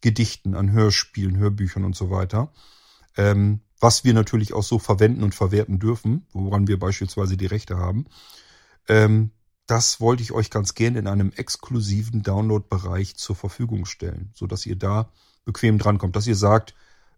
Gedichten, 0.00 0.54
an 0.54 0.70
Hörspielen, 0.70 1.36
Hörbüchern 1.36 1.82
und 1.82 1.96
so 1.96 2.10
weiter, 2.10 2.52
ähm, 3.16 3.62
was 3.80 4.04
wir 4.04 4.14
natürlich 4.14 4.52
auch 4.52 4.62
so 4.62 4.78
verwenden 4.78 5.24
und 5.24 5.34
verwerten 5.34 5.80
dürfen, 5.80 6.24
woran 6.32 6.68
wir 6.68 6.78
beispielsweise 6.78 7.36
die 7.36 7.46
Rechte 7.46 7.78
haben, 7.78 8.04
ähm, 8.86 9.32
das 9.66 10.00
wollte 10.00 10.22
ich 10.22 10.32
euch 10.32 10.50
ganz 10.50 10.74
gerne 10.74 10.98
in 10.98 11.06
einem 11.06 11.32
exklusiven 11.32 12.22
Download-Bereich 12.22 13.16
zur 13.16 13.36
Verfügung 13.36 13.84
stellen, 13.84 14.30
so 14.34 14.46
dass 14.46 14.64
ihr 14.64 14.76
da 14.76 15.10
bequem 15.44 15.78
drankommt, 15.78 16.16
dass 16.16 16.26
ihr 16.26 16.36
sagt, 16.36 16.74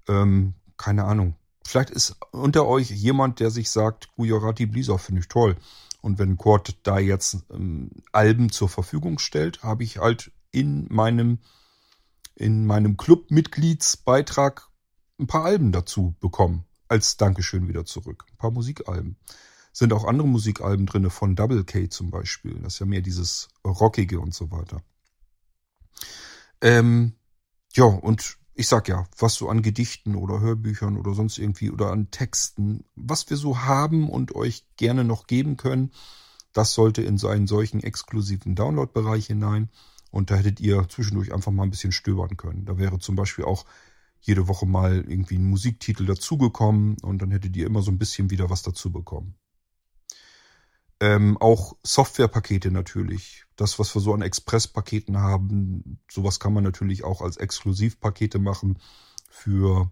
ähm, 0.09 0.55
keine 0.77 1.05
Ahnung, 1.05 1.35
vielleicht 1.67 1.91
ist 1.91 2.17
unter 2.31 2.67
euch 2.67 2.91
jemand, 2.91 3.41
der 3.41 3.51
sich 3.51 3.71
sagt, 3.71 4.09
Gujarati 4.17 4.67
Blizzard 4.67 5.01
finde 5.01 5.21
ich 5.21 5.29
toll. 5.29 5.57
Und 6.01 6.19
wenn 6.19 6.39
Quad 6.39 6.77
da 6.85 6.99
jetzt 6.99 7.39
ähm, 7.51 7.91
Alben 8.13 8.51
zur 8.51 8.69
Verfügung 8.69 9.19
stellt, 9.19 9.63
habe 9.63 9.83
ich 9.83 9.99
halt 9.99 10.31
in 10.51 10.87
meinem 10.91 11.39
in 12.35 12.67
meinem 12.67 12.97
Club-Mitgliedsbeitrag 12.97 14.69
ein 15.19 15.27
paar 15.27 15.45
Alben 15.45 15.73
dazu 15.73 16.15
bekommen. 16.21 16.65
Als 16.87 17.17
Dankeschön 17.17 17.67
wieder 17.69 17.85
zurück. 17.85 18.25
Ein 18.31 18.37
paar 18.37 18.53
Musikalben 18.53 19.17
sind 19.79 19.93
auch 19.93 20.05
andere 20.05 20.27
Musikalben 20.27 20.87
drinne 20.87 21.09
von 21.09 21.37
Double 21.37 21.63
K 21.63 21.89
zum 21.89 22.11
Beispiel. 22.11 22.55
Das 22.63 22.75
ist 22.75 22.81
ja 22.81 22.87
mehr 22.87 23.01
dieses 23.01 23.49
Rockige 23.65 24.19
und 24.19 24.35
so 24.35 24.51
weiter. 24.51 24.83
Ähm, 26.61 27.13
ja, 27.75 27.85
und 27.85 28.39
ich 28.55 28.67
sag 28.67 28.89
ja, 28.89 29.07
was 29.17 29.35
so 29.35 29.49
an 29.49 29.63
Gedichten 29.63 30.17
oder 30.17 30.41
Hörbüchern 30.41 30.97
oder 30.97 31.15
sonst 31.15 31.39
irgendwie 31.39 31.71
oder 31.71 31.93
an 31.93 32.11
Texten, 32.11 32.87
was 32.97 33.31
wir 33.31 33.37
so 33.37 33.59
haben 33.61 34.11
und 34.11 34.35
euch 34.35 34.65
gerne 34.77 35.05
noch 35.05 35.29
geben 35.29 35.57
können, 35.57 35.93
das 36.53 36.75
sollte 36.75 37.03
in 37.03 37.17
so 37.17 37.29
einen 37.29 37.47
solchen 37.47 37.81
exklusiven 37.81 38.57
Download-Bereich 38.57 39.27
hinein. 39.27 39.69
Und 40.11 40.33
da 40.33 40.35
hättet 40.35 40.59
ihr 40.59 40.89
zwischendurch 40.89 41.33
einfach 41.33 41.53
mal 41.53 41.63
ein 41.63 41.71
bisschen 41.71 41.93
stöbern 41.93 42.37
können. 42.37 42.65
Da 42.65 42.79
wäre 42.79 42.99
zum 42.99 43.15
Beispiel 43.15 43.45
auch 43.45 43.65
jede 44.21 44.49
Woche 44.49 44.67
mal 44.67 45.05
irgendwie 45.07 45.37
ein 45.37 45.49
Musiktitel 45.49 46.05
dazugekommen 46.05 46.97
und 47.03 47.23
dann 47.23 47.31
hättet 47.31 47.57
ihr 47.57 47.67
immer 47.67 47.83
so 47.83 47.93
ein 47.93 47.99
bisschen 47.99 48.31
wieder 48.31 48.51
was 48.51 48.63
dazu 48.63 48.91
bekommen. 48.91 49.37
Ähm, 51.01 51.37
auch 51.39 51.77
Softwarepakete 51.85 52.71
natürlich. 52.71 53.45
Das, 53.57 53.79
was 53.79 53.95
wir 53.95 54.01
so 54.01 54.15
an 54.15 54.23
Express-Paketen 54.23 55.19
haben, 55.19 56.01
sowas 56.11 56.41
kann 56.41 56.53
man 56.53 56.65
natürlich 56.65 57.05
auch 57.05 57.23
als 57.23 57.37
Exklusivpakete 57.37 58.39
machen 58.39 58.79
für 59.31 59.91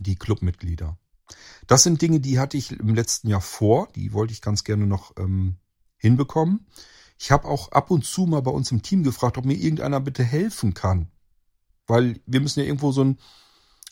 die 0.00 0.16
Clubmitglieder. 0.16 0.98
Das 1.66 1.84
sind 1.84 2.02
Dinge, 2.02 2.20
die 2.20 2.38
hatte 2.38 2.56
ich 2.56 2.72
im 2.72 2.94
letzten 2.94 3.28
Jahr 3.28 3.40
vor. 3.40 3.88
Die 3.94 4.12
wollte 4.12 4.32
ich 4.32 4.42
ganz 4.42 4.64
gerne 4.64 4.86
noch 4.86 5.12
ähm, 5.16 5.56
hinbekommen. 5.96 6.66
Ich 7.18 7.30
habe 7.30 7.46
auch 7.46 7.70
ab 7.70 7.90
und 7.90 8.04
zu 8.04 8.26
mal 8.26 8.42
bei 8.42 8.50
uns 8.50 8.72
im 8.72 8.82
Team 8.82 9.04
gefragt, 9.04 9.38
ob 9.38 9.44
mir 9.44 9.54
irgendeiner 9.54 10.00
bitte 10.00 10.24
helfen 10.24 10.74
kann. 10.74 11.08
Weil 11.86 12.20
wir 12.26 12.40
müssen 12.40 12.60
ja 12.60 12.66
irgendwo 12.66 12.90
so 12.90 13.02
einen 13.02 13.18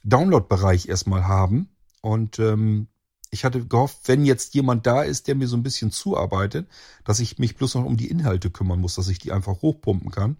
Download-Bereich 0.02 0.88
erstmal 0.88 1.28
haben. 1.28 1.68
Und 2.02 2.38
ähm, 2.38 2.88
ich 3.30 3.44
hatte 3.44 3.64
gehofft, 3.64 4.00
wenn 4.06 4.24
jetzt 4.24 4.54
jemand 4.54 4.86
da 4.86 5.02
ist, 5.02 5.28
der 5.28 5.36
mir 5.36 5.46
so 5.46 5.56
ein 5.56 5.62
bisschen 5.62 5.92
zuarbeitet, 5.92 6.68
dass 7.04 7.20
ich 7.20 7.38
mich 7.38 7.56
bloß 7.56 7.76
noch 7.76 7.84
um 7.84 7.96
die 7.96 8.10
Inhalte 8.10 8.50
kümmern 8.50 8.80
muss, 8.80 8.96
dass 8.96 9.08
ich 9.08 9.18
die 9.18 9.32
einfach 9.32 9.62
hochpumpen 9.62 10.10
kann. 10.10 10.36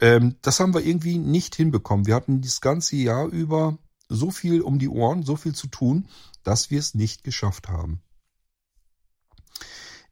Ähm, 0.00 0.36
das 0.42 0.60
haben 0.60 0.74
wir 0.74 0.84
irgendwie 0.84 1.18
nicht 1.18 1.54
hinbekommen. 1.54 2.06
Wir 2.06 2.14
hatten 2.14 2.42
das 2.42 2.60
ganze 2.60 2.96
Jahr 2.96 3.26
über 3.26 3.78
so 4.08 4.30
viel 4.30 4.60
um 4.60 4.78
die 4.78 4.88
Ohren, 4.88 5.22
so 5.22 5.36
viel 5.36 5.54
zu 5.54 5.66
tun, 5.66 6.08
dass 6.42 6.70
wir 6.70 6.78
es 6.78 6.94
nicht 6.94 7.24
geschafft 7.24 7.68
haben. 7.68 8.02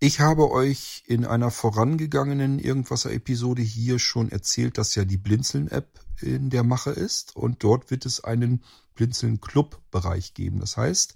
Ich 0.00 0.18
habe 0.18 0.50
euch 0.50 1.04
in 1.06 1.24
einer 1.24 1.52
vorangegangenen 1.52 2.58
Irgendwasser-Episode 2.58 3.62
hier 3.62 4.00
schon 4.00 4.32
erzählt, 4.32 4.76
dass 4.76 4.94
ja 4.94 5.04
die 5.04 5.18
Blinzeln-App 5.18 6.00
in 6.20 6.50
der 6.50 6.64
Mache 6.64 6.90
ist 6.90 7.36
und 7.36 7.62
dort 7.62 7.90
wird 7.90 8.06
es 8.06 8.24
einen 8.24 8.64
Blinzeln-Club-Bereich 8.94 10.34
geben. 10.34 10.58
Das 10.58 10.76
heißt, 10.76 11.14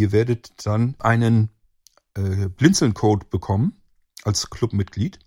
Ihr 0.00 0.12
werdet 0.12 0.54
dann 0.64 0.96
einen 0.98 1.50
äh, 2.14 2.48
Blinzeln-Code 2.48 3.26
bekommen 3.28 3.82
als 4.24 4.48
Clubmitglied. 4.48 5.18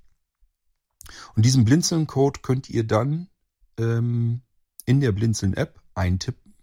Und 1.35 1.45
diesen 1.45 1.63
Blinzeln-Code 1.63 2.39
könnt 2.41 2.71
ihr 2.71 2.83
dann 2.83 3.29
ähm, 3.77 4.41
in 4.87 4.99
der 4.99 5.11
Blinzeln-App 5.11 5.79
eintippen. 5.93 6.55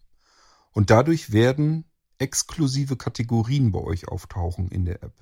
Und 0.73 0.91
dadurch 0.91 1.31
werden 1.31 1.85
exklusive 2.19 2.97
Kategorien 2.97 3.71
bei 3.71 3.79
euch 3.79 4.09
auftauchen 4.09 4.71
in 4.71 4.87
der 4.87 5.05
App. 5.05 5.15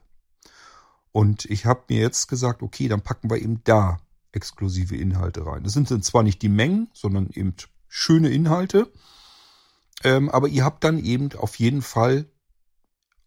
Und 1.12 1.44
ich 1.44 1.66
habe 1.66 1.84
mir 1.90 2.00
jetzt 2.00 2.26
gesagt, 2.26 2.62
okay, 2.62 2.88
dann 2.88 3.02
packen 3.02 3.28
wir 3.28 3.36
eben 3.36 3.62
da 3.64 3.98
exklusive 4.32 4.96
Inhalte 4.96 5.44
rein. 5.44 5.62
Das 5.62 5.74
sind 5.74 5.88
zwar 6.06 6.22
nicht 6.22 6.40
die 6.40 6.48
Mengen, 6.48 6.88
sondern 6.94 7.28
eben 7.34 7.54
schöne 7.86 8.30
Inhalte. 8.30 8.90
Ähm, 10.04 10.30
aber 10.30 10.48
ihr 10.48 10.64
habt 10.64 10.84
dann 10.84 10.96
eben 10.96 11.34
auf 11.36 11.58
jeden 11.58 11.82
Fall 11.82 12.30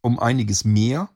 um 0.01 0.19
einiges 0.19 0.65
mehr 0.65 1.09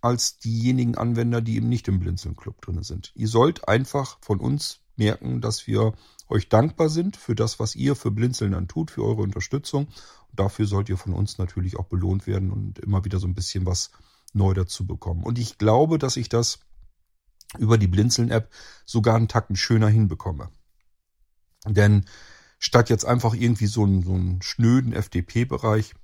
als 0.00 0.38
diejenigen 0.38 0.96
Anwender, 0.96 1.40
die 1.40 1.56
eben 1.56 1.68
nicht 1.68 1.88
im 1.88 1.98
Blinzeln 1.98 2.36
Club 2.36 2.60
drin 2.62 2.82
sind. 2.82 3.12
Ihr 3.14 3.28
sollt 3.28 3.68
einfach 3.68 4.18
von 4.20 4.40
uns 4.40 4.80
merken, 4.96 5.40
dass 5.40 5.66
wir 5.66 5.94
euch 6.28 6.48
dankbar 6.48 6.88
sind 6.88 7.16
für 7.16 7.34
das, 7.34 7.58
was 7.58 7.74
ihr 7.74 7.94
für 7.94 8.10
Blinzeln 8.10 8.52
dann 8.52 8.68
tut, 8.68 8.90
für 8.90 9.04
eure 9.04 9.22
Unterstützung. 9.22 9.86
Und 9.86 10.40
dafür 10.40 10.66
sollt 10.66 10.88
ihr 10.88 10.96
von 10.96 11.12
uns 11.12 11.38
natürlich 11.38 11.78
auch 11.78 11.86
belohnt 11.86 12.26
werden 12.26 12.50
und 12.50 12.78
immer 12.78 13.04
wieder 13.04 13.18
so 13.18 13.26
ein 13.26 13.34
bisschen 13.34 13.66
was 13.66 13.90
neu 14.32 14.54
dazu 14.54 14.86
bekommen. 14.86 15.22
Und 15.22 15.38
ich 15.38 15.58
glaube, 15.58 15.98
dass 15.98 16.16
ich 16.16 16.28
das 16.28 16.60
über 17.58 17.78
die 17.78 17.86
Blinzeln-App 17.86 18.50
sogar 18.84 19.16
einen 19.16 19.28
Tacken 19.28 19.56
schöner 19.56 19.88
hinbekomme. 19.88 20.50
Denn 21.64 22.04
statt 22.58 22.90
jetzt 22.90 23.04
einfach 23.04 23.34
irgendwie 23.34 23.66
so 23.66 23.84
einen, 23.84 24.02
so 24.02 24.14
einen 24.14 24.42
schnöden 24.42 24.92
FDP-Bereich 24.92 25.94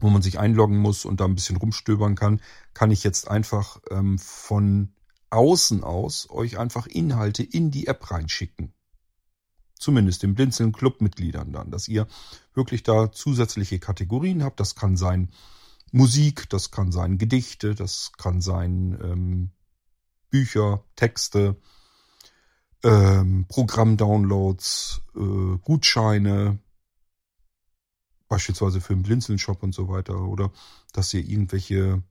wo 0.00 0.10
man 0.10 0.22
sich 0.22 0.38
einloggen 0.38 0.78
muss 0.78 1.04
und 1.04 1.20
da 1.20 1.26
ein 1.26 1.34
bisschen 1.34 1.56
rumstöbern 1.56 2.14
kann, 2.14 2.40
kann 2.74 2.90
ich 2.90 3.04
jetzt 3.04 3.28
einfach 3.28 3.80
ähm, 3.90 4.18
von 4.18 4.92
außen 5.30 5.84
aus 5.84 6.28
euch 6.30 6.58
einfach 6.58 6.86
Inhalte 6.86 7.42
in 7.42 7.70
die 7.70 7.86
App 7.86 8.10
reinschicken. 8.10 8.72
Zumindest 9.78 10.22
den 10.22 10.34
Blinzeln 10.34 10.72
Clubmitgliedern 10.72 11.52
dann, 11.52 11.70
dass 11.70 11.88
ihr 11.88 12.06
wirklich 12.54 12.82
da 12.82 13.12
zusätzliche 13.12 13.78
Kategorien 13.78 14.42
habt. 14.42 14.60
Das 14.60 14.74
kann 14.74 14.96
sein 14.96 15.30
Musik, 15.92 16.50
das 16.50 16.70
kann 16.70 16.92
sein 16.92 17.16
Gedichte, 17.16 17.74
das 17.74 18.12
kann 18.18 18.40
sein 18.40 18.98
ähm, 19.02 19.50
Bücher, 20.28 20.84
Texte, 20.96 21.56
ähm, 22.82 23.46
Programmdownloads, 23.48 25.02
äh, 25.16 25.58
Gutscheine, 25.62 26.58
beispielsweise 28.30 28.80
für 28.80 28.94
den 28.94 29.02
Blinzeln-Shop 29.02 29.62
und 29.62 29.74
so 29.74 29.88
weiter, 29.88 30.22
oder 30.22 30.50
dass 30.92 31.12
ihr 31.12 31.28
irgendwelche, 31.28 32.02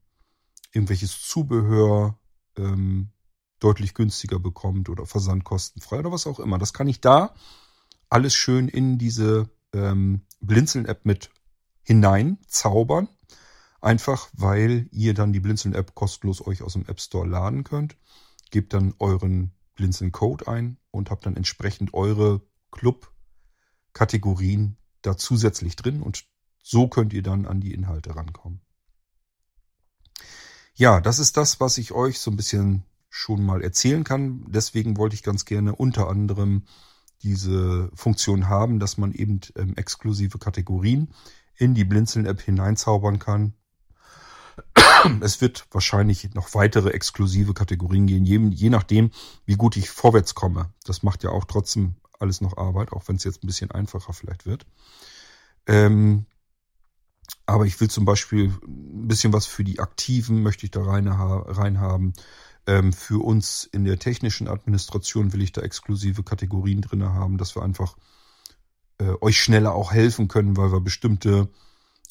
irgendwelches 0.72 1.24
Zubehör 1.24 2.20
ähm, 2.58 3.10
deutlich 3.60 3.94
günstiger 3.94 4.38
bekommt 4.38 4.90
oder 4.90 5.06
versandkostenfrei 5.06 6.00
oder 6.00 6.12
was 6.12 6.28
auch 6.28 6.40
immer. 6.40 6.60
Das 6.60 6.74
kann 6.74 6.88
ich 6.88 7.02
da 7.02 7.34
alles 8.10 8.36
schön 8.36 8.68
in 8.68 8.98
diese 8.98 9.50
ähm, 9.74 10.22
Blinzeln-App 10.42 11.06
mit 11.06 11.32
hineinzaubern. 11.84 13.08
Einfach 13.82 14.28
weil 14.34 14.90
ihr 14.92 15.14
dann 15.14 15.32
die 15.32 15.40
Blinzeln-App 15.40 15.96
kostenlos 15.96 16.46
euch 16.46 16.64
aus 16.64 16.74
dem 16.74 16.86
App 16.86 17.00
Store 17.00 17.26
laden 17.26 17.64
könnt. 17.64 17.96
Gebt 18.52 18.74
dann 18.74 18.94
euren 19.00 19.54
Blinzeln-Code 19.76 20.50
ein 20.50 20.76
und 20.92 21.12
habt 21.12 21.26
dann 21.26 21.38
entsprechend 21.38 21.94
eure 21.94 22.42
Club-Kategorien 22.72 24.76
da 25.02 25.18
zusätzlich 25.18 25.76
drin 25.76 26.02
und 26.02 26.26
so 26.62 26.88
könnt 26.88 27.14
ihr 27.14 27.24
dann 27.24 27.46
an 27.46 27.62
die 27.62 27.74
Inhalte 27.74 28.16
rankommen. 28.16 28.62
Ja, 30.76 31.02
das 31.02 31.20
ist 31.20 31.36
das, 31.36 31.60
was 31.60 31.78
ich 31.78 31.92
euch 31.92 32.20
so 32.20 32.32
ein 32.32 32.38
bisschen 32.38 32.84
schon 33.10 33.46
mal 33.46 33.62
erzählen 33.62 34.04
kann. 34.04 34.46
Deswegen 34.48 34.98
wollte 34.98 35.16
ich 35.16 35.24
ganz 35.24 35.46
gerne 35.46 35.76
unter 35.76 36.08
anderem 36.08 36.64
diese 37.22 37.90
Funktion 37.94 38.48
haben, 38.48 38.80
dass 38.80 38.98
man 38.98 39.12
eben 39.12 39.42
ähm, 39.56 39.76
exklusive 39.76 40.38
Kategorien 40.38 41.10
in 41.56 41.74
die 41.74 41.84
Blinzeln-App 41.84 42.40
hineinzaubern 42.40 43.20
kann. 43.20 43.54
Es 45.22 45.42
wird 45.42 45.66
wahrscheinlich 45.72 46.34
noch 46.34 46.54
weitere 46.54 46.90
exklusive 46.92 47.54
Kategorien 47.54 48.08
gehen, 48.08 48.26
je, 48.26 48.40
je 48.50 48.70
nachdem, 48.70 49.12
wie 49.46 49.56
gut 49.56 49.78
ich 49.78 49.90
vorwärts 49.90 50.36
komme. 50.36 50.74
Das 50.86 51.04
macht 51.04 51.24
ja 51.24 51.30
auch 51.30 51.46
trotzdem 51.46 51.96
alles 52.20 52.42
noch 52.42 52.58
Arbeit, 52.58 52.92
auch 52.92 53.08
wenn 53.08 53.16
es 53.16 53.24
jetzt 53.24 53.44
ein 53.44 53.48
bisschen 53.48 53.72
einfacher 53.72 54.14
vielleicht 54.14 54.46
wird. 54.46 54.66
Ähm, 55.68 56.26
aber 57.46 57.66
ich 57.66 57.80
will 57.80 57.90
zum 57.90 58.06
Beispiel 58.06 58.54
ein 58.64 59.08
bisschen 59.08 59.34
was 59.34 59.46
für 59.46 59.64
die 59.64 59.80
Aktiven 59.80 60.44
möchte 60.44 60.66
ich 60.66 60.72
da 60.72 60.84
rein, 60.84 61.08
rein. 61.08 62.14
Ähm, 62.68 62.94
für 62.94 63.24
uns 63.24 63.68
in 63.72 63.86
der 63.86 63.98
technischen 63.98 64.48
Administration 64.48 65.34
will 65.34 65.42
ich 65.42 65.52
da 65.52 65.62
exklusive 65.62 66.24
Kategorien 66.24 66.82
drin 66.82 67.04
haben, 67.04 67.38
dass 67.38 67.56
wir 67.56 67.64
einfach 67.64 67.98
äh, 69.00 69.14
euch 69.22 69.38
schneller 69.38 69.74
auch 69.74 69.92
helfen 69.92 70.28
können, 70.28 70.58
weil 70.58 70.72
wir 70.72 70.82
bestimmte 70.82 71.50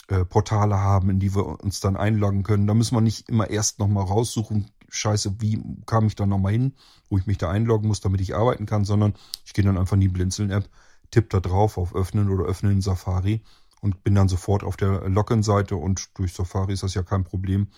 äh, 0.09 0.25
Portale 0.25 0.79
haben, 0.79 1.11
in 1.11 1.21
die 1.21 1.35
wir 1.35 1.62
uns 1.62 1.81
dann 1.81 1.97
einloggen 1.97 2.42
können. 2.42 2.66
Da 2.66 2.75
müssen 2.75 2.97
wir 2.97 3.01
nicht 3.01 3.29
immer 3.29 3.51
erst 3.51 3.79
nochmal 3.79 4.05
raussuchen, 4.05 4.71
scheiße, 4.88 5.40
wie 5.40 5.62
kam 5.87 6.07
ich 6.07 6.16
da 6.16 6.27
nochmal 6.27 6.53
hin, 6.53 6.74
wo 7.09 7.18
ich 7.18 7.27
mich 7.27 7.38
da 7.38 7.51
einloggen 7.51 7.88
muss, 7.88 8.01
damit 8.01 8.20
ich 8.20 8.35
arbeiten 8.35 8.66
kann, 8.66 8.85
sondern 8.85 9.14
ich 9.44 9.53
gehe 9.53 9.64
dann 9.64 9.79
einfach 9.79 9.94
in 9.94 10.01
die 10.01 10.09
Blinzeln-App, 10.09 10.68
tippe 11.11 11.29
da 11.29 11.40
drauf 11.40 11.79
auf 11.79 11.94
Öffnen 11.94 12.31
oder 12.31 12.44
Öffnen 12.44 12.72
in 12.72 12.81
Safari 12.81 13.42
und 13.81 14.03
bin 14.05 14.14
dann 14.14 14.29
sofort 14.29 14.64
auf 14.64 14.77
der 14.77 15.09
Login-Seite 15.09 15.77
und 15.77 16.09
durch 16.14 16.33
Safari 16.33 16.72
ist 16.72 16.83
das 16.83 16.94
ja 16.94 17.03
kein 17.03 17.24
Problem. 17.24 17.68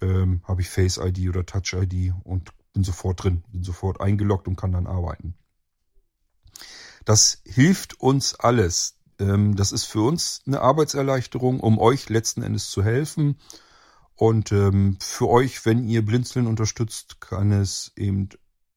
Ähm, 0.00 0.42
Habe 0.44 0.62
ich 0.62 0.68
Face 0.68 0.98
ID 0.98 1.28
oder 1.28 1.46
Touch 1.46 1.74
ID 1.74 2.12
und 2.24 2.50
bin 2.72 2.84
sofort 2.84 3.22
drin, 3.22 3.44
bin 3.52 3.62
sofort 3.62 4.00
eingeloggt 4.00 4.48
und 4.48 4.56
kann 4.56 4.72
dann 4.72 4.86
arbeiten. 4.86 5.34
Das 7.04 7.42
hilft 7.44 8.00
uns 8.00 8.34
alles. 8.34 8.96
Ähm, 9.18 9.56
das 9.56 9.72
ist 9.72 9.84
für 9.84 10.02
uns 10.02 10.42
eine 10.46 10.60
Arbeitserleichterung, 10.60 11.60
um 11.60 11.78
euch 11.78 12.08
letzten 12.08 12.42
Endes 12.42 12.70
zu 12.70 12.82
helfen 12.82 13.36
und 14.16 14.52
ähm, 14.52 14.96
für 15.00 15.28
euch, 15.28 15.64
wenn 15.66 15.88
ihr 15.88 16.04
Blinzeln 16.04 16.46
unterstützt, 16.46 17.20
kann 17.20 17.52
es 17.52 17.92
eben 17.96 18.28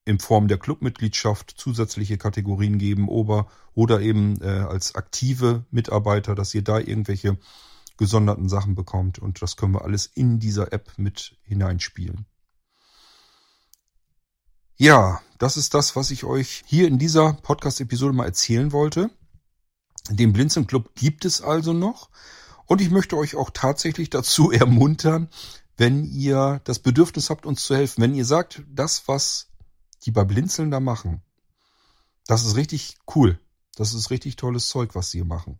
in 0.05 0.19
Form 0.19 0.47
der 0.47 0.59
Clubmitgliedschaft 0.59 1.55
zusätzliche 1.57 2.17
Kategorien 2.17 2.77
geben 2.77 3.09
oder, 3.09 3.47
oder 3.73 4.01
eben 4.01 4.39
äh, 4.41 4.47
als 4.47 4.95
aktive 4.95 5.65
Mitarbeiter, 5.71 6.35
dass 6.35 6.53
ihr 6.53 6.63
da 6.63 6.79
irgendwelche 6.79 7.37
gesonderten 7.97 8.49
Sachen 8.49 8.75
bekommt. 8.75 9.19
Und 9.19 9.41
das 9.41 9.57
können 9.57 9.73
wir 9.73 9.83
alles 9.83 10.05
in 10.05 10.39
dieser 10.39 10.71
App 10.73 10.93
mit 10.97 11.37
hineinspielen. 11.43 12.25
Ja, 14.77 15.21
das 15.39 15.57
ist 15.57 15.73
das, 15.73 15.95
was 15.95 16.11
ich 16.11 16.23
euch 16.23 16.63
hier 16.65 16.87
in 16.87 16.99
dieser 16.99 17.33
Podcast-Episode 17.33 18.13
mal 18.13 18.25
erzählen 18.25 18.71
wollte. 18.71 19.09
Den 20.09 20.33
Blinzeln 20.33 20.67
Club 20.67 20.91
gibt 20.95 21.25
es 21.25 21.41
also 21.41 21.73
noch. 21.73 22.09
Und 22.65 22.81
ich 22.81 22.89
möchte 22.89 23.17
euch 23.17 23.35
auch 23.35 23.49
tatsächlich 23.53 24.09
dazu 24.09 24.51
ermuntern, 24.51 25.29
wenn 25.77 26.05
ihr 26.05 26.61
das 26.63 26.79
Bedürfnis 26.79 27.29
habt, 27.29 27.45
uns 27.45 27.63
zu 27.63 27.75
helfen. 27.75 28.01
Wenn 28.01 28.15
ihr 28.15 28.25
sagt, 28.25 28.63
das, 28.67 29.07
was 29.07 29.49
die 30.03 30.11
bei 30.11 30.23
Blinzeln 30.23 30.71
da 30.71 30.79
machen, 30.79 31.21
das 32.27 32.45
ist 32.45 32.55
richtig 32.55 32.97
cool. 33.15 33.39
Das 33.75 33.93
ist 33.93 34.09
richtig 34.09 34.37
tolles 34.37 34.69
Zeug, 34.69 34.95
was 34.95 35.11
sie 35.11 35.19
hier 35.19 35.25
machen. 35.25 35.59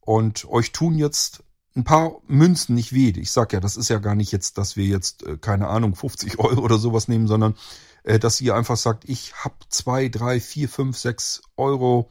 Und 0.00 0.46
euch 0.46 0.72
tun 0.72 0.94
jetzt 0.94 1.44
ein 1.76 1.84
paar 1.84 2.20
Münzen 2.26 2.74
nicht 2.74 2.92
weh. 2.92 3.10
Ich 3.10 3.30
sag 3.30 3.52
ja, 3.52 3.60
das 3.60 3.76
ist 3.76 3.88
ja 3.88 3.98
gar 3.98 4.14
nicht 4.14 4.32
jetzt, 4.32 4.58
dass 4.58 4.76
wir 4.76 4.86
jetzt, 4.86 5.22
äh, 5.22 5.36
keine 5.36 5.68
Ahnung, 5.68 5.94
50 5.94 6.38
Euro 6.38 6.60
oder 6.62 6.78
sowas 6.78 7.06
nehmen, 7.06 7.28
sondern 7.28 7.54
äh, 8.02 8.18
dass 8.18 8.40
ihr 8.40 8.54
einfach 8.54 8.76
sagt, 8.76 9.08
ich 9.08 9.34
hab 9.44 9.64
zwei, 9.68 10.08
drei, 10.08 10.40
vier, 10.40 10.68
fünf, 10.68 10.98
sechs 10.98 11.42
Euro 11.56 12.10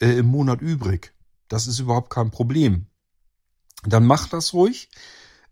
äh, 0.00 0.18
im 0.18 0.26
Monat 0.26 0.62
übrig. 0.62 1.12
Das 1.48 1.66
ist 1.66 1.78
überhaupt 1.78 2.10
kein 2.10 2.30
Problem. 2.30 2.86
Dann 3.84 4.04
macht 4.04 4.32
das 4.32 4.52
ruhig. 4.52 4.88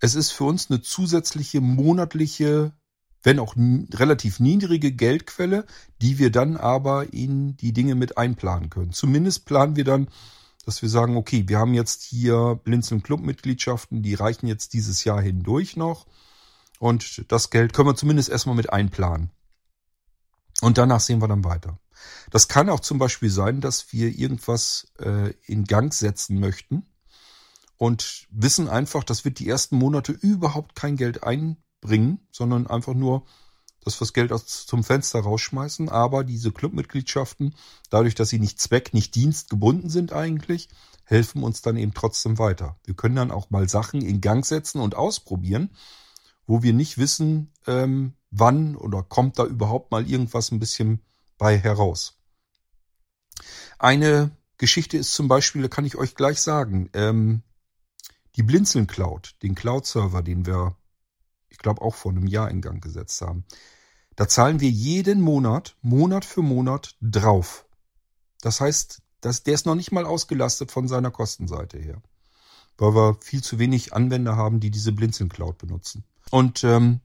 Es 0.01 0.15
ist 0.15 0.31
für 0.31 0.45
uns 0.45 0.71
eine 0.71 0.83
zusätzliche 0.83 1.61
monatliche, 1.61 2.73
wenn 3.23 3.39
auch 3.39 3.55
relativ 3.57 4.41
niedrige 4.41 4.93
Geldquelle, 4.93 5.67
die 6.03 6.19
wir 6.19 6.31
dann 6.31 6.57
aber 6.57 7.13
in 7.13 7.57
die 7.57 7.73
Dinge 7.73 7.95
mit 7.95 8.19
einplanen 8.19 8.71
können. 8.71 8.93
Zumindest 8.93 9.47
planen 9.47 9.77
wir 9.77 9.85
dann 9.85 10.09
dass 10.65 10.83
wir 10.83 10.89
sagen, 10.89 11.17
okay, 11.17 11.45
wir 11.47 11.59
haben 11.59 11.75
jetzt 11.75 12.03
hier 12.03 12.61
Blinzeln 12.65 13.03
Club-Mitgliedschaften, 13.03 14.03
die 14.03 14.15
reichen 14.15 14.47
jetzt 14.47 14.73
dieses 14.73 15.05
Jahr 15.05 15.21
hindurch 15.21 15.77
noch. 15.77 16.07
Und 16.79 17.31
das 17.31 17.51
Geld 17.51 17.73
können 17.73 17.89
wir 17.89 17.97
zumindest 17.97 18.31
erstmal 18.31 18.57
mit 18.57 18.73
einplanen. 18.73 19.31
Und 20.61 20.79
danach 20.79 21.01
sehen 21.01 21.21
wir 21.21 21.29
dann 21.29 21.45
weiter. 21.45 21.79
Das 22.31 22.49
kann 22.49 22.69
auch 22.69 22.81
zum 22.81 22.99
Beispiel 22.99 23.31
sein, 23.31 23.61
dass 23.61 23.93
wir 23.93 24.09
irgendwas 24.09 24.93
äh, 24.99 25.35
in 25.47 25.65
Gang 25.65 25.93
setzen 25.93 26.41
möchten 26.41 26.87
und 27.77 28.27
wissen 28.31 28.69
einfach, 28.69 29.05
das 29.05 29.25
wird 29.25 29.39
die 29.39 29.49
ersten 29.49 29.77
Monate 29.77 30.13
überhaupt 30.13 30.75
kein 30.75 30.97
Geld 30.97 31.25
einbringen, 31.25 32.27
sondern 32.31 32.67
einfach 32.67 32.95
nur 32.95 33.25
dass 33.85 34.01
wir 34.01 34.07
das 34.07 34.13
Geld 34.13 34.33
aus, 34.33 34.67
zum 34.67 34.83
Fenster 34.83 35.21
rausschmeißen, 35.21 35.89
aber 35.89 36.25
diese 36.25 36.53
Clubmitgliedschaften, 36.53 37.55
dadurch, 37.91 38.15
dass 38.15 38.31
sie 38.31 38.39
nicht 38.39 38.61
zweck, 38.61 38.95
nicht 38.95 39.15
dienstgebunden 39.15 39.91
sind 39.91 40.13
eigentlich, 40.13 40.69
helfen 41.05 41.43
uns 41.43 41.61
dann 41.61 41.77
eben 41.77 41.93
trotzdem 41.95 42.39
weiter. 42.39 42.79
Wir 42.85 42.95
können 42.95 43.17
dann 43.17 43.31
auch 43.31 43.51
mal 43.51 43.69
Sachen 43.69 44.01
in 44.01 44.21
Gang 44.21 44.45
setzen 44.45 44.81
und 44.81 44.95
ausprobieren, 44.95 45.71
wo 46.47 46.63
wir 46.63 46.73
nicht 46.73 46.99
wissen, 46.99 47.53
ähm, 47.67 48.15
wann 48.31 48.75
oder 48.75 49.03
kommt 49.03 49.39
da 49.39 49.45
überhaupt 49.45 49.91
mal 49.91 50.09
irgendwas 50.09 50.51
ein 50.51 50.61
bisschen 50.61 51.01
bei 51.37 51.59
heraus. 51.59 52.19
Eine 53.79 54.31
Geschichte 54.57 54.97
ist 54.97 55.13
zum 55.13 55.29
Beispiel, 55.29 55.63
da 55.63 55.69
kann 55.69 55.85
ich 55.85 55.97
euch 55.97 56.15
gleich 56.15 56.41
sagen, 56.41 56.89
ähm, 56.95 57.43
die 58.37 58.43
Blinzeln 58.43 58.87
Cloud, 58.87 59.35
den 59.43 59.55
Cloud-Server, 59.55 60.23
den 60.23 60.47
wir, 60.47 60.77
ich 61.49 61.59
glaube, 61.59 61.83
auch 61.83 61.95
vor 61.95 62.13
einem 62.13 62.27
Jahr 62.27 62.51
in 62.51 62.61
Gang 62.61 62.83
gesetzt 62.83 63.21
haben. 63.21 63.45
Da 64.17 64.29
zahlen 64.29 64.61
wir 64.61 64.71
jeden 64.71 65.21
Monat, 65.21 65.77
Monat 65.83 66.25
für 66.25 66.43
Monat 66.43 66.97
drauf. 67.01 67.67
Das 68.41 68.61
heißt, 68.61 69.03
das, 69.21 69.43
der 69.43 69.55
ist 69.55 69.67
noch 69.67 69.75
nicht 69.75 69.93
mal 69.93 70.05
ausgelastet 70.05 70.71
von 70.71 70.87
seiner 70.87 71.11
Kostenseite 71.11 71.79
her. 71.79 72.03
Weil 72.77 72.95
wir 72.95 73.19
viel 73.21 73.43
zu 73.43 73.59
wenig 73.59 73.93
Anwender 73.93 74.37
haben, 74.37 74.61
die 74.61 74.71
diese 74.71 74.93
Blinzeln 74.93 75.29
Cloud 75.29 75.59
benutzen. 75.59 76.05
Und 76.31 76.65
ähm, 76.65 77.01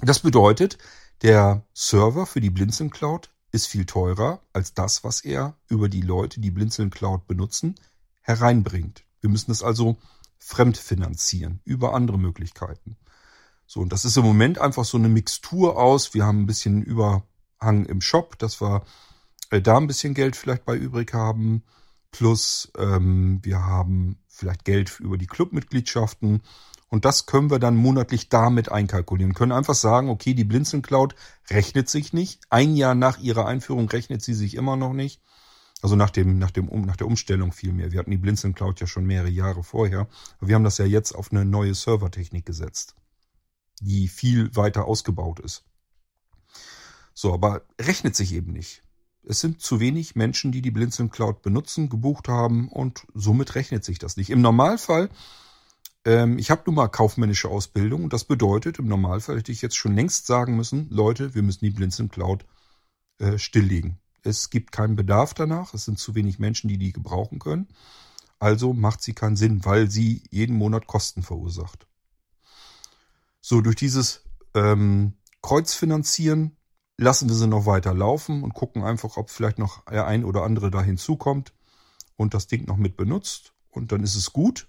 das 0.00 0.20
bedeutet, 0.20 0.78
der 1.22 1.64
Server 1.72 2.26
für 2.26 2.40
die 2.40 2.50
Blinzeln 2.50 2.90
Cloud 2.90 3.30
ist 3.52 3.66
viel 3.66 3.86
teurer 3.86 4.42
als 4.52 4.74
das, 4.74 5.04
was 5.04 5.20
er 5.20 5.56
über 5.68 5.88
die 5.88 6.00
Leute, 6.00 6.40
die 6.40 6.50
Blinzeln 6.50 6.90
Cloud 6.90 7.26
benutzen, 7.26 7.76
hereinbringt. 8.20 9.04
Wir 9.20 9.30
müssen 9.30 9.52
es 9.52 9.62
also 9.62 9.96
fremdfinanzieren 10.44 11.60
über 11.64 11.94
andere 11.94 12.18
Möglichkeiten. 12.18 12.96
So, 13.66 13.80
und 13.80 13.92
das 13.92 14.04
ist 14.04 14.18
im 14.18 14.24
Moment 14.24 14.58
einfach 14.58 14.84
so 14.84 14.98
eine 14.98 15.08
Mixtur 15.08 15.78
aus. 15.78 16.12
Wir 16.12 16.26
haben 16.26 16.42
ein 16.42 16.46
bisschen 16.46 16.82
Überhang 16.82 17.86
im 17.86 18.02
Shop, 18.02 18.38
dass 18.38 18.60
wir 18.60 18.84
äh, 19.50 19.62
da 19.62 19.78
ein 19.78 19.86
bisschen 19.86 20.12
Geld 20.12 20.36
vielleicht 20.36 20.66
bei 20.66 20.76
übrig 20.76 21.14
haben. 21.14 21.62
Plus 22.10 22.70
ähm, 22.78 23.40
wir 23.42 23.64
haben 23.64 24.18
vielleicht 24.28 24.66
Geld 24.66 25.00
über 25.00 25.16
die 25.16 25.26
Clubmitgliedschaften. 25.26 26.42
Und 26.90 27.06
das 27.06 27.24
können 27.24 27.50
wir 27.50 27.58
dann 27.58 27.74
monatlich 27.74 28.28
damit 28.28 28.70
einkalkulieren. 28.70 29.32
Können 29.32 29.50
einfach 29.50 29.74
sagen, 29.74 30.10
okay, 30.10 30.34
die 30.34 30.44
Blinzeln 30.44 30.82
Cloud 30.82 31.14
rechnet 31.50 31.88
sich 31.88 32.12
nicht. 32.12 32.42
Ein 32.50 32.76
Jahr 32.76 32.94
nach 32.94 33.18
ihrer 33.18 33.46
Einführung 33.46 33.88
rechnet 33.88 34.20
sie 34.22 34.34
sich 34.34 34.54
immer 34.56 34.76
noch 34.76 34.92
nicht. 34.92 35.22
Also 35.84 35.96
nach 35.96 36.10
dem, 36.10 36.38
nach 36.38 36.50
dem, 36.50 36.66
nach 36.86 36.96
der 36.96 37.06
Umstellung 37.06 37.52
vielmehr. 37.52 37.92
Wir 37.92 37.98
hatten 37.98 38.10
die 38.10 38.16
Blinzeln 38.16 38.54
Cloud 38.54 38.80
ja 38.80 38.86
schon 38.86 39.04
mehrere 39.04 39.28
Jahre 39.28 39.62
vorher. 39.62 40.08
Aber 40.38 40.48
wir 40.48 40.54
haben 40.54 40.64
das 40.64 40.78
ja 40.78 40.86
jetzt 40.86 41.12
auf 41.12 41.30
eine 41.30 41.44
neue 41.44 41.74
Servertechnik 41.74 42.46
gesetzt 42.46 42.94
die 43.80 44.08
viel 44.08 44.54
weiter 44.56 44.86
ausgebaut 44.86 45.40
ist. 45.40 45.64
So, 47.12 47.32
aber 47.32 47.62
rechnet 47.80 48.16
sich 48.16 48.32
eben 48.32 48.52
nicht. 48.52 48.82
Es 49.26 49.40
sind 49.40 49.60
zu 49.60 49.80
wenig 49.80 50.16
Menschen, 50.16 50.52
die 50.52 50.60
die 50.60 50.70
Blinzeln 50.70 51.10
Cloud 51.10 51.42
benutzen, 51.42 51.88
gebucht 51.88 52.28
haben 52.28 52.68
und 52.68 53.06
somit 53.14 53.54
rechnet 53.54 53.84
sich 53.84 53.98
das 53.98 54.16
nicht. 54.16 54.30
Im 54.30 54.42
Normalfall, 54.42 55.08
ähm, 56.04 56.38
ich 56.38 56.50
habe 56.50 56.62
nun 56.66 56.74
mal 56.74 56.88
kaufmännische 56.88 57.48
Ausbildung 57.48 58.04
und 58.04 58.12
das 58.12 58.24
bedeutet, 58.24 58.78
im 58.78 58.88
Normalfall 58.88 59.38
hätte 59.38 59.52
ich 59.52 59.62
jetzt 59.62 59.76
schon 59.76 59.94
längst 59.94 60.26
sagen 60.26 60.56
müssen, 60.56 60.88
Leute, 60.90 61.34
wir 61.34 61.42
müssen 61.42 61.64
die 61.64 61.70
Blinzeln 61.70 62.10
Cloud 62.10 62.44
äh, 63.18 63.38
stilllegen. 63.38 63.98
Es 64.24 64.50
gibt 64.50 64.72
keinen 64.72 64.96
Bedarf 64.96 65.34
danach, 65.34 65.74
es 65.74 65.84
sind 65.84 65.98
zu 65.98 66.14
wenig 66.14 66.38
Menschen, 66.38 66.68
die 66.68 66.78
die 66.78 66.92
gebrauchen 66.92 67.38
können. 67.38 67.68
Also 68.38 68.72
macht 68.72 69.02
sie 69.02 69.12
keinen 69.12 69.36
Sinn, 69.36 69.64
weil 69.64 69.90
sie 69.90 70.22
jeden 70.30 70.56
Monat 70.56 70.86
Kosten 70.86 71.22
verursacht. 71.22 71.86
So, 73.40 73.60
durch 73.60 73.76
dieses 73.76 74.22
ähm, 74.54 75.14
Kreuzfinanzieren 75.42 76.56
lassen 76.96 77.28
wir 77.28 77.36
sie 77.36 77.46
noch 77.46 77.66
weiter 77.66 77.92
laufen 77.92 78.42
und 78.42 78.54
gucken 78.54 78.82
einfach, 78.82 79.16
ob 79.18 79.30
vielleicht 79.30 79.58
noch 79.58 79.86
ein 79.86 80.24
oder 80.24 80.42
andere 80.42 80.70
da 80.70 80.82
hinzukommt 80.82 81.52
und 82.16 82.34
das 82.34 82.46
Ding 82.46 82.66
noch 82.66 82.76
mit 82.76 82.96
benutzt. 82.96 83.52
Und 83.70 83.92
dann 83.92 84.02
ist 84.02 84.14
es 84.14 84.32
gut. 84.32 84.68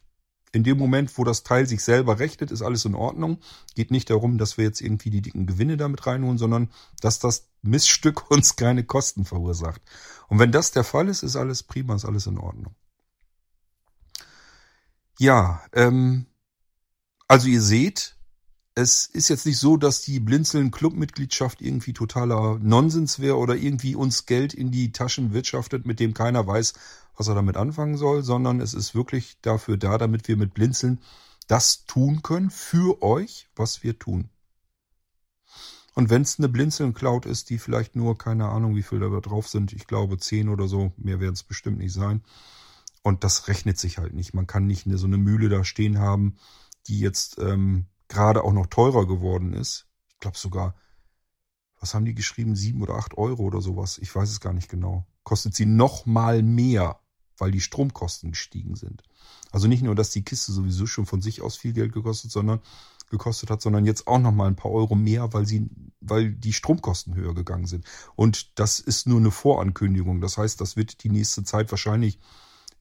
In 0.56 0.64
dem 0.64 0.78
Moment, 0.78 1.18
wo 1.18 1.26
das 1.26 1.44
Teil 1.44 1.68
sich 1.68 1.84
selber 1.84 2.18
rechnet, 2.18 2.50
ist 2.50 2.62
alles 2.62 2.86
in 2.86 2.96
Ordnung. 2.96 3.40
Geht 3.76 3.92
nicht 3.92 4.10
darum, 4.10 4.38
dass 4.38 4.58
wir 4.58 4.64
jetzt 4.64 4.80
irgendwie 4.80 5.10
die 5.10 5.22
dicken 5.22 5.48
Gewinne 5.48 5.76
damit 5.76 6.08
reinholen, 6.08 6.38
sondern 6.38 6.70
dass 7.02 7.20
das 7.20 7.50
Missstück 7.62 8.32
uns 8.32 8.56
keine 8.56 8.86
Kosten 8.86 9.26
verursacht. 9.26 9.82
Und 10.30 10.40
wenn 10.40 10.54
das 10.54 10.72
der 10.72 10.86
Fall 10.86 11.10
ist, 11.10 11.24
ist 11.24 11.36
alles 11.36 11.62
prima, 11.62 11.94
ist 11.96 12.06
alles 12.06 12.26
in 12.26 12.38
Ordnung. 12.38 12.74
Ja, 15.20 15.62
ähm, 15.74 16.26
also 17.28 17.50
ihr 17.50 17.62
seht, 17.62 18.15
es 18.76 19.06
ist 19.06 19.30
jetzt 19.30 19.46
nicht 19.46 19.58
so, 19.58 19.78
dass 19.78 20.02
die 20.02 20.20
Blinzeln 20.20 20.70
Clubmitgliedschaft 20.70 21.62
irgendwie 21.62 21.94
totaler 21.94 22.60
Nonsens 22.60 23.20
wäre 23.20 23.38
oder 23.38 23.56
irgendwie 23.56 23.96
uns 23.96 24.26
Geld 24.26 24.54
in 24.54 24.70
die 24.70 24.92
Taschen 24.92 25.32
wirtschaftet, 25.32 25.86
mit 25.86 26.02
dem 26.02 26.14
keiner 26.14 26.46
weiß, 26.46 26.74
was 27.16 27.30
er 27.30 27.36
damit 27.36 27.56
anfangen 27.56 27.96
soll, 27.96 28.22
sondern 28.22 28.60
es 28.60 28.74
ist 28.74 28.94
wirklich 28.94 29.38
dafür 29.42 29.78
da, 29.78 29.98
damit 29.98 30.28
wir 30.28 30.36
mit 30.36 30.54
Blinzeln 30.54 31.00
das 31.48 31.86
tun 31.86 32.22
können 32.22 32.50
für 32.50 33.02
euch, 33.02 33.48
was 33.56 33.82
wir 33.82 33.98
tun. 33.98 34.30
Und 35.94 36.10
wenn 36.10 36.24
es 36.24 36.38
eine 36.38 36.50
Blinzeln-Cloud 36.50 37.26
ist, 37.26 37.50
die 37.50 37.58
vielleicht 37.58 37.96
nur, 37.96 38.18
keine 38.18 38.50
Ahnung, 38.50 38.76
wie 38.76 38.84
viel 38.84 39.00
da 39.00 39.08
drauf 39.22 39.48
sind, 39.48 39.72
ich 39.72 39.88
glaube 39.88 40.18
zehn 40.18 40.50
oder 40.50 40.68
so, 40.68 40.92
mehr 40.98 41.22
werden 41.22 41.36
es 41.36 41.44
bestimmt 41.44 41.78
nicht 41.78 41.94
sein. 41.94 42.22
Und 43.04 43.24
das 43.24 43.48
rechnet 43.48 43.78
sich 43.78 44.00
halt 44.00 44.14
nicht. 44.14 44.34
Man 44.34 44.48
kann 44.48 44.68
nicht 44.68 44.86
eine, 44.86 44.98
so 44.98 45.08
eine 45.08 45.18
Mühle 45.18 45.48
da 45.48 45.64
stehen 45.64 46.00
haben, 46.00 46.36
die 46.88 47.00
jetzt 47.00 47.40
ähm, 47.40 47.86
gerade 48.08 48.44
auch 48.44 48.54
noch 48.54 48.68
teurer 48.68 49.08
geworden 49.08 49.54
ist. 49.54 49.88
Ich 50.10 50.20
glaube 50.20 50.38
sogar, 50.38 50.76
was 51.80 51.94
haben 51.94 52.06
die 52.06 52.16
geschrieben? 52.16 52.56
Sieben 52.56 52.82
oder 52.82 52.96
acht 52.96 53.18
Euro 53.18 53.44
oder 53.44 53.62
sowas. 53.62 53.98
Ich 53.98 54.14
weiß 54.16 54.30
es 54.30 54.40
gar 54.40 54.54
nicht 54.54 54.70
genau. 54.70 55.06
Kostet 55.24 55.56
sie 55.56 55.66
noch 55.66 56.06
mal 56.06 56.42
mehr, 56.42 57.00
weil 57.38 57.52
die 57.52 57.62
Stromkosten 57.62 58.32
gestiegen 58.32 58.76
sind. 58.76 59.04
Also 59.52 59.68
nicht 59.68 59.84
nur, 59.84 59.96
dass 59.96 60.10
die 60.10 60.24
Kiste 60.24 60.52
sowieso 60.52 60.86
schon 60.86 61.06
von 61.06 61.22
sich 61.22 61.42
aus 61.42 61.58
viel 61.58 61.74
Geld 61.74 61.94
gekostet, 61.94 62.32
sondern 62.32 62.60
gekostet 63.10 63.50
hat, 63.50 63.62
sondern 63.62 63.86
jetzt 63.86 64.08
auch 64.08 64.20
noch 64.20 64.32
mal 64.32 64.48
ein 64.48 64.56
paar 64.56 64.72
Euro 64.72 64.96
mehr, 64.96 65.34
weil 65.34 65.46
sie, 65.46 65.70
weil 66.00 66.32
die 66.32 66.54
Stromkosten 66.54 67.16
höher 67.16 67.36
gegangen 67.36 67.68
sind. 67.68 67.86
Und 68.16 68.58
das 68.60 68.80
ist 68.80 69.08
nur 69.08 69.20
eine 69.20 69.32
Vorankündigung. 69.32 70.22
Das 70.22 70.38
heißt, 70.38 70.60
das 70.62 70.76
wird 70.76 71.04
die 71.04 71.10
nächste 71.10 71.44
Zeit 71.44 71.72
wahrscheinlich 71.72 72.20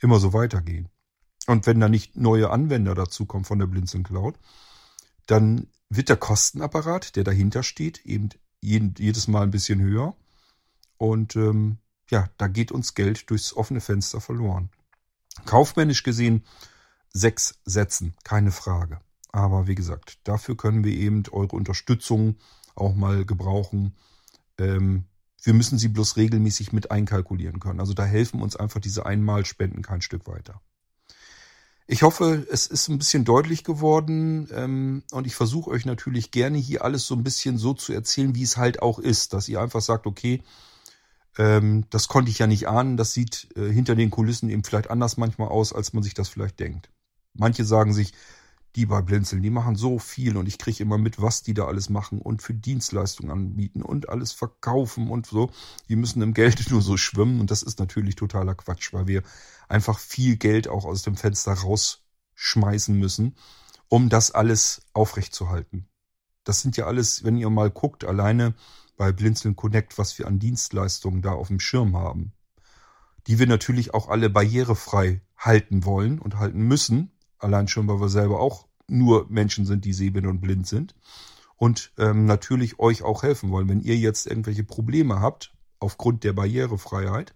immer 0.00 0.18
so 0.18 0.32
weitergehen. 0.32 0.88
Und 1.46 1.66
wenn 1.66 1.80
da 1.80 1.88
nicht 1.88 2.16
neue 2.16 2.50
Anwender 2.50 2.94
dazukommen 2.94 3.44
von 3.44 3.58
der 3.58 3.66
Blinzeln 3.66 4.02
Cloud, 4.02 4.38
dann 5.26 5.68
wird 5.88 6.08
der 6.08 6.16
Kostenapparat, 6.16 7.16
der 7.16 7.24
dahinter 7.24 7.62
steht, 7.62 8.04
eben 8.04 8.30
jedes 8.62 9.28
Mal 9.28 9.42
ein 9.42 9.50
bisschen 9.50 9.80
höher. 9.80 10.16
Und 10.96 11.36
ähm, 11.36 11.78
ja, 12.10 12.28
da 12.38 12.48
geht 12.48 12.72
uns 12.72 12.94
Geld 12.94 13.30
durchs 13.30 13.52
offene 13.54 13.80
Fenster 13.80 14.20
verloren. 14.20 14.70
Kaufmännisch 15.44 16.02
gesehen 16.02 16.44
sechs 17.12 17.60
Sätzen, 17.64 18.14
keine 18.24 18.50
Frage. 18.50 19.00
Aber 19.30 19.66
wie 19.66 19.74
gesagt, 19.74 20.18
dafür 20.24 20.56
können 20.56 20.84
wir 20.84 20.92
eben 20.92 21.22
eure 21.30 21.56
Unterstützung 21.56 22.36
auch 22.74 22.94
mal 22.94 23.24
gebrauchen. 23.24 23.94
Ähm, 24.58 25.04
Wir 25.42 25.54
müssen 25.54 25.78
sie 25.78 25.88
bloß 25.88 26.16
regelmäßig 26.16 26.72
mit 26.72 26.90
einkalkulieren 26.90 27.60
können. 27.60 27.80
Also 27.80 27.92
da 27.92 28.04
helfen 28.04 28.40
uns 28.40 28.56
einfach 28.56 28.80
diese 28.80 29.04
Einmalspenden 29.04 29.82
kein 29.82 30.00
Stück 30.00 30.26
weiter. 30.26 30.62
Ich 31.86 32.02
hoffe, 32.02 32.46
es 32.50 32.66
ist 32.66 32.88
ein 32.88 32.96
bisschen 32.96 33.26
deutlich 33.26 33.62
geworden 33.62 34.48
ähm, 34.52 35.02
und 35.10 35.26
ich 35.26 35.34
versuche 35.34 35.70
euch 35.70 35.84
natürlich 35.84 36.30
gerne 36.30 36.56
hier 36.56 36.82
alles 36.82 37.06
so 37.06 37.14
ein 37.14 37.22
bisschen 37.22 37.58
so 37.58 37.74
zu 37.74 37.92
erzählen, 37.92 38.34
wie 38.34 38.42
es 38.42 38.56
halt 38.56 38.80
auch 38.80 38.98
ist, 38.98 39.34
dass 39.34 39.48
ihr 39.50 39.60
einfach 39.60 39.82
sagt, 39.82 40.06
okay, 40.06 40.42
ähm, 41.36 41.84
das 41.90 42.08
konnte 42.08 42.30
ich 42.30 42.38
ja 42.38 42.46
nicht 42.46 42.68
ahnen, 42.68 42.96
das 42.96 43.12
sieht 43.12 43.48
äh, 43.56 43.70
hinter 43.70 43.96
den 43.96 44.10
Kulissen 44.10 44.48
eben 44.48 44.64
vielleicht 44.64 44.88
anders 44.88 45.18
manchmal 45.18 45.48
aus, 45.48 45.74
als 45.74 45.92
man 45.92 46.02
sich 46.02 46.14
das 46.14 46.30
vielleicht 46.30 46.58
denkt. 46.58 46.88
Manche 47.34 47.64
sagen 47.64 47.92
sich, 47.92 48.14
die 48.74 48.86
bei 48.86 49.02
Blinzeln, 49.02 49.42
die 49.42 49.50
machen 49.50 49.76
so 49.76 49.98
viel 49.98 50.36
und 50.36 50.46
ich 50.46 50.58
kriege 50.58 50.82
immer 50.82 50.98
mit, 50.98 51.22
was 51.22 51.42
die 51.42 51.54
da 51.54 51.66
alles 51.66 51.90
machen 51.90 52.20
und 52.20 52.42
für 52.42 52.54
Dienstleistungen 52.54 53.30
anbieten 53.30 53.82
und 53.82 54.08
alles 54.08 54.32
verkaufen 54.32 55.10
und 55.10 55.26
so. 55.26 55.50
Die 55.88 55.96
müssen 55.96 56.22
im 56.22 56.34
Geld 56.34 56.70
nur 56.70 56.82
so 56.82 56.96
schwimmen 56.96 57.40
und 57.40 57.50
das 57.50 57.62
ist 57.62 57.78
natürlich 57.78 58.16
totaler 58.16 58.54
Quatsch, 58.54 58.92
weil 58.92 59.06
wir 59.06 59.22
einfach 59.68 59.98
viel 59.98 60.36
Geld 60.36 60.68
auch 60.68 60.84
aus 60.84 61.02
dem 61.02 61.16
Fenster 61.16 61.52
rausschmeißen 61.52 62.98
müssen, 62.98 63.36
um 63.88 64.08
das 64.08 64.32
alles 64.32 64.82
aufrechtzuerhalten. 64.92 65.88
Das 66.42 66.60
sind 66.60 66.76
ja 66.76 66.86
alles, 66.86 67.24
wenn 67.24 67.36
ihr 67.36 67.50
mal 67.50 67.70
guckt, 67.70 68.04
alleine 68.04 68.54
bei 68.96 69.12
Blinzeln 69.12 69.56
Connect, 69.56 69.98
was 69.98 70.18
wir 70.18 70.26
an 70.26 70.38
Dienstleistungen 70.38 71.22
da 71.22 71.32
auf 71.32 71.48
dem 71.48 71.60
Schirm 71.60 71.96
haben, 71.96 72.32
die 73.26 73.38
wir 73.38 73.46
natürlich 73.46 73.94
auch 73.94 74.08
alle 74.08 74.30
barrierefrei 74.30 75.22
halten 75.36 75.84
wollen 75.84 76.18
und 76.18 76.38
halten 76.38 76.60
müssen, 76.60 77.13
Allein 77.44 77.68
schon, 77.68 77.86
weil 77.88 78.00
wir 78.00 78.08
selber 78.08 78.40
auch 78.40 78.66
nur 78.88 79.26
Menschen 79.28 79.66
sind, 79.66 79.84
die 79.84 79.92
sehbehindert 79.92 80.32
und 80.32 80.40
blind 80.40 80.66
sind. 80.66 80.94
Und 81.56 81.92
ähm, 81.98 82.26
natürlich 82.26 82.78
euch 82.78 83.02
auch 83.02 83.22
helfen 83.22 83.50
wollen. 83.50 83.68
Wenn 83.68 83.80
ihr 83.80 83.96
jetzt 83.96 84.26
irgendwelche 84.26 84.64
Probleme 84.64 85.20
habt, 85.20 85.52
aufgrund 85.78 86.24
der 86.24 86.32
Barrierefreiheit, 86.32 87.34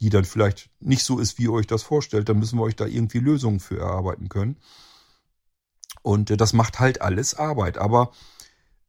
die 0.00 0.10
dann 0.10 0.24
vielleicht 0.24 0.70
nicht 0.80 1.04
so 1.04 1.18
ist, 1.18 1.38
wie 1.38 1.44
ihr 1.44 1.52
euch 1.52 1.66
das 1.66 1.82
vorstellt, 1.82 2.28
dann 2.28 2.38
müssen 2.38 2.58
wir 2.58 2.64
euch 2.64 2.76
da 2.76 2.86
irgendwie 2.86 3.18
Lösungen 3.18 3.60
für 3.60 3.78
erarbeiten 3.78 4.28
können. 4.28 4.58
Und 6.02 6.30
äh, 6.30 6.36
das 6.36 6.52
macht 6.52 6.80
halt 6.80 7.00
alles 7.00 7.34
Arbeit. 7.34 7.78
Aber 7.78 8.12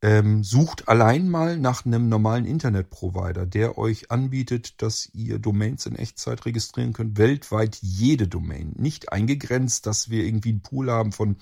ähm, 0.01 0.43
sucht 0.43 0.87
allein 0.87 1.29
mal 1.29 1.57
nach 1.57 1.85
einem 1.85 2.07
normalen 2.07 2.45
Internetprovider, 2.45 3.45
der 3.45 3.77
euch 3.77 4.11
anbietet, 4.11 4.81
dass 4.81 5.09
ihr 5.13 5.39
Domains 5.39 5.85
in 5.85 5.95
Echtzeit 5.95 6.45
registrieren 6.45 6.93
könnt. 6.93 7.17
Weltweit 7.17 7.77
jede 7.81 8.27
Domain. 8.27 8.73
Nicht 8.77 9.11
eingegrenzt, 9.11 9.85
dass 9.85 10.09
wir 10.09 10.23
irgendwie 10.23 10.49
einen 10.49 10.61
Pool 10.61 10.89
haben 10.89 11.11
von 11.11 11.37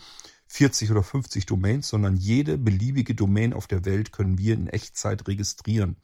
40 0.48 0.92
oder 0.92 1.04
50 1.04 1.46
Domains, 1.46 1.90
sondern 1.90 2.16
jede 2.16 2.58
beliebige 2.58 3.14
Domain 3.14 3.54
auf 3.54 3.68
der 3.68 3.86
Welt 3.86 4.12
können 4.12 4.38
wir 4.38 4.56
in 4.56 4.68
Echtzeit 4.68 5.28
registrieren. 5.28 5.98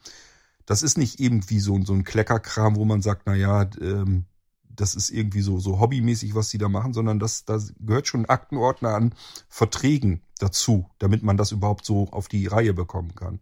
Das 0.66 0.84
ist 0.84 0.98
nicht 0.98 1.20
irgendwie 1.20 1.60
so, 1.60 1.82
so 1.84 1.94
ein 1.94 2.04
Kleckerkram, 2.04 2.76
wo 2.76 2.86
man 2.86 3.02
sagt, 3.02 3.24
na 3.26 3.36
ja, 3.36 3.70
ähm, 3.82 4.26
das 4.76 4.96
ist 4.96 5.10
irgendwie 5.10 5.42
so, 5.42 5.60
so 5.60 5.80
hobbymäßig, 5.80 6.36
was 6.36 6.50
sie 6.50 6.58
da 6.58 6.70
machen, 6.70 6.94
sondern 6.94 7.20
das, 7.20 7.46
da 7.46 7.60
gehört 7.80 8.08
schon 8.08 8.22
ein 8.22 8.30
Aktenordner 8.30 8.96
an 8.96 9.16
Verträgen 9.50 10.22
dazu, 10.40 10.90
damit 11.00 11.24
man 11.24 11.38
das 11.38 11.52
überhaupt 11.52 11.86
so 11.86 12.10
auf 12.10 12.28
die 12.28 12.48
Reihe 12.48 12.74
bekommen 12.74 13.16
kann. 13.16 13.40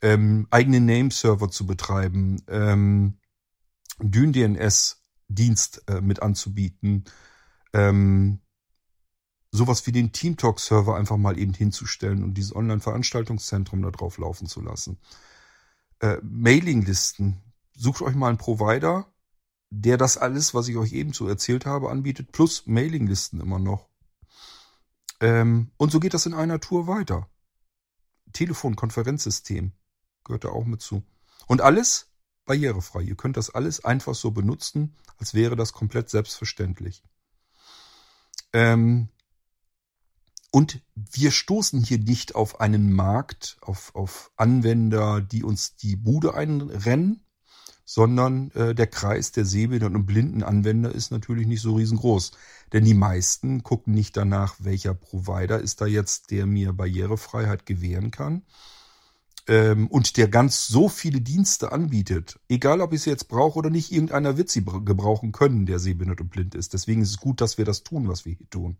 Ähm, 0.00 0.46
eigene 0.50 0.80
Nameserver 0.80 1.50
zu 1.50 1.66
betreiben, 1.66 2.42
ähm, 2.48 3.18
DynDNS-Dienst 3.98 5.84
äh, 5.88 6.00
mit 6.00 6.22
anzubieten, 6.22 7.04
ähm, 7.72 8.40
sowas 9.50 9.86
wie 9.86 9.92
den 9.92 10.12
TeamTalk-Server 10.12 10.96
einfach 10.96 11.16
mal 11.16 11.38
eben 11.38 11.54
hinzustellen 11.54 12.24
und 12.24 12.34
dieses 12.34 12.54
Online-Veranstaltungszentrum 12.54 13.82
da 13.82 13.90
drauf 13.90 14.18
laufen 14.18 14.46
zu 14.46 14.60
lassen. 14.60 14.98
Äh, 16.00 16.16
Mailinglisten. 16.22 17.40
Sucht 17.76 18.02
euch 18.02 18.14
mal 18.14 18.28
einen 18.28 18.38
Provider, 18.38 19.06
der 19.70 19.96
das 19.96 20.16
alles, 20.16 20.54
was 20.54 20.68
ich 20.68 20.76
euch 20.76 20.92
eben 20.92 21.12
so 21.12 21.28
erzählt 21.28 21.66
habe, 21.66 21.90
anbietet, 21.90 22.32
plus 22.32 22.66
Mailinglisten 22.66 23.40
immer 23.40 23.58
noch. 23.58 23.88
Ähm, 25.20 25.70
und 25.76 25.90
so 25.90 26.00
geht 26.00 26.14
das 26.14 26.26
in 26.26 26.34
einer 26.34 26.60
Tour 26.60 26.86
weiter. 26.86 27.28
Telefonkonferenzsystem 28.32 29.72
gehört 30.24 30.44
da 30.44 30.48
auch 30.48 30.64
mit 30.64 30.80
zu. 30.80 31.02
Und 31.46 31.60
alles 31.60 32.08
barrierefrei. 32.44 33.02
Ihr 33.02 33.16
könnt 33.16 33.36
das 33.36 33.50
alles 33.50 33.84
einfach 33.84 34.14
so 34.14 34.30
benutzen, 34.30 34.96
als 35.18 35.34
wäre 35.34 35.56
das 35.56 35.72
komplett 35.72 36.10
selbstverständlich. 36.10 37.02
Ähm, 38.52 39.08
und 40.50 40.80
wir 40.94 41.32
stoßen 41.32 41.82
hier 41.82 41.98
nicht 41.98 42.34
auf 42.36 42.60
einen 42.60 42.92
Markt, 42.92 43.56
auf, 43.60 43.94
auf 43.94 44.30
Anwender, 44.36 45.20
die 45.20 45.42
uns 45.42 45.74
die 45.74 45.96
Bude 45.96 46.34
einrennen, 46.34 47.23
sondern 47.84 48.50
äh, 48.52 48.74
der 48.74 48.86
Kreis 48.86 49.32
der 49.32 49.44
sehbehinderten 49.44 49.96
und 49.96 50.06
blinden 50.06 50.42
Anwender 50.42 50.92
ist 50.94 51.10
natürlich 51.10 51.46
nicht 51.46 51.60
so 51.60 51.74
riesengroß. 51.74 52.32
Denn 52.72 52.84
die 52.84 52.94
meisten 52.94 53.62
gucken 53.62 53.94
nicht 53.94 54.16
danach, 54.16 54.56
welcher 54.58 54.94
Provider 54.94 55.60
ist 55.60 55.80
da 55.80 55.86
jetzt, 55.86 56.30
der 56.30 56.46
mir 56.46 56.72
Barrierefreiheit 56.72 57.66
gewähren 57.66 58.10
kann. 58.10 58.42
Ähm, 59.46 59.88
und 59.88 60.16
der 60.16 60.28
ganz 60.28 60.66
so 60.66 60.88
viele 60.88 61.20
Dienste 61.20 61.70
anbietet, 61.72 62.40
egal 62.48 62.80
ob 62.80 62.94
ich 62.94 63.02
sie 63.02 63.10
jetzt 63.10 63.28
brauche 63.28 63.58
oder 63.58 63.68
nicht, 63.68 63.92
irgendeiner 63.92 64.38
wird 64.38 64.48
sie 64.48 64.64
gebrauchen 64.64 65.32
können, 65.32 65.66
der 65.66 65.78
sehbehindert 65.78 66.22
und 66.22 66.30
blind 66.30 66.54
ist. 66.54 66.72
Deswegen 66.72 67.02
ist 67.02 67.10
es 67.10 67.18
gut, 67.18 67.42
dass 67.42 67.58
wir 67.58 67.66
das 67.66 67.82
tun, 67.82 68.08
was 68.08 68.24
wir 68.24 68.34
hier 68.34 68.48
tun. 68.48 68.78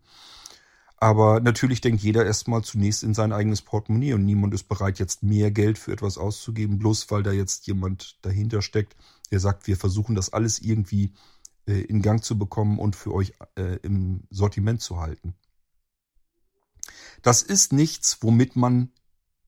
Aber 1.05 1.39
natürlich 1.39 1.81
denkt 1.81 2.01
jeder 2.01 2.25
erstmal 2.25 2.63
zunächst 2.63 3.03
in 3.03 3.13
sein 3.13 3.31
eigenes 3.31 3.61
Portemonnaie 3.61 4.13
und 4.13 4.25
niemand 4.25 4.55
ist 4.55 4.63
bereit, 4.63 4.97
jetzt 4.97 5.21
mehr 5.21 5.51
Geld 5.51 5.77
für 5.77 5.91
etwas 5.91 6.17
auszugeben, 6.17 6.79
bloß 6.79 7.11
weil 7.11 7.21
da 7.21 7.31
jetzt 7.31 7.67
jemand 7.67 8.17
dahinter 8.25 8.63
steckt, 8.63 8.95
der 9.29 9.39
sagt, 9.39 9.67
wir 9.67 9.77
versuchen 9.77 10.15
das 10.15 10.33
alles 10.33 10.57
irgendwie 10.57 11.13
äh, 11.67 11.79
in 11.81 12.01
Gang 12.01 12.23
zu 12.23 12.39
bekommen 12.39 12.79
und 12.79 12.95
für 12.95 13.13
euch 13.13 13.33
äh, 13.55 13.77
im 13.83 14.23
Sortiment 14.31 14.81
zu 14.81 14.99
halten. 14.99 15.35
Das 17.21 17.43
ist 17.43 17.71
nichts, 17.71 18.17
womit 18.21 18.55
man 18.55 18.91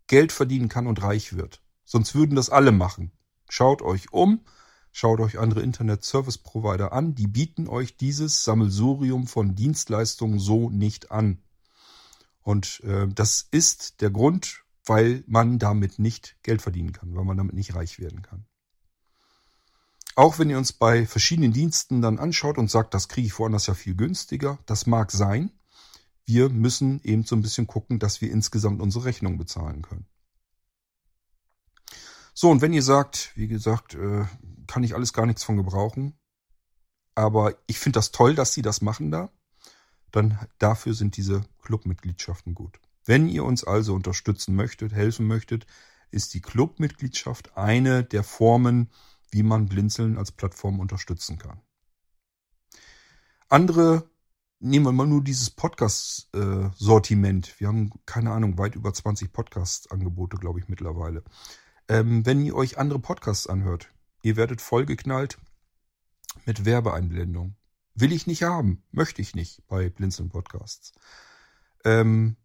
Geld 0.06 0.32
verdienen 0.32 0.70
kann 0.70 0.86
und 0.86 1.02
reich 1.02 1.38
wird. 1.38 1.64
Sonst 1.86 2.14
würden 2.14 2.36
das 2.36 2.52
alle 2.52 2.72
machen. 2.72 3.14
Schaut 3.50 3.82
euch 3.82 4.14
um, 4.14 4.42
schaut 4.92 5.20
euch 5.20 5.40
andere 5.40 5.64
Internet-Service-Provider 5.64 6.94
an, 6.94 7.16
die 7.16 7.26
bieten 7.26 7.68
euch 7.68 7.98
dieses 7.98 8.44
Sammelsurium 8.44 9.26
von 9.26 9.56
Dienstleistungen 9.56 10.38
so 10.38 10.70
nicht 10.70 11.10
an. 11.10 11.42
Und 12.48 12.80
äh, 12.86 13.10
das 13.10 13.46
ist 13.52 14.00
der 14.00 14.10
Grund, 14.10 14.64
weil 14.86 15.22
man 15.28 15.60
damit 15.60 16.00
nicht 16.00 16.38
Geld 16.44 16.62
verdienen 16.62 16.94
kann, 16.94 17.14
weil 17.14 17.26
man 17.26 17.36
damit 17.36 17.54
nicht 17.54 17.76
reich 17.76 18.00
werden 18.00 18.22
kann. 18.22 18.46
Auch 20.16 20.40
wenn 20.40 20.50
ihr 20.50 20.58
uns 20.58 20.72
bei 20.72 21.06
verschiedenen 21.06 21.52
Diensten 21.52 22.02
dann 22.02 22.20
anschaut 22.20 22.58
und 22.58 22.72
sagt, 22.72 22.94
das 22.94 23.10
kriege 23.10 23.28
ich 23.28 23.38
woanders 23.38 23.68
ja 23.68 23.74
viel 23.74 23.96
günstiger, 23.96 24.60
das 24.66 24.88
mag 24.88 25.12
sein. 25.12 25.52
Wir 26.24 26.48
müssen 26.48 27.02
eben 27.04 27.26
so 27.26 27.36
ein 27.36 27.42
bisschen 27.42 27.68
gucken, 27.68 28.00
dass 28.00 28.22
wir 28.22 28.32
insgesamt 28.32 28.82
unsere 28.82 29.04
Rechnung 29.04 29.38
bezahlen 29.38 29.82
können. 29.82 30.06
So, 32.34 32.50
und 32.50 32.62
wenn 32.62 32.72
ihr 32.72 32.84
sagt, 32.84 33.34
wie 33.36 33.50
gesagt, 33.50 33.96
äh, 33.96 34.24
kann 34.68 34.86
ich 34.86 34.96
alles 34.96 35.12
gar 35.12 35.26
nichts 35.26 35.44
von 35.44 35.58
gebrauchen, 35.58 36.18
aber 37.14 37.56
ich 37.68 37.78
finde 37.78 37.98
das 37.98 38.14
toll, 38.14 38.36
dass 38.36 38.54
sie 38.54 38.62
das 38.62 38.80
machen 38.80 39.12
da, 39.12 39.34
dann 40.18 40.38
dafür 40.58 40.94
sind 40.94 41.16
diese 41.18 41.44
Clubmitgliedschaften 41.62 42.56
gut. 42.56 42.80
Wenn 43.06 43.30
ihr 43.30 43.46
uns 43.46 43.64
also 43.64 43.94
unterstützen 43.94 44.56
möchtet, 44.56 44.92
helfen 44.92 45.28
möchtet, 45.28 45.68
ist 46.12 46.34
die 46.34 46.42
Clubmitgliedschaft 46.42 47.56
eine 47.58 48.04
der 48.04 48.24
Formen, 48.24 48.90
wie 49.30 49.44
man 49.44 49.68
Blinzeln 49.68 50.18
als 50.18 50.32
Plattform 50.32 50.80
unterstützen 50.80 51.38
kann. 51.38 51.62
Andere, 53.50 54.10
nehmen 54.60 54.86
wir 54.86 54.92
mal 54.92 55.08
nur 55.08 55.24
dieses 55.24 55.52
Podcast-Sortiment. 55.52 57.60
Wir 57.60 57.68
haben, 57.68 57.92
keine 58.06 58.32
Ahnung, 58.32 58.58
weit 58.58 58.76
über 58.76 58.94
20 58.94 59.32
Podcast-Angebote, 59.32 60.38
glaube 60.38 60.60
ich, 60.60 60.68
mittlerweile. 60.68 61.24
Ähm, 61.88 62.26
wenn 62.26 62.44
ihr 62.44 62.56
euch 62.56 62.78
andere 62.78 63.00
Podcasts 63.00 63.48
anhört, 63.48 63.90
ihr 64.22 64.36
werdet 64.36 64.60
vollgeknallt 64.62 65.38
mit 66.46 66.66
Werbeeinblendung. 66.66 67.56
Will 68.00 68.12
ich 68.12 68.28
nicht 68.28 68.44
haben, 68.44 68.84
möchte 68.92 69.24
ich 69.24 69.34
nicht 69.34 69.64
bei 69.68 69.90
Blinzeln 69.90 70.30
Podcasts. 70.30 70.92
Ähm, 71.84 72.38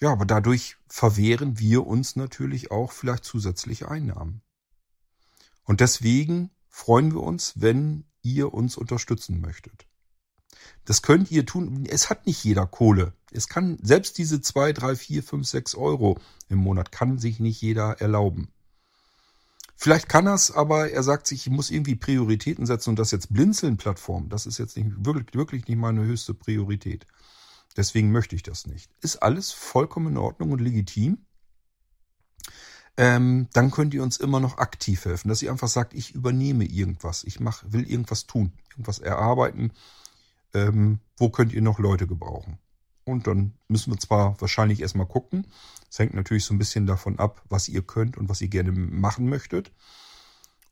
ja, 0.00 0.10
aber 0.10 0.26
dadurch 0.26 0.78
verwehren 0.88 1.60
wir 1.60 1.86
uns 1.86 2.16
natürlich 2.16 2.72
auch 2.72 2.90
vielleicht 2.90 3.24
zusätzliche 3.24 3.88
Einnahmen. 3.88 4.42
Und 5.62 5.80
deswegen 5.80 6.50
freuen 6.68 7.14
wir 7.14 7.22
uns, 7.22 7.52
wenn 7.54 8.04
ihr 8.22 8.52
uns 8.52 8.76
unterstützen 8.76 9.40
möchtet. 9.40 9.86
Das 10.84 11.02
könnt 11.02 11.30
ihr 11.30 11.46
tun. 11.46 11.86
Es 11.88 12.10
hat 12.10 12.26
nicht 12.26 12.42
jeder 12.42 12.66
Kohle. 12.66 13.12
Es 13.30 13.46
kann, 13.46 13.78
selbst 13.80 14.18
diese 14.18 14.40
zwei, 14.40 14.72
drei, 14.72 14.96
vier, 14.96 15.22
fünf, 15.22 15.46
sechs 15.46 15.76
Euro 15.76 16.18
im 16.48 16.58
Monat 16.58 16.90
kann 16.90 17.20
sich 17.20 17.38
nicht 17.38 17.62
jeder 17.62 18.00
erlauben. 18.00 18.52
Vielleicht 19.76 20.08
kann 20.08 20.26
es, 20.26 20.50
aber 20.50 20.90
er 20.90 21.02
sagt 21.02 21.26
sich, 21.26 21.46
ich 21.46 21.52
muss 21.52 21.70
irgendwie 21.70 21.96
Prioritäten 21.96 22.64
setzen 22.66 22.90
und 22.90 22.98
das 22.98 23.10
jetzt 23.10 23.32
Blinzeln-Plattform, 23.32 24.28
das 24.30 24.46
ist 24.46 24.58
jetzt 24.58 24.76
nicht, 24.76 25.04
wirklich, 25.04 25.34
wirklich 25.34 25.68
nicht 25.68 25.76
meine 25.76 26.02
höchste 26.02 26.32
Priorität. 26.34 27.06
Deswegen 27.76 28.10
möchte 28.10 28.34
ich 28.34 28.42
das 28.42 28.66
nicht. 28.66 28.90
Ist 29.02 29.16
alles 29.22 29.52
vollkommen 29.52 30.08
in 30.08 30.16
Ordnung 30.16 30.52
und 30.52 30.60
legitim. 30.60 31.18
ähm, 32.96 33.48
dann 33.52 33.70
könnt 33.70 33.92
ihr 33.94 34.02
uns 34.02 34.16
immer 34.16 34.40
noch 34.40 34.58
aktiv 34.58 35.04
helfen, 35.04 35.28
dass 35.28 35.42
ihr 35.42 35.50
einfach 35.50 35.68
sagt, 35.68 35.92
ich 35.94 36.14
übernehme 36.14 36.64
irgendwas, 36.64 37.24
ich 37.24 37.40
mach, 37.40 37.62
will 37.66 37.88
irgendwas 37.88 38.26
tun, 38.26 38.52
irgendwas 38.70 38.98
erarbeiten. 38.98 39.72
Ähm, 40.54 41.00
wo 41.18 41.28
könnt 41.30 41.52
ihr 41.52 41.62
noch 41.62 41.78
Leute 41.78 42.06
gebrauchen? 42.06 42.58
Und 43.06 43.28
dann 43.28 43.54
müssen 43.68 43.92
wir 43.92 43.98
zwar 44.00 44.38
wahrscheinlich 44.40 44.80
erstmal 44.80 45.06
gucken. 45.06 45.46
Es 45.88 45.98
hängt 46.00 46.14
natürlich 46.14 46.44
so 46.44 46.52
ein 46.52 46.58
bisschen 46.58 46.86
davon 46.86 47.20
ab, 47.20 47.40
was 47.48 47.68
ihr 47.68 47.82
könnt 47.82 48.16
und 48.16 48.28
was 48.28 48.40
ihr 48.40 48.48
gerne 48.48 48.72
machen 48.72 49.28
möchtet. 49.28 49.72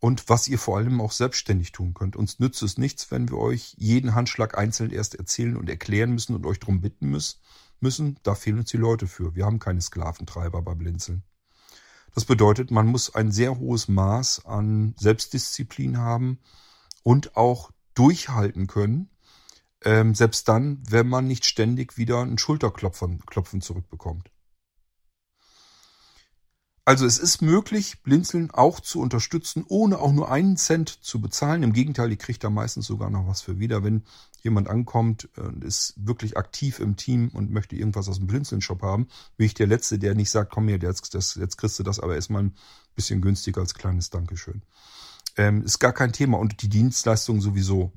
Und 0.00 0.28
was 0.28 0.48
ihr 0.48 0.58
vor 0.58 0.76
allem 0.76 1.00
auch 1.00 1.12
selbstständig 1.12 1.70
tun 1.70 1.94
könnt. 1.94 2.16
Uns 2.16 2.40
nützt 2.40 2.62
es 2.62 2.76
nichts, 2.76 3.10
wenn 3.12 3.30
wir 3.30 3.38
euch 3.38 3.74
jeden 3.78 4.16
Handschlag 4.16 4.58
einzeln 4.58 4.90
erst 4.90 5.14
erzählen 5.14 5.56
und 5.56 5.70
erklären 5.70 6.10
müssen 6.10 6.34
und 6.34 6.44
euch 6.44 6.58
darum 6.58 6.80
bitten 6.80 7.08
müssen. 7.80 8.18
Da 8.24 8.34
fehlen 8.34 8.58
uns 8.58 8.70
die 8.70 8.78
Leute 8.78 9.06
für. 9.06 9.36
Wir 9.36 9.46
haben 9.46 9.60
keine 9.60 9.80
Sklaventreiber 9.80 10.60
bei 10.60 10.74
Blinzeln. 10.74 11.22
Das 12.14 12.24
bedeutet, 12.24 12.70
man 12.72 12.88
muss 12.88 13.14
ein 13.14 13.30
sehr 13.30 13.58
hohes 13.58 13.86
Maß 13.88 14.44
an 14.44 14.94
Selbstdisziplin 14.98 15.98
haben 15.98 16.40
und 17.04 17.36
auch 17.36 17.70
durchhalten 17.94 18.66
können, 18.66 19.08
ähm, 19.84 20.14
selbst 20.14 20.48
dann, 20.48 20.82
wenn 20.88 21.08
man 21.08 21.26
nicht 21.26 21.44
ständig 21.44 21.96
wieder 21.96 22.20
einen 22.20 22.38
Schulterklopfen 22.38 23.24
Klopfen 23.26 23.60
zurückbekommt. 23.60 24.30
Also 26.86 27.06
es 27.06 27.18
ist 27.18 27.40
möglich, 27.40 28.02
Blinzeln 28.02 28.50
auch 28.50 28.78
zu 28.78 29.00
unterstützen, 29.00 29.64
ohne 29.66 29.98
auch 30.00 30.12
nur 30.12 30.30
einen 30.30 30.58
Cent 30.58 30.90
zu 30.90 31.18
bezahlen. 31.18 31.62
Im 31.62 31.72
Gegenteil, 31.72 32.10
ihr 32.10 32.18
kriegt 32.18 32.44
da 32.44 32.50
meistens 32.50 32.86
sogar 32.86 33.08
noch 33.08 33.26
was 33.26 33.40
für 33.40 33.58
wieder. 33.58 33.82
Wenn 33.82 34.02
jemand 34.42 34.68
ankommt 34.68 35.30
und 35.38 35.64
ist 35.64 35.94
wirklich 35.96 36.36
aktiv 36.36 36.80
im 36.80 36.96
Team 36.96 37.30
und 37.32 37.50
möchte 37.50 37.74
irgendwas 37.74 38.10
aus 38.10 38.18
dem 38.18 38.26
Blinzeln-Shop 38.26 38.82
haben, 38.82 39.08
bin 39.38 39.46
ich 39.46 39.54
der 39.54 39.66
Letzte, 39.66 39.98
der 39.98 40.14
nicht 40.14 40.30
sagt, 40.30 40.52
komm 40.52 40.68
hier, 40.68 40.76
jetzt, 40.76 41.14
das, 41.14 41.36
jetzt 41.36 41.56
kriegst 41.56 41.78
du 41.78 41.84
das 41.84 42.00
aber 42.00 42.16
erstmal 42.16 42.42
ein 42.42 42.54
bisschen 42.94 43.22
günstiger 43.22 43.62
als 43.62 43.72
kleines 43.72 44.10
Dankeschön. 44.10 44.62
Ähm, 45.38 45.62
ist 45.62 45.78
gar 45.78 45.94
kein 45.94 46.12
Thema 46.12 46.38
und 46.38 46.60
die 46.60 46.68
Dienstleistung 46.68 47.40
sowieso. 47.40 47.92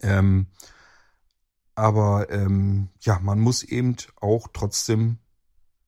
Ähm, 0.00 0.46
aber 1.74 2.30
ähm, 2.30 2.88
ja, 3.00 3.20
man 3.20 3.40
muss 3.40 3.62
eben 3.62 3.96
auch 4.20 4.48
trotzdem 4.52 5.18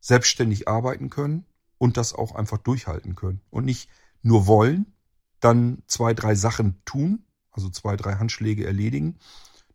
selbstständig 0.00 0.68
arbeiten 0.68 1.10
können 1.10 1.46
und 1.78 1.96
das 1.96 2.14
auch 2.14 2.34
einfach 2.34 2.58
durchhalten 2.58 3.16
können. 3.16 3.40
Und 3.50 3.64
nicht 3.64 3.88
nur 4.22 4.46
wollen, 4.46 4.94
dann 5.40 5.82
zwei, 5.86 6.14
drei 6.14 6.34
Sachen 6.34 6.82
tun, 6.84 7.24
also 7.50 7.70
zwei, 7.70 7.96
drei 7.96 8.14
Handschläge 8.14 8.66
erledigen, 8.66 9.18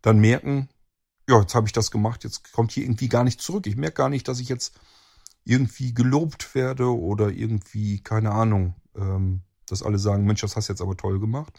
dann 0.01 0.19
merken, 0.19 0.69
ja, 1.27 1.41
jetzt 1.41 1.55
habe 1.55 1.67
ich 1.67 1.73
das 1.73 1.91
gemacht, 1.91 2.23
jetzt 2.23 2.51
kommt 2.53 2.71
hier 2.71 2.83
irgendwie 2.83 3.09
gar 3.09 3.23
nicht 3.23 3.41
zurück. 3.41 3.67
Ich 3.67 3.75
merke 3.75 3.95
gar 3.95 4.09
nicht, 4.09 4.27
dass 4.27 4.39
ich 4.39 4.49
jetzt 4.49 4.79
irgendwie 5.43 5.93
gelobt 5.93 6.55
werde 6.55 6.95
oder 6.95 7.29
irgendwie, 7.29 8.01
keine 8.01 8.31
Ahnung, 8.31 8.75
ähm, 8.95 9.41
dass 9.67 9.83
alle 9.83 9.99
sagen, 9.99 10.25
Mensch, 10.25 10.41
das 10.41 10.55
hast 10.55 10.69
du 10.69 10.73
jetzt 10.73 10.81
aber 10.81 10.95
toll 10.95 11.19
gemacht. 11.19 11.53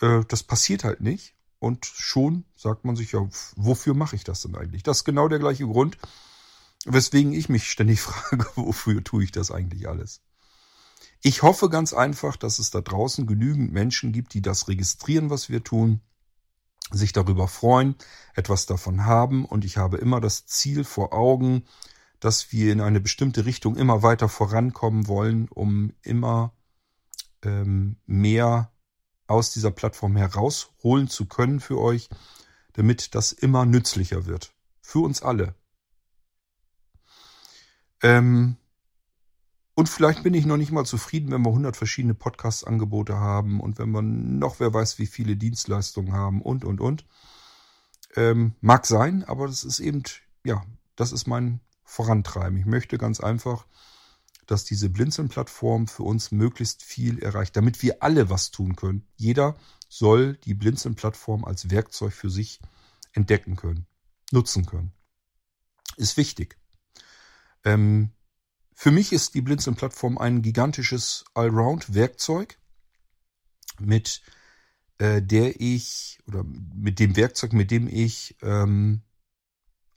Äh, 0.00 0.24
das 0.28 0.42
passiert 0.42 0.84
halt 0.84 1.00
nicht. 1.00 1.34
Und 1.60 1.86
schon 1.86 2.44
sagt 2.56 2.84
man 2.84 2.94
sich, 2.94 3.12
ja, 3.12 3.28
wofür 3.56 3.94
mache 3.94 4.16
ich 4.16 4.24
das 4.24 4.42
denn 4.42 4.54
eigentlich? 4.54 4.82
Das 4.82 4.98
ist 4.98 5.04
genau 5.04 5.28
der 5.28 5.40
gleiche 5.40 5.66
Grund, 5.66 5.98
Weswegen 6.84 7.32
ich 7.32 7.48
mich 7.48 7.70
ständig 7.70 8.00
frage, 8.02 8.46
wofür 8.54 9.02
tue 9.02 9.24
ich 9.24 9.32
das 9.32 9.50
eigentlich 9.50 9.88
alles? 9.88 10.22
Ich 11.20 11.42
hoffe 11.42 11.68
ganz 11.68 11.92
einfach, 11.92 12.36
dass 12.36 12.58
es 12.58 12.70
da 12.70 12.80
draußen 12.80 13.26
genügend 13.26 13.72
Menschen 13.72 14.12
gibt, 14.12 14.34
die 14.34 14.42
das 14.42 14.68
registrieren, 14.68 15.30
was 15.30 15.48
wir 15.48 15.64
tun, 15.64 16.00
sich 16.90 17.12
darüber 17.12 17.48
freuen, 17.48 17.96
etwas 18.34 18.66
davon 18.66 19.04
haben 19.04 19.44
und 19.44 19.64
ich 19.64 19.76
habe 19.76 19.98
immer 19.98 20.20
das 20.20 20.46
Ziel 20.46 20.84
vor 20.84 21.12
Augen, 21.12 21.64
dass 22.20 22.52
wir 22.52 22.72
in 22.72 22.80
eine 22.80 23.00
bestimmte 23.00 23.44
Richtung 23.44 23.76
immer 23.76 24.02
weiter 24.02 24.28
vorankommen 24.28 25.06
wollen, 25.06 25.48
um 25.48 25.92
immer 26.02 26.54
ähm, 27.42 27.96
mehr 28.06 28.72
aus 29.28 29.52
dieser 29.52 29.70
Plattform 29.70 30.16
herausholen 30.16 31.08
zu 31.08 31.26
können 31.26 31.60
für 31.60 31.78
euch, 31.78 32.08
damit 32.72 33.14
das 33.14 33.32
immer 33.32 33.64
nützlicher 33.64 34.26
wird. 34.26 34.52
Für 34.80 35.00
uns 35.00 35.22
alle. 35.22 35.54
Ähm, 38.02 38.56
und 39.74 39.88
vielleicht 39.88 40.24
bin 40.24 40.34
ich 40.34 40.46
noch 40.46 40.56
nicht 40.56 40.72
mal 40.72 40.84
zufrieden, 40.84 41.30
wenn 41.30 41.42
wir 41.42 41.50
100 41.50 41.76
verschiedene 41.76 42.14
Podcast-Angebote 42.14 43.16
haben 43.16 43.60
und 43.60 43.78
wenn 43.78 43.90
wir 43.90 44.02
noch 44.02 44.58
wer 44.58 44.74
weiß, 44.74 44.98
wie 44.98 45.06
viele 45.06 45.36
Dienstleistungen 45.36 46.12
haben 46.12 46.42
und, 46.42 46.64
und, 46.64 46.80
und. 46.80 47.04
Ähm, 48.16 48.54
mag 48.60 48.86
sein, 48.86 49.22
aber 49.24 49.46
das 49.46 49.62
ist 49.62 49.78
eben, 49.78 50.02
ja, 50.42 50.64
das 50.96 51.12
ist 51.12 51.26
mein 51.26 51.60
Vorantreiben. 51.84 52.58
Ich 52.58 52.66
möchte 52.66 52.98
ganz 52.98 53.20
einfach, 53.20 53.66
dass 54.48 54.64
diese 54.64 54.88
Blinzeln-Plattform 54.88 55.86
für 55.86 56.02
uns 56.02 56.32
möglichst 56.32 56.82
viel 56.82 57.18
erreicht, 57.18 57.54
damit 57.54 57.82
wir 57.82 58.02
alle 58.02 58.30
was 58.30 58.50
tun 58.50 58.76
können. 58.76 59.06
Jeder 59.14 59.56
soll 59.88 60.36
die 60.38 60.54
Blinzeln-Plattform 60.54 61.44
als 61.44 61.70
Werkzeug 61.70 62.14
für 62.14 62.30
sich 62.30 62.60
entdecken 63.12 63.56
können, 63.56 63.86
nutzen 64.32 64.64
können. 64.64 64.92
Ist 65.96 66.16
wichtig. 66.16 66.56
Ähm, 67.62 68.10
für 68.74 68.90
mich 68.90 69.12
ist 69.12 69.34
die 69.34 69.42
Blinzeln-Plattform 69.42 70.16
ein 70.16 70.40
gigantisches 70.40 71.24
Allround-Werkzeug, 71.34 72.58
mit 73.78 74.22
äh, 74.96 75.20
der 75.20 75.60
ich 75.60 76.20
oder 76.26 76.42
mit 76.44 77.00
dem 77.00 77.16
Werkzeug, 77.16 77.52
mit 77.52 77.70
dem 77.70 77.86
ich 77.86 78.36
ähm, 78.40 79.02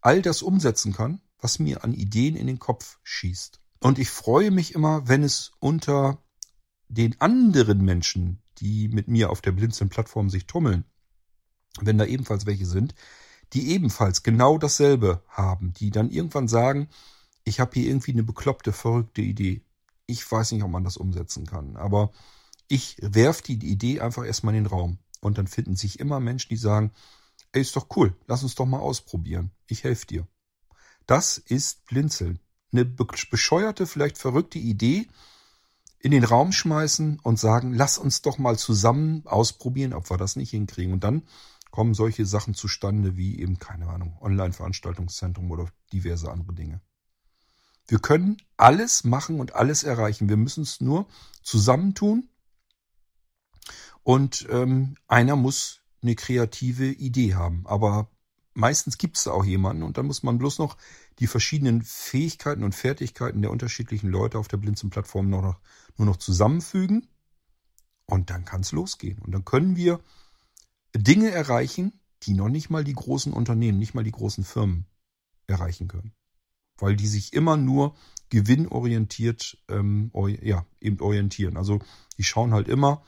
all 0.01 0.21
das 0.21 0.41
umsetzen 0.41 0.91
kann, 0.91 1.21
was 1.39 1.59
mir 1.59 1.85
an 1.85 1.93
Ideen 1.93 2.35
in 2.35 2.47
den 2.47 2.59
Kopf 2.59 2.99
schießt. 3.03 3.60
Und 3.81 3.97
ich 3.97 4.09
freue 4.09 4.51
mich 4.51 4.75
immer, 4.75 5.07
wenn 5.07 5.23
es 5.23 5.51
unter 5.59 6.23
den 6.87 7.19
anderen 7.19 7.83
Menschen, 7.83 8.41
die 8.59 8.87
mit 8.87 9.07
mir 9.07 9.31
auf 9.31 9.41
der 9.41 9.51
Blinzeln-Plattform 9.51 10.29
sich 10.29 10.45
tummeln, 10.45 10.85
wenn 11.79 11.97
da 11.97 12.05
ebenfalls 12.05 12.45
welche 12.45 12.67
sind, 12.67 12.93
die 13.53 13.71
ebenfalls 13.71 14.23
genau 14.23 14.57
dasselbe 14.57 15.23
haben, 15.27 15.73
die 15.73 15.89
dann 15.89 16.11
irgendwann 16.11 16.47
sagen, 16.47 16.89
ich 17.43 17.59
habe 17.59 17.71
hier 17.73 17.89
irgendwie 17.89 18.11
eine 18.11 18.23
bekloppte, 18.23 18.71
verrückte 18.71 19.21
Idee. 19.21 19.63
Ich 20.05 20.29
weiß 20.29 20.51
nicht, 20.51 20.63
ob 20.63 20.69
man 20.69 20.83
das 20.83 20.97
umsetzen 20.97 21.47
kann, 21.47 21.75
aber 21.75 22.11
ich 22.67 22.97
werf 23.01 23.41
die 23.41 23.53
Idee 23.53 23.99
einfach 23.99 24.25
erstmal 24.25 24.55
in 24.55 24.63
den 24.63 24.71
Raum. 24.71 24.99
Und 25.21 25.37
dann 25.37 25.47
finden 25.47 25.75
sich 25.75 25.99
immer 25.99 26.19
Menschen, 26.19 26.49
die 26.49 26.57
sagen, 26.57 26.91
ey, 27.51 27.61
ist 27.61 27.75
doch 27.75 27.87
cool, 27.95 28.15
lass 28.27 28.43
uns 28.43 28.55
doch 28.55 28.65
mal 28.65 28.79
ausprobieren. 28.79 29.51
Ich 29.67 29.83
helfe 29.83 30.05
dir. 30.05 30.27
Das 31.07 31.37
ist 31.37 31.85
Blinzeln. 31.85 32.39
Eine 32.71 32.85
bescheuerte, 32.85 33.85
vielleicht 33.85 34.17
verrückte 34.17 34.59
Idee 34.59 35.07
in 35.99 36.11
den 36.11 36.23
Raum 36.23 36.51
schmeißen 36.51 37.19
und 37.19 37.39
sagen, 37.39 37.73
lass 37.73 37.97
uns 37.97 38.21
doch 38.21 38.37
mal 38.37 38.57
zusammen 38.57 39.23
ausprobieren, 39.25 39.93
ob 39.93 40.09
wir 40.09 40.17
das 40.17 40.35
nicht 40.35 40.49
hinkriegen. 40.51 40.93
Und 40.93 41.03
dann 41.03 41.23
kommen 41.69 41.93
solche 41.93 42.25
Sachen 42.25 42.53
zustande 42.53 43.17
wie 43.17 43.39
eben, 43.39 43.59
keine 43.59 43.87
Ahnung, 43.87 44.17
Online-Veranstaltungszentrum 44.19 45.51
oder 45.51 45.67
diverse 45.93 46.31
andere 46.31 46.53
Dinge. 46.53 46.81
Wir 47.87 47.99
können 47.99 48.37
alles 48.57 49.03
machen 49.03 49.39
und 49.39 49.55
alles 49.55 49.83
erreichen. 49.83 50.29
Wir 50.29 50.37
müssen 50.37 50.63
es 50.63 50.81
nur 50.81 51.07
zusammentun. 51.43 52.29
Und 54.03 54.47
ähm, 54.49 54.95
einer 55.07 55.35
muss 55.35 55.81
eine 56.01 56.15
kreative 56.15 56.87
Idee 56.87 57.35
haben. 57.35 57.65
Aber 57.67 58.09
meistens 58.53 58.97
gibt 58.97 59.17
es 59.17 59.23
da 59.23 59.31
auch 59.31 59.45
jemanden 59.45 59.83
und 59.83 59.97
dann 59.97 60.05
muss 60.05 60.23
man 60.23 60.37
bloß 60.37 60.59
noch 60.59 60.77
die 61.19 61.27
verschiedenen 61.27 61.81
Fähigkeiten 61.81 62.63
und 62.63 62.75
Fertigkeiten 62.75 63.41
der 63.41 63.51
unterschiedlichen 63.51 64.09
Leute 64.09 64.37
auf 64.37 64.47
der 64.47 64.57
Blinzeln-Plattform 64.57 65.29
noch, 65.29 65.41
noch, 65.41 65.59
nur 65.97 66.05
noch 66.05 66.17
zusammenfügen. 66.17 67.07
Und 68.05 68.29
dann 68.29 68.43
kann 68.43 68.61
es 68.61 68.73
losgehen. 68.73 69.19
Und 69.19 69.31
dann 69.31 69.45
können 69.45 69.75
wir 69.75 70.01
Dinge 70.95 71.31
erreichen, 71.31 71.93
die 72.23 72.33
noch 72.33 72.49
nicht 72.49 72.69
mal 72.69 72.83
die 72.83 72.93
großen 72.93 73.31
Unternehmen, 73.31 73.79
nicht 73.79 73.93
mal 73.93 74.03
die 74.03 74.11
großen 74.11 74.43
Firmen 74.43 74.85
erreichen 75.47 75.87
können 75.87 76.13
weil 76.81 76.95
die 76.95 77.07
sich 77.07 77.33
immer 77.33 77.57
nur 77.57 77.95
gewinnorientiert 78.29 79.57
ähm, 79.69 80.11
ja, 80.41 80.65
eben 80.79 80.99
orientieren. 80.99 81.57
Also 81.57 81.79
die 82.17 82.23
schauen 82.23 82.53
halt 82.53 82.67
immer, 82.67 83.03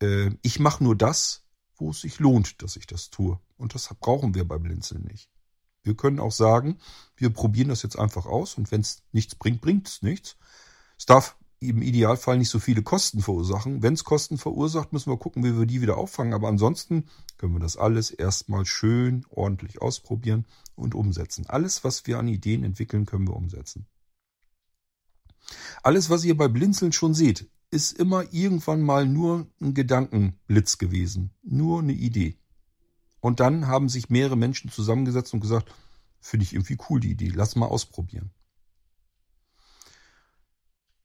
äh, 0.00 0.30
ich 0.42 0.58
mache 0.58 0.82
nur 0.82 0.96
das, 0.96 1.41
wo 1.82 1.90
es 1.90 2.00
sich 2.00 2.18
lohnt, 2.18 2.62
dass 2.62 2.76
ich 2.76 2.86
das 2.86 3.10
tue. 3.10 3.38
Und 3.56 3.74
das 3.74 3.92
brauchen 4.00 4.34
wir 4.34 4.46
beim 4.46 4.62
Blinzeln 4.62 5.02
nicht. 5.02 5.28
Wir 5.82 5.96
können 5.96 6.20
auch 6.20 6.32
sagen, 6.32 6.78
wir 7.16 7.30
probieren 7.30 7.68
das 7.68 7.82
jetzt 7.82 7.98
einfach 7.98 8.26
aus 8.26 8.56
und 8.56 8.70
wenn 8.70 8.82
es 8.82 9.02
nichts 9.10 9.34
bringt, 9.34 9.60
bringt 9.60 9.88
es 9.88 10.02
nichts. 10.02 10.36
Es 10.96 11.06
darf 11.06 11.36
im 11.58 11.82
Idealfall 11.82 12.38
nicht 12.38 12.50
so 12.50 12.58
viele 12.58 12.82
Kosten 12.82 13.20
verursachen. 13.20 13.82
Wenn 13.82 13.94
es 13.94 14.04
Kosten 14.04 14.38
verursacht, 14.38 14.92
müssen 14.92 15.10
wir 15.10 15.16
gucken, 15.16 15.44
wie 15.44 15.56
wir 15.56 15.66
die 15.66 15.80
wieder 15.80 15.96
auffangen. 15.96 16.34
Aber 16.34 16.48
ansonsten 16.48 17.08
können 17.38 17.54
wir 17.54 17.60
das 17.60 17.76
alles 17.76 18.10
erstmal 18.10 18.66
schön 18.66 19.24
ordentlich 19.30 19.80
ausprobieren 19.80 20.46
und 20.74 20.94
umsetzen. 20.94 21.46
Alles, 21.48 21.84
was 21.84 22.06
wir 22.06 22.18
an 22.18 22.28
Ideen 22.28 22.64
entwickeln, 22.64 23.06
können 23.06 23.28
wir 23.28 23.36
umsetzen. 23.36 23.86
Alles, 25.82 26.10
was 26.10 26.24
ihr 26.24 26.36
bei 26.36 26.48
Blinzeln 26.48 26.92
schon 26.92 27.14
seht, 27.14 27.48
ist 27.72 27.98
immer 27.98 28.32
irgendwann 28.32 28.82
mal 28.82 29.06
nur 29.06 29.46
ein 29.60 29.72
Gedankenblitz 29.74 30.78
gewesen. 30.78 31.30
Nur 31.42 31.80
eine 31.80 31.94
Idee. 31.94 32.36
Und 33.20 33.40
dann 33.40 33.66
haben 33.66 33.88
sich 33.88 34.10
mehrere 34.10 34.36
Menschen 34.36 34.70
zusammengesetzt 34.70 35.32
und 35.32 35.40
gesagt, 35.40 35.72
finde 36.20 36.44
ich 36.44 36.52
irgendwie 36.52 36.76
cool 36.88 37.00
die 37.00 37.10
Idee, 37.10 37.32
lass 37.34 37.56
mal 37.56 37.66
ausprobieren. 37.66 38.30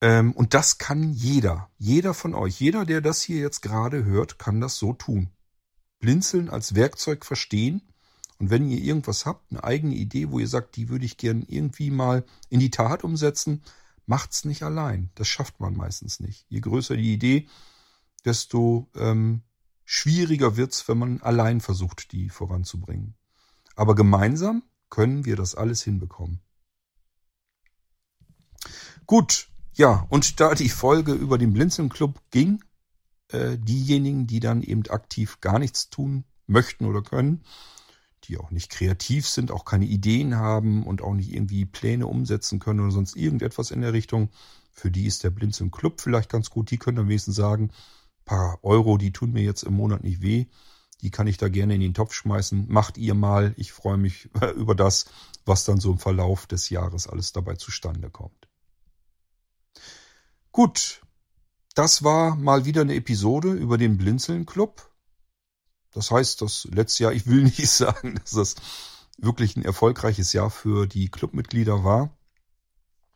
Ähm, 0.01 0.33
und 0.33 0.53
das 0.53 0.77
kann 0.77 1.13
jeder, 1.13 1.69
jeder 1.77 2.13
von 2.13 2.35
euch, 2.35 2.59
jeder, 2.59 2.85
der 2.85 3.01
das 3.01 3.21
hier 3.21 3.39
jetzt 3.39 3.61
gerade 3.61 4.03
hört, 4.03 4.37
kann 4.37 4.59
das 4.59 4.77
so 4.77 4.93
tun. 4.93 5.29
Blinzeln 5.99 6.49
als 6.49 6.75
Werkzeug 6.75 7.25
verstehen. 7.25 7.81
Und 8.39 8.49
wenn 8.49 8.69
ihr 8.69 8.79
irgendwas 8.79 9.25
habt, 9.25 9.51
eine 9.51 9.63
eigene 9.63 9.95
Idee, 9.95 10.29
wo 10.29 10.39
ihr 10.39 10.47
sagt, 10.47 10.75
die 10.75 10.89
würde 10.89 11.05
ich 11.05 11.17
gern 11.17 11.43
irgendwie 11.47 11.89
mal 11.91 12.25
in 12.49 12.59
die 12.59 12.71
Tat 12.71 13.03
umsetzen, 13.03 13.63
macht's 14.07 14.45
nicht 14.45 14.63
allein. 14.63 15.11
Das 15.15 15.27
schafft 15.27 15.59
man 15.59 15.75
meistens 15.75 16.19
nicht. 16.19 16.45
Je 16.49 16.59
größer 16.61 16.97
die 16.97 17.13
Idee, 17.13 17.47
desto 18.25 18.89
ähm, 18.95 19.43
schwieriger 19.85 20.57
wird's, 20.57 20.87
wenn 20.87 20.97
man 20.97 21.21
allein 21.21 21.61
versucht, 21.61 22.11
die 22.11 22.29
voranzubringen. 22.29 23.15
Aber 23.75 23.93
gemeinsam 23.93 24.63
können 24.89 25.25
wir 25.25 25.35
das 25.35 25.53
alles 25.53 25.83
hinbekommen. 25.83 26.41
Gut, 29.05 29.49
ja, 29.73 30.07
und 30.09 30.39
da 30.39 30.55
die 30.55 30.69
Folge 30.69 31.13
über 31.13 31.37
den 31.37 31.53
Blinzeln 31.53 31.89
Club 31.89 32.19
ging, 32.31 32.63
äh, 33.29 33.57
diejenigen, 33.57 34.25
die 34.25 34.39
dann 34.39 34.63
eben 34.63 34.85
aktiv 34.89 35.39
gar 35.41 35.59
nichts 35.59 35.89
tun 35.89 36.23
möchten 36.47 36.85
oder 36.85 37.01
können, 37.01 37.43
die 38.25 38.37
auch 38.37 38.51
nicht 38.51 38.69
kreativ 38.69 39.27
sind, 39.27 39.51
auch 39.51 39.65
keine 39.65 39.85
Ideen 39.85 40.35
haben 40.35 40.85
und 40.85 41.01
auch 41.01 41.13
nicht 41.13 41.33
irgendwie 41.33 41.65
Pläne 41.65 42.07
umsetzen 42.07 42.59
können 42.59 42.79
oder 42.81 42.91
sonst 42.91 43.15
irgendetwas 43.15 43.71
in 43.71 43.81
der 43.81 43.93
Richtung, 43.93 44.29
für 44.71 44.91
die 44.91 45.07
ist 45.07 45.23
der 45.23 45.31
Blinzeln 45.31 45.71
Club 45.71 46.01
vielleicht 46.01 46.29
ganz 46.29 46.49
gut. 46.49 46.69
Die 46.69 46.77
können 46.77 46.99
am 46.99 47.07
wenigsten 47.07 47.31
sagen, 47.31 47.71
paar 48.25 48.59
Euro, 48.63 48.97
die 48.97 49.11
tun 49.11 49.31
mir 49.31 49.41
jetzt 49.41 49.63
im 49.63 49.73
Monat 49.73 50.03
nicht 50.03 50.21
weh. 50.21 50.45
Die 51.01 51.11
kann 51.11 51.27
ich 51.27 51.37
da 51.37 51.47
gerne 51.47 51.75
in 51.75 51.81
den 51.81 51.93
Topf 51.93 52.13
schmeißen. 52.13 52.65
Macht 52.67 52.97
ihr 52.97 53.13
mal. 53.13 53.53
Ich 53.57 53.71
freue 53.71 53.97
mich 53.97 54.29
über 54.55 54.75
das, 54.75 55.05
was 55.45 55.63
dann 55.63 55.79
so 55.79 55.91
im 55.91 55.97
Verlauf 55.97 56.45
des 56.45 56.69
Jahres 56.69 57.07
alles 57.07 57.31
dabei 57.33 57.55
zustande 57.55 58.09
kommt. 58.09 58.47
Gut. 60.51 61.01
Das 61.73 62.03
war 62.03 62.35
mal 62.35 62.65
wieder 62.65 62.81
eine 62.81 62.95
Episode 62.95 63.51
über 63.51 63.77
den 63.77 63.97
Blinzeln 63.97 64.45
Club. 64.47 64.86
Das 65.93 66.11
heißt, 66.11 66.41
das 66.41 66.67
letzte 66.71 67.03
Jahr, 67.03 67.13
ich 67.13 67.27
will 67.27 67.43
nicht 67.57 67.69
sagen, 67.69 68.15
dass 68.15 68.31
das 68.31 68.55
wirklich 69.17 69.55
ein 69.55 69.65
erfolgreiches 69.65 70.33
Jahr 70.33 70.49
für 70.49 70.87
die 70.87 71.09
Clubmitglieder 71.09 71.83
war. 71.83 72.15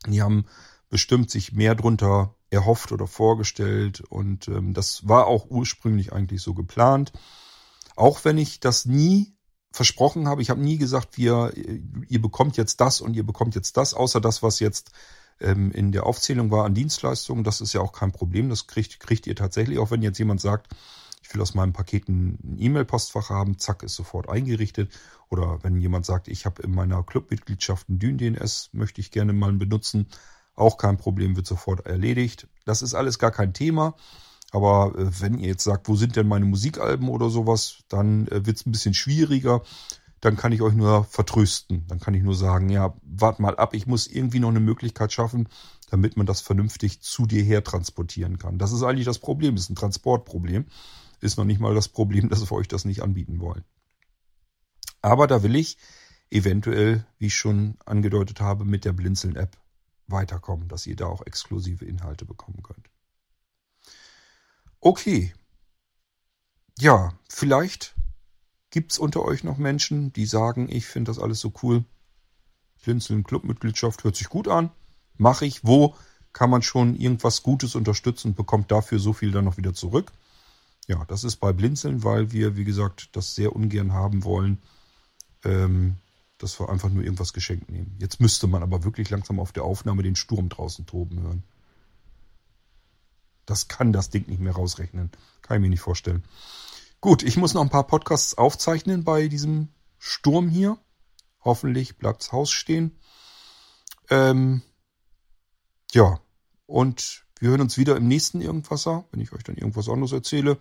Die 0.08 0.22
haben 0.22 0.46
bestimmt 0.90 1.30
sich 1.30 1.54
mehr 1.54 1.76
drunter 1.76 2.36
erhofft 2.50 2.92
oder 2.92 3.08
vorgestellt 3.08 4.02
und 4.02 4.48
ähm, 4.50 4.74
das 4.74 5.08
war 5.08 5.28
auch 5.28 5.50
ursprünglich 5.50 6.12
eigentlich 6.12 6.42
so 6.42 6.54
geplant. 6.54 7.14
Auch 7.96 8.26
wenn 8.26 8.38
ich 8.38 8.60
das 8.60 8.86
nie 8.86 9.34
versprochen 9.72 10.28
habe, 10.28 10.42
ich 10.42 10.50
habe 10.50 10.62
nie 10.62 10.78
gesagt, 10.78 11.18
wir, 11.18 11.54
ihr 11.56 12.22
bekommt 12.22 12.58
jetzt 12.58 12.82
das 12.82 13.00
und 13.00 13.16
ihr 13.16 13.26
bekommt 13.26 13.56
jetzt 13.56 13.78
das, 13.78 13.94
außer 13.94 14.20
das, 14.20 14.44
was 14.44 14.60
jetzt 14.60 14.92
ähm, 15.40 15.72
in 15.72 15.92
der 15.92 16.06
Aufzählung 16.06 16.52
war 16.52 16.66
an 16.66 16.74
Dienstleistungen. 16.74 17.44
Das 17.44 17.62
ist 17.62 17.74
ja 17.74 17.82
auch 17.82 17.94
kein 17.94 18.12
Problem. 18.12 18.50
Das 18.50 18.68
kriegt, 18.68 19.00
kriegt 19.00 19.28
ihr 19.28 19.36
tatsächlich, 19.36 19.80
auch 19.80 19.92
wenn 19.92 20.02
jetzt 20.02 20.20
jemand 20.20 20.42
sagt, 20.42 20.68
ich 21.36 21.42
aus 21.42 21.54
meinem 21.54 21.74
Paket 21.74 22.10
ein 22.10 22.58
E-Mail-Postfach 22.58 23.30
haben, 23.30 23.58
zack, 23.58 23.84
ist 23.84 23.96
sofort 23.96 24.30
eingerichtet. 24.30 24.92
Oder 25.30 25.60
wenn 25.64 25.80
jemand 25.80 26.06
sagt, 26.06 26.28
ich 26.28 26.46
habe 26.46 26.62
in 26.62 26.74
meiner 26.74 27.04
Clubmitgliedschaft 27.04 27.90
ein 27.90 28.00
Dyn-DNS, 28.00 28.70
möchte 28.74 29.02
ich 29.02 29.12
gerne 29.12 29.34
mal 29.34 29.54
benutzen, 29.54 30.08
auch 30.56 30.78
kein 30.78 30.98
Problem, 30.98 31.36
wird 31.36 31.48
sofort 31.48 31.86
erledigt. 31.86 32.48
Das 32.66 32.82
ist 32.82 32.94
alles 32.94 33.20
gar 33.20 33.32
kein 33.32 33.54
Thema. 33.54 33.96
Aber 34.52 34.94
äh, 34.98 35.22
wenn 35.22 35.40
ihr 35.40 35.48
jetzt 35.48 35.64
sagt, 35.64 35.88
wo 35.88 35.96
sind 35.96 36.16
denn 36.16 36.28
meine 36.28 36.46
Musikalben 36.46 37.10
oder 37.10 37.30
sowas, 37.30 37.80
dann 37.90 38.28
äh, 38.28 38.46
wird 38.46 38.58
es 38.58 38.66
ein 38.66 38.72
bisschen 38.72 38.94
schwieriger. 38.94 39.62
Dann 40.20 40.38
kann 40.38 40.52
ich 40.52 40.62
euch 40.62 40.74
nur 40.74 41.06
vertrösten. 41.06 41.88
Dann 41.88 42.00
kann 42.00 42.14
ich 42.14 42.22
nur 42.22 42.36
sagen, 42.36 42.70
ja, 42.70 42.94
wart 43.02 43.40
mal 43.40 43.56
ab, 43.56 43.74
ich 43.74 43.88
muss 43.88 44.06
irgendwie 44.06 44.40
noch 44.40 44.50
eine 44.50 44.60
Möglichkeit 44.60 45.12
schaffen, 45.12 45.48
damit 45.90 46.16
man 46.16 46.28
das 46.28 46.42
vernünftig 46.42 47.02
zu 47.02 47.26
dir 47.26 47.44
her 47.44 47.64
transportieren 47.64 48.38
kann. 48.38 48.60
Das 48.60 48.72
ist 48.72 48.84
eigentlich 48.84 49.06
das 49.06 49.20
Problem, 49.20 49.56
das 49.56 49.66
ist 49.66 49.72
ein 49.72 49.76
Transportproblem. 49.76 50.66
Ist 51.22 51.38
noch 51.38 51.46
nicht 51.46 51.60
mal 51.60 51.76
das 51.76 51.88
Problem, 51.88 52.30
dass 52.30 52.42
wir 52.42 52.52
euch 52.52 52.68
das 52.68 52.84
nicht 52.84 53.02
anbieten 53.02 53.40
wollen. 53.40 53.64
Aber 55.02 55.28
da 55.28 55.44
will 55.44 55.56
ich 55.56 55.78
eventuell, 56.30 57.06
wie 57.18 57.28
ich 57.28 57.36
schon 57.36 57.78
angedeutet 57.86 58.42
habe, 58.42 58.66
mit 58.66 58.86
der 58.86 58.94
Blinzeln-App 58.94 59.58
weiterkommen, 60.08 60.68
dass 60.68 60.88
ihr 60.88 60.96
da 60.96 61.06
auch 61.06 61.26
exklusive 61.26 61.86
Inhalte 61.86 62.26
bekommen 62.26 62.62
könnt. 62.64 62.90
Okay. 64.80 65.34
Ja, 66.80 67.14
vielleicht 67.30 67.96
gibt's 68.72 68.98
unter 68.98 69.24
euch 69.24 69.44
noch 69.44 69.58
Menschen, 69.58 70.12
die 70.14 70.26
sagen, 70.26 70.68
ich 70.70 70.86
finde 70.86 71.12
das 71.12 71.20
alles 71.20 71.40
so 71.40 71.54
cool. 71.62 71.86
Blinzeln 72.84 73.24
Clubmitgliedschaft 73.24 74.04
hört 74.04 74.16
sich 74.16 74.30
gut 74.30 74.48
an. 74.48 74.72
Mache 75.18 75.46
ich. 75.46 75.64
Wo 75.64 75.96
kann 76.34 76.50
man 76.50 76.62
schon 76.62 76.96
irgendwas 76.96 77.44
Gutes 77.44 77.76
unterstützen 77.76 78.30
und 78.30 78.38
bekommt 78.38 78.72
dafür 78.72 78.98
so 78.98 79.14
viel 79.14 79.32
dann 79.32 79.46
noch 79.46 79.58
wieder 79.58 79.74
zurück? 79.74 80.12
Ja, 80.88 81.06
das 81.06 81.24
ist 81.24 81.38
bei 81.38 81.54
Blinzeln, 81.54 82.04
weil 82.04 82.32
wir, 82.32 82.58
wie 82.58 82.64
gesagt, 82.64 83.10
das 83.16 83.36
sehr 83.36 83.56
ungern 83.56 83.94
haben 83.94 84.24
wollen, 84.24 84.62
ähm, 85.44 85.98
dass 86.38 86.60
wir 86.60 86.70
einfach 86.70 86.90
nur 86.90 87.04
irgendwas 87.04 87.34
geschenkt 87.34 87.70
nehmen. 87.70 87.96
Jetzt 88.00 88.20
müsste 88.20 88.48
man 88.48 88.64
aber 88.64 88.84
wirklich 88.84 89.10
langsam 89.10 89.40
auf 89.40 89.52
der 89.52 89.64
Aufnahme 89.64 90.04
den 90.04 90.16
Sturm 90.16 90.50
draußen 90.50 90.86
toben 90.86 91.22
hören. 91.22 91.44
Das 93.46 93.68
kann 93.68 93.94
das 93.94 94.10
Ding 94.10 94.28
nicht 94.28 94.40
mehr 94.40 94.54
rausrechnen. 94.54 95.12
Kann 95.42 95.58
ich 95.58 95.62
mir 95.62 95.70
nicht 95.70 95.82
vorstellen. 95.82 96.24
Gut, 97.00 97.24
ich 97.24 97.38
muss 97.38 97.54
noch 97.54 97.62
ein 97.62 97.70
paar 97.70 97.88
Podcasts 97.88 98.38
aufzeichnen 98.38 99.04
bei 99.04 99.28
diesem 99.28 99.70
Sturm 99.98 100.50
hier. 100.50 100.78
Hoffentlich 101.44 101.98
bleibt's 101.98 102.32
Haus 102.32 102.52
stehen. 102.52 102.98
Ähm, 104.10 104.62
ja, 105.94 106.20
und 106.66 107.26
wir 107.42 107.50
hören 107.50 107.62
uns 107.62 107.78
wieder 107.78 107.98
im 107.98 108.08
nächsten 108.08 108.40
Irgendwasser, 108.40 109.06
wenn 109.12 109.20
ich 109.20 109.34
euch 109.34 109.44
dann 109.44 109.58
irgendwas 109.58 109.90
anderes 109.90 110.12
erzähle. 110.12 110.60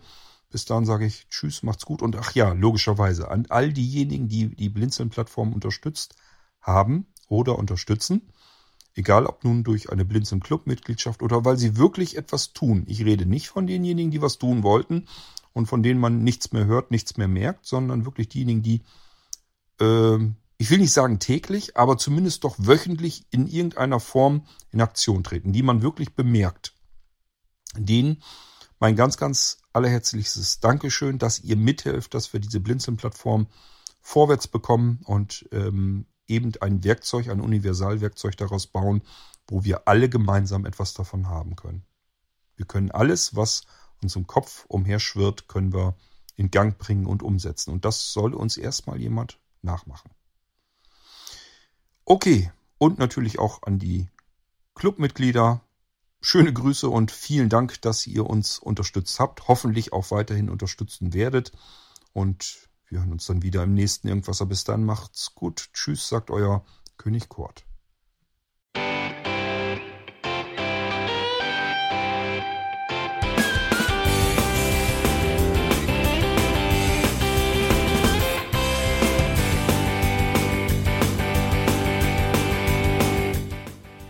Bis 0.49 0.65
dahin 0.65 0.85
sage 0.85 1.05
ich 1.05 1.27
Tschüss, 1.29 1.61
macht's 1.61 1.85
gut. 1.85 2.01
Und 2.01 2.15
ach 2.15 2.33
ja, 2.33 2.53
logischerweise 2.53 3.29
an 3.29 3.45
all 3.49 3.71
diejenigen, 3.71 4.27
die 4.27 4.55
die 4.55 4.69
Blinzeln-Plattform 4.69 5.53
unterstützt 5.53 6.15
haben 6.59 7.05
oder 7.27 7.59
unterstützen, 7.59 8.33
egal 8.95 9.27
ob 9.27 9.43
nun 9.43 9.63
durch 9.63 9.91
eine 9.91 10.05
Blinzeln-Club-Mitgliedschaft 10.05 11.21
oder 11.21 11.45
weil 11.45 11.57
sie 11.57 11.77
wirklich 11.77 12.17
etwas 12.17 12.51
tun. 12.51 12.83
Ich 12.87 13.05
rede 13.05 13.27
nicht 13.27 13.49
von 13.49 13.67
denjenigen, 13.67 14.09
die 14.09 14.23
was 14.23 14.39
tun 14.39 14.63
wollten 14.63 15.07
und 15.53 15.67
von 15.67 15.83
denen 15.83 15.99
man 15.99 16.23
nichts 16.23 16.51
mehr 16.51 16.65
hört, 16.65 16.89
nichts 16.89 17.15
mehr 17.15 17.27
merkt, 17.27 17.67
sondern 17.67 18.05
wirklich 18.05 18.27
diejenigen, 18.27 18.63
die, 18.63 18.81
äh, 19.79 20.17
ich 20.57 20.69
will 20.71 20.79
nicht 20.79 20.93
sagen 20.93 21.19
täglich, 21.19 21.77
aber 21.77 21.97
zumindest 21.99 22.43
doch 22.43 22.55
wöchentlich 22.57 23.25
in 23.29 23.45
irgendeiner 23.45 23.99
Form 23.99 24.45
in 24.71 24.81
Aktion 24.81 25.23
treten, 25.23 25.53
die 25.53 25.63
man 25.63 25.83
wirklich 25.83 26.15
bemerkt. 26.15 26.70
Denen 27.77 28.21
mein 28.79 28.95
ganz, 28.95 29.17
ganz 29.17 29.59
allerherzlichstes 29.73 30.59
Dankeschön, 30.59 31.19
dass 31.19 31.39
ihr 31.39 31.55
mithelft, 31.55 32.13
dass 32.13 32.33
wir 32.33 32.39
diese 32.39 32.59
Blinzeln-Plattform 32.59 33.47
vorwärts 34.01 34.47
bekommen 34.47 34.99
und 35.05 35.47
ähm, 35.51 36.05
eben 36.27 36.51
ein 36.61 36.83
Werkzeug, 36.83 37.29
ein 37.29 37.41
Universalwerkzeug 37.41 38.35
daraus 38.37 38.67
bauen, 38.67 39.03
wo 39.47 39.63
wir 39.63 39.87
alle 39.87 40.09
gemeinsam 40.09 40.65
etwas 40.65 40.93
davon 40.93 41.27
haben 41.27 41.55
können. 41.55 41.83
Wir 42.55 42.65
können 42.65 42.91
alles, 42.91 43.35
was 43.35 43.63
uns 44.01 44.15
im 44.15 44.27
Kopf 44.27 44.65
umherschwirrt, 44.67 45.47
können 45.47 45.73
wir 45.73 45.95
in 46.35 46.49
Gang 46.49 46.77
bringen 46.77 47.05
und 47.05 47.21
umsetzen. 47.21 47.71
Und 47.71 47.85
das 47.85 48.13
soll 48.13 48.33
uns 48.33 48.57
erstmal 48.57 48.99
jemand 48.99 49.39
nachmachen. 49.61 50.09
Okay, 52.05 52.51
und 52.77 52.97
natürlich 52.97 53.39
auch 53.39 53.61
an 53.63 53.77
die 53.77 54.09
Clubmitglieder, 54.73 55.61
Schöne 56.23 56.53
Grüße 56.53 56.87
und 56.87 57.09
vielen 57.09 57.49
Dank, 57.49 57.81
dass 57.81 58.05
ihr 58.05 58.27
uns 58.27 58.59
unterstützt 58.59 59.19
habt. 59.19 59.47
Hoffentlich 59.47 59.91
auch 59.91 60.11
weiterhin 60.11 60.51
unterstützen 60.51 61.13
werdet. 61.13 61.51
Und 62.13 62.69
wir 62.87 62.99
hören 62.99 63.11
uns 63.11 63.25
dann 63.25 63.41
wieder 63.41 63.63
im 63.63 63.73
nächsten 63.73 64.07
Irgendwas. 64.07 64.47
Bis 64.47 64.63
dann 64.63 64.83
macht's 64.83 65.33
gut. 65.33 65.69
Tschüss, 65.73 66.07
sagt 66.07 66.29
euer 66.29 66.63
König 66.97 67.27
Kurt. 67.27 67.65